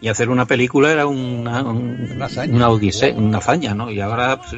y 0.00 0.08
hacer 0.08 0.28
una 0.30 0.46
película 0.46 0.92
era 0.92 1.06
una, 1.06 1.62
un- 1.62 2.12
Una 2.14 2.26
hazaña. 2.26 2.54
una 2.54 2.68
odisea, 2.68 3.12
una 3.14 3.38
hazaña, 3.38 3.74
¿no? 3.74 3.90
Y 3.90 4.00
ahora, 4.00 4.40
pues, 4.40 4.54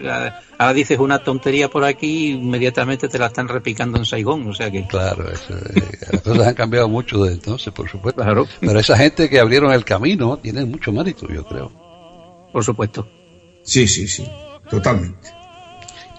ahora 0.59 0.74
dices 0.74 0.99
una 0.99 1.20
tontería 1.20 1.68
por 1.70 1.84
aquí 1.84 2.28
y 2.28 2.30
inmediatamente 2.32 3.09
te 3.09 3.18
la 3.18 3.26
están 3.26 3.49
repicando 3.49 3.97
en 3.99 4.05
Saigón, 4.05 4.47
o 4.49 4.55
sea 4.55 4.70
que... 4.70 4.86
Claro, 4.86 5.30
eso, 5.30 5.55
eh, 5.57 5.99
las 6.12 6.22
cosas 6.22 6.47
han 6.49 6.55
cambiado 6.55 6.88
mucho 6.88 7.22
desde 7.22 7.36
entonces, 7.36 7.72
por 7.72 7.88
supuesto. 7.88 8.22
Claro. 8.22 8.47
Pero 8.61 8.78
esa 8.78 8.97
gente 8.99 9.30
que 9.30 9.41
abrieron 9.41 9.72
el 9.72 9.84
camino 9.84 10.36
tiene 10.38 10.64
mucho 10.66 10.93
mérito, 10.93 11.26
yo 11.28 11.45
creo. 11.45 11.72
Por 12.53 12.62
supuesto. 12.64 13.09
Sí, 13.62 13.86
sí, 13.88 14.07
sí, 14.09 14.26
totalmente. 14.68 15.28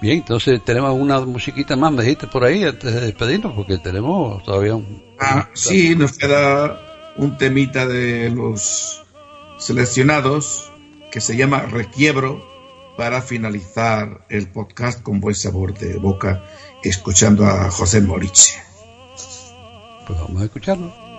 Bien, 0.02 0.18
entonces 0.18 0.64
tenemos 0.66 0.94
una 1.00 1.20
musiquita 1.22 1.76
más, 1.76 1.92
me 1.92 2.02
dijiste 2.02 2.26
por 2.26 2.44
ahí, 2.44 2.64
antes 2.64 2.92
de 2.92 3.02
despedirnos, 3.02 3.54
porque 3.54 3.78
tenemos 3.78 4.42
todavía 4.44 4.74
un... 4.74 5.04
Ah, 5.20 5.48
sí, 5.54 5.96
nos 5.96 6.18
queda 6.18 6.80
un 7.18 7.38
temita 7.38 7.86
de 7.86 8.32
los 8.32 9.04
seleccionados 9.62 10.72
que 11.12 11.22
se 11.22 11.38
llama 11.38 11.60
Requiebro 11.62 12.44
para 12.98 13.22
finalizar 13.22 14.26
el 14.30 14.50
podcast 14.50 15.02
con 15.02 15.20
buen 15.20 15.36
sabor 15.36 15.78
de 15.78 15.98
boca, 15.98 16.44
escuchando 16.84 17.46
a 17.46 17.70
José 17.70 18.02
Moriche. 18.02 18.60
Pues 20.08 20.20
vamos 20.20 20.42
a 20.42 20.46
escucharlo. 20.46 21.11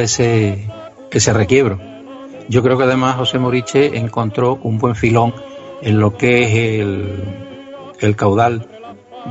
Ese, 0.00 0.68
ese 1.10 1.32
requiebro. 1.32 1.80
Yo 2.48 2.62
creo 2.62 2.76
que 2.76 2.84
además 2.84 3.16
José 3.16 3.38
Moriche 3.38 3.98
encontró 3.98 4.58
un 4.62 4.78
buen 4.78 4.94
filón 4.94 5.34
en 5.82 5.98
lo 5.98 6.16
que 6.16 6.44
es 6.44 6.80
el, 6.80 7.24
el 8.00 8.16
caudal 8.16 8.68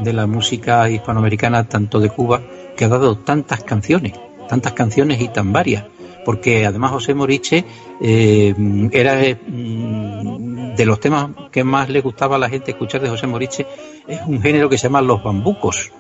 de 0.02 0.14
la 0.14 0.28
música 0.28 0.90
hispanoamericana, 0.90 1.68
tanto 1.70 2.00
de 2.00 2.10
Cuba, 2.10 2.42
que 2.76 2.86
ha 2.86 2.90
dado 2.90 3.18
tantas 3.18 3.64
canciones, 3.64 4.14
tantas 4.50 4.74
canciones 4.74 5.22
y 5.22 5.28
tan 5.28 5.54
varias. 5.54 5.86
Porque 6.26 6.66
además 6.66 6.92
José 6.92 7.14
Moriche 7.14 7.66
eh, 8.02 8.54
era 8.92 9.24
eh, 9.24 9.36
mm, 9.36 10.76
de 10.76 10.86
los 10.86 11.00
temas 11.00 11.30
que 11.52 11.64
más 11.64 11.90
le 11.90 12.02
gustaba 12.02 12.38
a 12.38 12.40
la 12.40 12.50
gente 12.50 12.72
escuchar 12.72 13.02
de 13.02 13.10
José 13.10 13.28
Moriche, 13.28 13.68
es 14.08 14.22
un 14.26 14.42
género 14.42 14.70
que 14.70 14.78
se 14.78 14.88
llama 14.88 15.02
los 15.02 15.24
bambucos, 15.24 15.92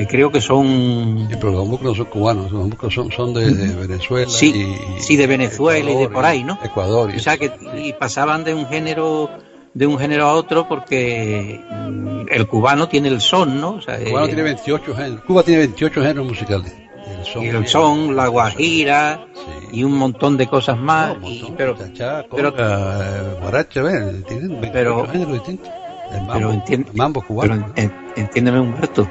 que 0.00 0.06
creo 0.06 0.30
que 0.30 0.40
son 0.40 1.26
Sí, 1.30 1.36
pero 1.40 1.52
los 1.52 1.80
no 1.82 1.94
son 1.94 2.04
cubanos, 2.06 2.50
los 2.52 2.60
bambucos 2.60 2.92
son, 2.94 3.10
son 3.12 3.34
de, 3.34 3.50
de 3.54 3.74
Venezuela. 3.86 4.28
Sí, 4.30 4.52
y, 4.96 5.00
sí, 5.00 5.16
de 5.16 5.26
Venezuela 5.26 5.78
y 5.78 5.82
de 5.82 5.92
Ecuador, 6.04 6.12
por 6.12 6.24
ahí, 6.24 6.44
¿no? 6.44 6.58
Ecuador. 6.62 7.10
y- 7.12 7.16
O 7.16 7.20
sea 7.20 7.36
que 7.38 7.50
y 7.76 7.92
pasaban 7.92 8.44
de 8.44 8.54
un 8.54 8.66
género 8.66 9.30
de 9.72 9.86
un 9.86 9.98
género 9.98 10.26
a 10.26 10.34
otro 10.34 10.66
porque 10.66 11.60
mm, 11.70 12.22
el 12.30 12.46
cubano 12.48 12.88
tiene 12.88 13.08
el 13.08 13.20
son, 13.20 13.60
¿no? 13.60 13.74
O 13.74 13.80
sea, 13.80 13.98
Cubano 14.02 14.24
eh, 14.26 14.28
tiene 14.28 14.42
28 14.42 14.94
géneros. 14.96 15.24
Cuba 15.24 15.42
tiene 15.44 15.58
28 15.60 16.00
géneros 16.00 16.26
musicales. 16.26 16.74
El 17.18 17.24
son, 17.24 17.44
el 17.44 17.66
son, 17.68 18.16
la 18.16 18.26
guajira 18.28 19.26
Sí. 19.34 19.78
y 19.78 19.84
un 19.84 19.92
montón 19.92 20.36
de 20.36 20.46
cosas 20.48 20.76
más. 20.78 21.16
No, 21.18 21.26
un 21.26 21.32
y- 21.32 21.38
montón, 21.38 21.56
pero, 21.56 21.76
chachá, 21.76 22.24
pero- 22.34 22.52
eh, 22.58 23.38
guaracha, 23.40 23.82
tienen 24.26 24.60
28 24.60 24.70
Pero- 24.72 25.06
géneros 25.08 25.32
distintos. 25.34 25.68
El 26.12 26.18
mambo, 26.22 26.32
pero 26.34 26.52
entien- 26.52 26.86
el 26.90 26.96
mambo 26.96 27.20
pero 27.20 27.28
cubano. 27.28 27.72
en- 27.76 27.92
entiéndeme, 28.16 28.58
Humberto, 28.60 29.08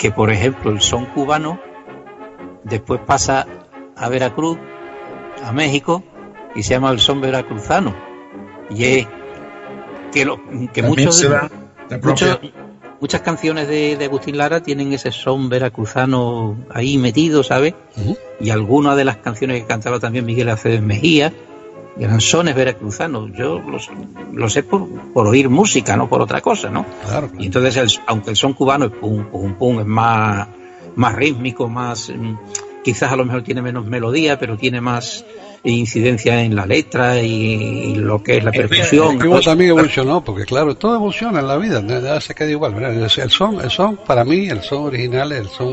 que 0.00 0.10
por 0.10 0.32
ejemplo 0.32 0.70
el 0.70 0.80
son 0.80 1.04
cubano 1.04 1.60
después 2.64 3.02
pasa 3.06 3.46
a 3.94 4.08
Veracruz, 4.08 4.56
a 5.44 5.52
México, 5.52 6.02
y 6.54 6.62
se 6.62 6.70
llama 6.70 6.90
el 6.90 7.00
son 7.00 7.20
veracruzano. 7.20 7.94
Y 8.70 8.84
es 8.84 9.08
que, 10.10 10.24
lo, 10.24 10.40
que 10.72 10.82
muchos 10.82 11.28
muchas 12.98 13.20
canciones 13.20 13.68
de, 13.68 13.96
de 13.98 14.04
Agustín 14.06 14.38
Lara 14.38 14.62
tienen 14.62 14.90
ese 14.94 15.12
son 15.12 15.50
veracruzano 15.50 16.56
ahí 16.70 16.96
metido, 16.96 17.42
¿sabes? 17.42 17.74
Y 18.40 18.48
algunas 18.48 18.96
de 18.96 19.04
las 19.04 19.18
canciones 19.18 19.60
que 19.60 19.66
cantaba 19.66 20.00
también 20.00 20.24
Miguel 20.24 20.48
Aceves 20.48 20.80
Mejía 20.80 21.30
eran 21.98 22.20
sones 22.20 22.54
veracruzanos. 22.54 23.30
Yo 23.32 23.58
los- 23.60 23.90
lo 24.32 24.48
sé 24.48 24.62
por, 24.62 24.88
por 25.12 25.26
oír 25.26 25.48
música, 25.48 25.96
no 25.96 26.08
por 26.08 26.22
otra 26.22 26.40
cosa, 26.40 26.70
¿no? 26.70 26.86
Claro, 27.06 27.30
Y 27.38 27.46
entonces, 27.46 27.76
el- 27.76 28.02
aunque 28.06 28.30
el 28.30 28.36
son 28.36 28.52
cubano 28.54 28.86
es 28.86 28.92
pum, 28.92 29.24
pum, 29.26 29.54
pum, 29.54 29.80
es 29.80 29.86
más, 29.86 30.48
más 30.96 31.14
rítmico, 31.14 31.68
más. 31.68 32.10
mm, 32.10 32.34
Quizás 32.82 33.12
a 33.12 33.16
lo 33.16 33.26
mejor 33.26 33.42
tiene 33.42 33.60
menos 33.60 33.84
melodía, 33.84 34.38
pero 34.38 34.56
tiene 34.56 34.80
más 34.80 35.24
incidencia 35.64 36.42
en 36.42 36.54
la 36.56 36.64
letra 36.66 37.20
y 37.20 37.94
lo 37.94 38.22
que 38.22 38.38
es 38.38 38.44
la 38.44 38.50
Eh, 38.50 38.54
percusión. 38.66 39.18
Cuba 39.18 39.40
también 39.40 39.70
evolucionó, 39.70 40.24
porque 40.24 40.44
claro, 40.44 40.74
todo 40.76 40.94
evoluciona 40.96 41.40
en 41.40 41.46
la 41.48 41.56
vida, 41.58 41.82
nada 41.82 42.20
se 42.20 42.34
queda 42.34 42.50
igual. 42.50 42.74
El 42.82 43.02
el 43.02 43.30
son, 43.30 43.60
el 43.60 43.70
son, 43.70 43.96
para 44.06 44.24
mí, 44.24 44.48
el 44.48 44.62
son 44.62 44.84
original, 44.84 45.32
el 45.32 45.48
son 45.48 45.70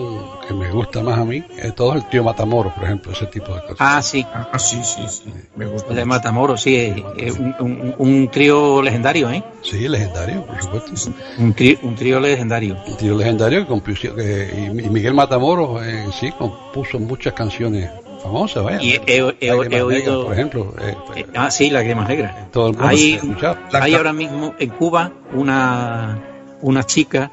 que 0.48 0.54
me 0.54 0.70
gusta 0.72 1.02
más 1.02 1.20
a 1.20 1.26
mí, 1.26 1.44
es 1.62 1.74
todo 1.76 1.94
el 1.94 2.04
tío 2.10 2.24
Matamoros, 2.24 2.74
por 2.74 2.84
ejemplo, 2.84 3.12
ese 3.12 3.28
tipo 3.28 3.54
de 3.56 3.62
cosas. 3.62 3.78
Ah, 3.80 4.02
sí, 4.02 4.26
Ah, 4.34 4.60
sí, 4.60 4.78
sí, 4.84 5.02
sí. 5.08 5.34
Me 5.56 5.66
gusta. 5.66 5.90
de 5.90 5.96
mucho. 5.96 6.08
Matamoros, 6.08 6.62
sí, 6.62 6.76
es, 6.76 6.96
es 7.18 7.40
un, 7.40 7.56
un- 7.60 7.96
un 7.98 8.28
trío 8.30 8.82
legendario, 8.82 9.30
¿eh? 9.32 9.44
Sí, 9.62 9.88
legendario, 9.88 10.46
por 10.46 10.62
supuesto. 10.62 11.12
Un 11.38 11.54
trío, 11.54 11.78
un 11.84 11.96
trío 11.96 12.20
legendario. 12.20 12.78
Un 12.88 12.98
tío 12.98 13.16
legendario 13.18 13.62
que 13.62 13.68
compuso, 13.68 14.08
y 14.08 14.70
Miguel 14.90 15.14
Matamoros 15.14 15.82
eh, 15.86 16.06
sí 16.20 16.32
compuso 16.38 17.00
muchas 17.00 17.34
canciones 17.34 17.90
vaya. 18.32 18.82
Y 18.82 18.92
he, 18.94 19.02
he- 19.08 19.36
he- 19.40 19.48
Lágrimas 19.48 19.66
he 19.66 19.70
Negras, 19.70 19.84
oído. 19.84 20.24
por 20.26 20.34
ejemplo, 20.34 20.74
eh, 20.82 20.96
eh, 21.16 21.26
ah, 21.36 21.52
sí, 21.52 21.70
Lágrimas 21.70 22.08
Negras. 22.08 22.52
todo 22.52 22.68
el 22.68 22.74
mundo 22.74 22.88
Hay, 22.88 23.20
se 23.20 23.78
hay 23.78 23.94
ahora 23.96 24.14
mismo 24.14 24.54
en 24.60 24.70
Cuba 24.70 25.12
una, 25.34 26.24
una 26.62 26.84
chica 26.84 27.32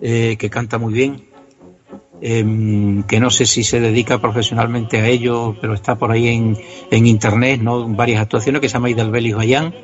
eh, 0.00 0.36
que 0.38 0.50
canta 0.50 0.78
muy 0.78 0.92
bien, 0.92 1.22
em, 2.20 3.02
que 3.04 3.20
no 3.20 3.30
sé 3.30 3.46
si 3.46 3.62
se 3.64 3.80
dedica 3.80 4.18
profesionalmente 4.20 4.98
a 5.00 5.06
ello, 5.06 5.54
pero 5.60 5.74
está 5.74 5.96
por 5.96 6.10
ahí 6.10 6.28
en, 6.28 6.56
en 6.90 7.06
internet, 7.06 7.60
¿no? 7.62 7.84
En 7.84 7.96
varias 7.96 8.20
actuaciones, 8.22 8.60
que 8.60 8.68
se 8.68 8.74
llama 8.74 8.90
Idalbeli 8.90 9.32
Bayán, 9.32 9.74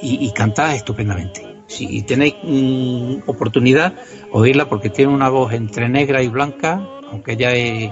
y, 0.00 0.24
y 0.26 0.32
canta 0.32 0.74
estupendamente. 0.74 1.46
Si 1.66 2.02
tenéis 2.02 2.34
mm, 2.42 3.16
oportunidad, 3.26 3.94
oírla 4.32 4.68
porque 4.68 4.90
tiene 4.90 5.12
una 5.12 5.28
voz 5.30 5.52
entre 5.52 5.88
negra 5.88 6.22
y 6.22 6.28
blanca, 6.28 6.86
aunque 7.10 7.32
ella 7.32 7.52
es 7.54 7.90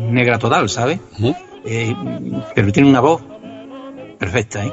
negra 0.00 0.38
total, 0.38 0.68
¿sabes? 0.68 1.00
Eh, 1.64 1.94
pero 2.54 2.72
tiene 2.72 2.88
una 2.88 3.00
voz 3.00 3.22
perfecta, 4.18 4.64
¿eh? 4.64 4.72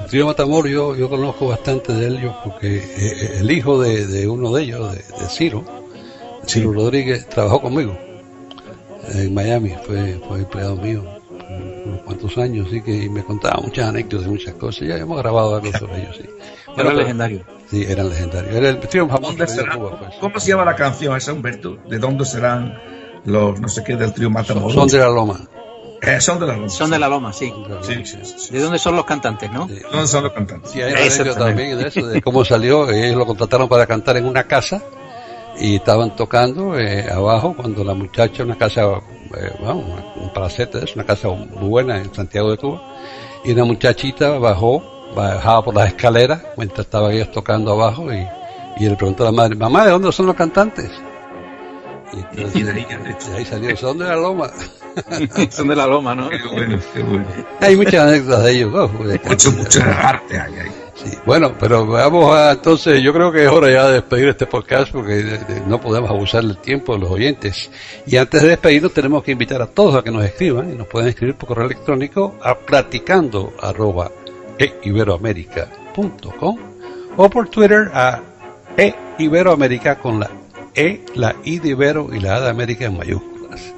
El 0.00 0.06
trío 0.06 0.26
Matamoros 0.26 0.70
yo, 0.70 0.94
yo 0.94 1.08
conozco 1.08 1.48
bastante 1.48 1.92
de 1.92 2.06
ellos 2.08 2.34
porque 2.44 2.76
eh, 2.76 3.38
el 3.40 3.50
hijo 3.50 3.80
de, 3.80 4.06
de 4.06 4.28
uno 4.28 4.52
de 4.52 4.62
ellos, 4.62 4.92
de, 4.92 4.98
de 4.98 5.28
Ciro, 5.30 5.64
Ciro 6.46 6.72
Rodríguez, 6.72 7.28
trabajó 7.28 7.60
conmigo 7.60 7.96
en 9.14 9.34
Miami, 9.34 9.74
fue, 9.84 10.20
fue 10.28 10.38
empleado 10.40 10.76
mío 10.76 11.02
por 11.30 11.50
unos 11.86 12.00
cuantos 12.02 12.38
años, 12.38 12.66
así 12.68 12.82
que 12.82 13.04
y 13.04 13.08
me 13.08 13.22
contaba 13.24 13.60
muchas 13.62 13.88
anécdotas, 13.88 14.26
muchas 14.28 14.54
cosas, 14.54 14.86
ya 14.88 14.96
hemos 14.96 15.18
grabado 15.18 15.56
algo 15.56 15.72
sobre 15.78 16.02
ellos, 16.02 16.16
sí. 16.16 16.24
Era 16.24 16.74
Bueno, 16.74 16.90
pero- 16.90 16.98
legendario. 17.00 17.40
Sí, 17.68 17.84
eran 17.88 18.08
legendarios. 18.08 18.54
Era 18.54 18.68
el 18.68 18.78
trío 18.78 19.08
famoso 19.08 19.32
¿Dónde 19.32 19.44
que 19.46 19.52
dio 19.52 19.60
será? 19.62 19.74
Cuba, 19.76 19.98
pues. 19.98 20.14
¿Cómo 20.20 20.38
se 20.38 20.48
llama 20.50 20.64
la 20.66 20.76
canción 20.76 21.16
esa, 21.16 21.32
Humberto? 21.32 21.76
¿De 21.88 21.98
dónde 21.98 22.24
serán 22.24 22.78
los 23.26 23.60
no 23.60 23.68
sé 23.68 23.84
qué 23.84 23.96
del 23.96 24.12
trío 24.12 24.30
Matamoros? 24.30 24.72
Son 24.74 24.88
de 24.88 24.98
la 24.98 25.08
Loma. 25.08 25.40
Eh, 26.02 26.20
son 26.20 26.38
de 26.38 26.46
la 26.46 26.54
Loma. 26.54 26.68
Son 26.68 26.90
de 26.90 26.98
la 26.98 27.08
Loma, 27.08 27.32
sí. 27.32 27.52
Sí, 27.82 28.02
sí. 28.04 28.52
¿De 28.52 28.60
dónde 28.60 28.78
son 28.78 28.96
los 28.96 29.04
cantantes, 29.04 29.50
no? 29.50 29.66
Sí. 29.68 29.80
¿Dónde 29.90 30.06
son 30.06 30.24
los 30.24 30.32
cantantes? 30.32 30.70
Sí, 30.70 30.80
hay 30.80 30.92
una 30.92 31.00
anécdota 31.00 31.22
Exactamente. 31.22 31.62
también 31.62 31.78
de 31.78 31.88
eso, 31.88 32.06
de 32.06 32.22
cómo 32.22 32.44
salió. 32.44 32.90
Ellos 32.90 33.16
lo 33.16 33.26
contrataron 33.26 33.68
para 33.68 33.86
cantar 33.86 34.16
en 34.16 34.26
una 34.26 34.44
casa 34.44 34.82
y 35.58 35.76
estaban 35.76 36.14
tocando 36.14 36.78
eh, 36.78 37.10
abajo 37.10 37.54
cuando 37.56 37.82
la 37.82 37.94
muchacha, 37.94 38.42
una 38.44 38.56
casa, 38.56 38.82
eh, 38.84 39.52
bueno, 39.58 39.84
un 40.16 40.32
palacete, 40.32 40.84
es 40.84 40.94
una 40.94 41.04
casa 41.04 41.28
muy 41.28 41.68
buena 41.68 41.96
en 41.98 42.14
Santiago 42.14 42.50
de 42.50 42.58
Cuba, 42.58 42.82
y 43.44 43.52
una 43.52 43.64
muchachita 43.64 44.38
bajó, 44.38 44.82
bajaba 45.14 45.64
por 45.64 45.74
las 45.74 45.88
escaleras 45.88 46.42
mientras 46.56 46.86
estaban 46.86 47.12
ellos 47.12 47.30
tocando 47.32 47.72
abajo 47.72 48.12
y, 48.12 48.26
y 48.78 48.88
le 48.88 48.96
preguntó 48.96 49.22
a 49.22 49.26
la 49.26 49.32
madre, 49.32 49.56
mamá, 49.56 49.86
¿de 49.86 49.92
dónde 49.92 50.12
son 50.12 50.26
los 50.26 50.36
cantantes? 50.36 50.90
Y, 52.12 52.18
entonces, 52.20 52.56
Y 52.56 52.62
de 52.62 52.70
ahí, 52.72 52.86
de 53.30 53.36
ahí 53.36 53.44
salió, 53.44 53.76
son 53.76 53.98
de 53.98 54.04
la 54.06 54.16
loma. 54.16 54.50
son 55.50 55.68
de 55.68 55.76
la 55.76 55.86
Loma, 55.86 56.14
¿no? 56.14 56.30
Qué 56.30 56.38
bueno, 56.50 56.78
qué 56.94 57.02
bueno. 57.02 57.26
hay 57.60 57.76
muchas 57.76 58.08
anécdotas 58.08 58.44
de 58.44 58.52
ellos. 58.52 58.72
de 59.06 59.20
Mucho, 59.28 59.52
mucho 59.52 59.82
arte 59.82 60.40
hay 60.40 60.54
ahí. 60.60 60.72
Sí, 60.94 61.10
bueno, 61.26 61.52
pero 61.60 61.86
vamos 61.86 62.34
a, 62.34 62.52
entonces, 62.52 63.02
yo 63.02 63.12
creo 63.12 63.30
que 63.30 63.44
es 63.44 63.50
hora 63.50 63.70
ya 63.70 63.86
de 63.88 63.92
despedir 63.94 64.28
este 64.30 64.46
podcast 64.46 64.90
porque 64.90 65.12
de- 65.16 65.36
de- 65.38 65.60
no 65.66 65.78
podemos 65.78 66.08
abusar 66.08 66.42
del 66.42 66.56
tiempo 66.56 66.94
de 66.94 67.00
los 67.00 67.10
oyentes. 67.10 67.70
Y 68.06 68.16
antes 68.16 68.40
de 68.40 68.48
despedirnos 68.48 68.94
tenemos 68.94 69.22
que 69.22 69.32
invitar 69.32 69.60
a 69.60 69.66
todos 69.66 69.94
a 69.96 70.02
que 70.02 70.10
nos 70.10 70.24
escriban 70.24 70.72
y 70.72 70.74
nos 70.74 70.86
pueden 70.86 71.08
escribir 71.10 71.34
por 71.34 71.48
correo 71.48 71.66
electrónico 71.66 72.36
a 72.42 72.54
platicando 72.56 73.52
arroba 73.60 74.10
eiberoamerica.com 74.58 76.58
o 77.18 77.30
por 77.30 77.48
Twitter 77.48 77.90
a 77.92 78.20
eiberoamerica 79.18 79.96
con 79.98 80.20
la 80.20 80.30
E, 80.76 81.00
la 81.14 81.34
I 81.44 81.58
de 81.58 81.70
Ibero 81.70 82.10
y 82.12 82.20
la 82.20 82.36
A 82.36 82.40
de 82.40 82.50
América 82.50 82.84
en 82.84 82.96
mayúsculas. 82.96 83.74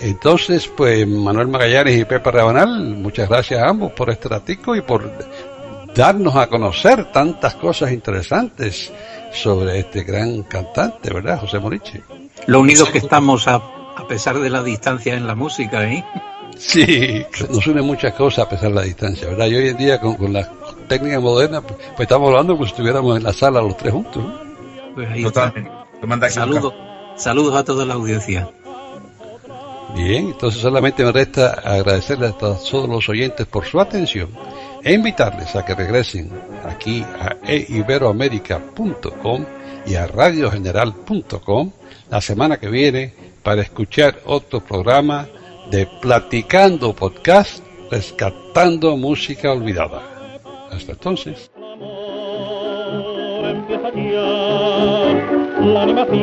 Entonces, 0.00 0.68
pues 0.68 1.06
Manuel 1.06 1.48
Magallanes 1.48 1.98
y 1.98 2.04
Pepe 2.04 2.30
Rabanal, 2.30 2.96
muchas 2.96 3.28
gracias 3.28 3.62
a 3.62 3.68
ambos 3.68 3.92
por 3.92 4.10
este 4.10 4.28
ratico 4.28 4.76
y 4.76 4.82
por 4.82 5.10
darnos 5.94 6.36
a 6.36 6.46
conocer 6.46 7.10
tantas 7.10 7.54
cosas 7.54 7.90
interesantes 7.92 8.92
sobre 9.32 9.78
este 9.78 10.04
gran 10.04 10.42
cantante, 10.42 11.12
¿verdad, 11.12 11.40
José 11.40 11.58
Moriche? 11.58 12.02
Lo 12.46 12.60
unidos 12.60 12.90
que 12.90 12.98
estamos 12.98 13.48
a, 13.48 13.56
a 13.96 14.06
pesar 14.06 14.38
de 14.38 14.50
la 14.50 14.62
distancia 14.62 15.14
en 15.14 15.26
la 15.26 15.34
música, 15.34 15.84
¿eh? 15.90 16.04
Sí, 16.58 17.24
nos 17.50 17.66
une 17.66 17.82
muchas 17.82 18.14
cosas 18.14 18.46
a 18.46 18.48
pesar 18.48 18.68
de 18.70 18.74
la 18.76 18.82
distancia, 18.82 19.28
¿verdad? 19.28 19.46
Y 19.46 19.56
hoy 19.56 19.68
en 19.68 19.76
día 19.76 20.00
con, 20.00 20.14
con 20.14 20.32
las 20.32 20.48
técnicas 20.88 21.20
modernas, 21.20 21.62
pues, 21.66 21.78
pues 21.96 22.00
estamos 22.00 22.28
hablando 22.28 22.54
como 22.54 22.64
si 22.64 22.70
estuviéramos 22.70 23.16
en 23.16 23.24
la 23.24 23.32
sala 23.32 23.60
los 23.60 23.76
tres 23.76 23.92
juntos. 23.92 24.22
¿no? 24.22 24.94
Pues 24.94 25.10
ahí 25.10 25.24
está. 25.24 25.52
Totalmente. 26.06 26.06
Te 26.06 26.06
manda 26.06 26.26
aquí 26.26 26.38
un 26.38 26.54
Saludos, 26.54 26.74
saludos 27.16 27.56
a 27.56 27.64
toda 27.64 27.84
la 27.84 27.94
audiencia. 27.94 28.48
Bien, 29.94 30.26
entonces 30.26 30.60
solamente 30.60 31.04
me 31.04 31.12
resta 31.12 31.52
agradecerles 31.52 32.32
a 32.32 32.38
todos 32.38 32.88
los 32.88 33.08
oyentes 33.08 33.46
por 33.46 33.64
su 33.64 33.80
atención 33.80 34.28
e 34.82 34.92
invitarles 34.92 35.54
a 35.56 35.64
que 35.64 35.74
regresen 35.74 36.30
aquí 36.64 37.02
a 37.02 37.36
eiberoamerica.com 37.44 39.44
y 39.86 39.94
a 39.94 40.06
radiogeneral.com 40.06 41.70
la 42.10 42.20
semana 42.20 42.58
que 42.58 42.68
viene 42.68 43.14
para 43.42 43.62
escuchar 43.62 44.20
otro 44.26 44.60
programa 44.60 45.28
de 45.70 45.88
Platicando 46.02 46.94
Podcast, 46.94 47.60
rescatando 47.90 48.96
música 48.96 49.52
olvidada. 49.52 50.02
Hasta 50.70 50.92
entonces. 50.92 51.50
La 55.72 55.82
animación 55.82 56.16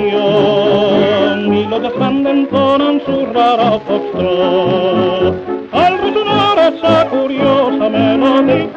y 1.54 1.66
los 1.66 1.82
de 1.82 1.92
Sand 1.98 2.28
entonan 2.28 3.02
su 3.06 3.26
rara 3.34 3.80
foxtrot. 3.86 5.36
Al 5.72 5.98
resonar 6.00 6.58
esa 6.60 7.08
curiosa 7.10 7.90
melodía, 7.90 8.70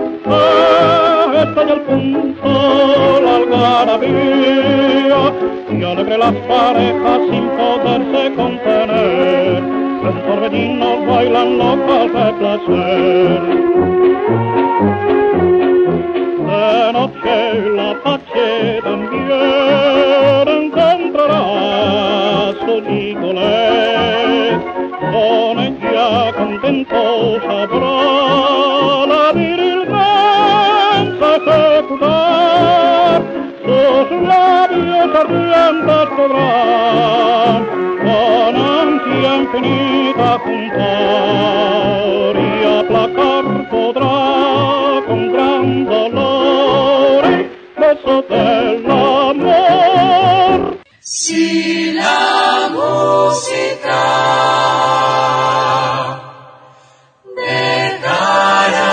está 1.43 1.61
ya 1.67 1.75
el 1.75 1.81
punto, 1.83 2.51
la 3.23 3.37
algarabía, 3.37 5.21
y 5.71 5.85
alegre 5.85 6.19
las 6.19 6.35
parejas 6.49 7.21
sin 7.31 7.49
poderse 7.59 8.35
contener, 8.35 9.63
en 10.09 10.17
torbellinos 10.27 11.07
bailan 11.07 11.59
locas 11.59 12.13
de 12.17 12.27
placer. 12.39 13.41
De 16.47 16.93
noche 16.93 17.37
la 17.77 17.89
pache 18.03 18.81
también 18.83 19.96
Nicolés. 23.37 24.61
Con 25.13 25.59
ella 25.61 26.33
contento 26.37 27.41
sabrá 27.43 29.07
la 29.07 29.33
viril 29.33 29.81
danza 29.89 31.29
ejecutar. 31.37 33.21
Sus 33.65 34.07
labios 34.23 35.11
ardientes 35.15 36.09
podrán 36.17 37.61
con 38.01 38.55
ansia 38.57 39.31
infinita 39.37 40.29
juntar 40.45 40.75
y 42.37 42.41
aplacar 42.79 43.45
podrá 43.71 44.19
con 45.07 45.21
gran 45.33 45.67
dolor 45.85 47.23
el 47.25 47.51
beso 47.77 48.15
del 48.31 48.91
amor. 48.91 49.26
Si 51.09 51.93
la 51.93 52.69
música 52.73 54.03
dejara 57.37 58.91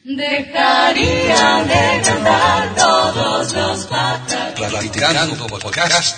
dejarían 0.04 1.66
de 1.66 2.02
cantar 2.04 2.74
todos 2.76 3.52
los 3.54 3.86
pájaros. 3.86 4.54
Platicando 4.54 5.48
Podcast, 5.48 6.16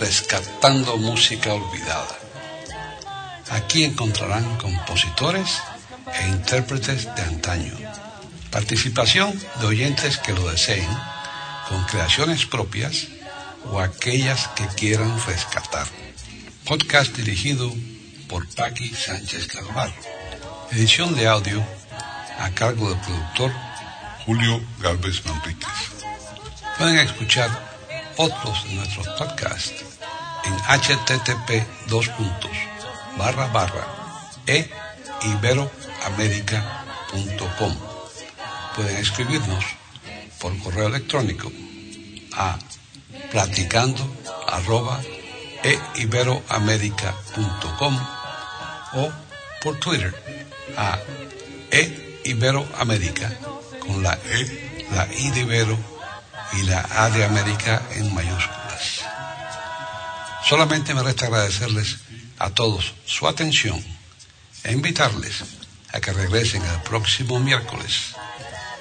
rescatando 0.00 0.96
música 0.96 1.52
olvidada. 1.52 2.16
Aquí 3.50 3.84
encontrarán 3.84 4.56
compositores 4.56 5.60
e 6.06 6.28
intérpretes 6.28 7.14
de 7.14 7.22
antaño. 7.22 7.93
Participación 8.54 9.36
de 9.58 9.66
oyentes 9.66 10.16
que 10.18 10.32
lo 10.32 10.48
deseen, 10.48 10.88
con 11.68 11.82
creaciones 11.86 12.46
propias 12.46 13.08
o 13.64 13.80
aquellas 13.80 14.46
que 14.54 14.64
quieran 14.68 15.12
rescatar. 15.26 15.88
Podcast 16.64 17.16
dirigido 17.16 17.68
por 18.28 18.46
Paqui 18.54 18.94
Sánchez 18.94 19.48
Carvalho. 19.48 19.92
Edición 20.70 21.16
de 21.16 21.26
audio 21.26 21.66
a 22.38 22.48
cargo 22.50 22.90
del 22.90 23.00
productor 23.00 23.50
Julio 24.24 24.64
Galvez 24.78 25.26
Manríquez. 25.26 25.90
Pueden 26.78 26.98
escuchar 26.98 27.50
otros 28.18 28.68
de 28.68 28.74
nuestros 28.74 29.08
podcasts 29.18 29.84
en 30.44 30.54
http 30.54 31.66
dos 31.88 32.08
e. 34.46 34.70
Pueden 38.74 38.96
escribirnos 38.96 39.64
por 40.40 40.56
correo 40.58 40.88
electrónico 40.88 41.50
a 42.32 42.58
platicando 43.30 44.02
e 45.62 45.78
iberoamerica.com 46.02 47.98
o 48.94 49.12
por 49.62 49.78
Twitter 49.80 50.12
a 50.76 50.98
e 51.70 52.20
iberoamerica 52.24 53.32
con 53.80 54.02
la 54.02 54.14
e, 54.14 54.86
la 54.90 55.08
i 55.12 55.30
de 55.30 55.40
Ibero 55.40 55.78
y 56.52 56.62
la 56.62 56.86
a 56.90 57.10
de 57.10 57.24
América 57.24 57.82
en 57.92 58.14
mayúsculas. 58.14 59.02
Solamente 60.48 60.94
me 60.94 61.02
resta 61.02 61.26
agradecerles 61.26 61.98
a 62.38 62.50
todos 62.50 62.94
su 63.06 63.26
atención 63.26 63.82
e 64.62 64.72
invitarles 64.72 65.44
a 65.92 66.00
que 66.00 66.12
regresen 66.12 66.62
el 66.62 66.82
próximo 66.82 67.38
miércoles 67.40 68.13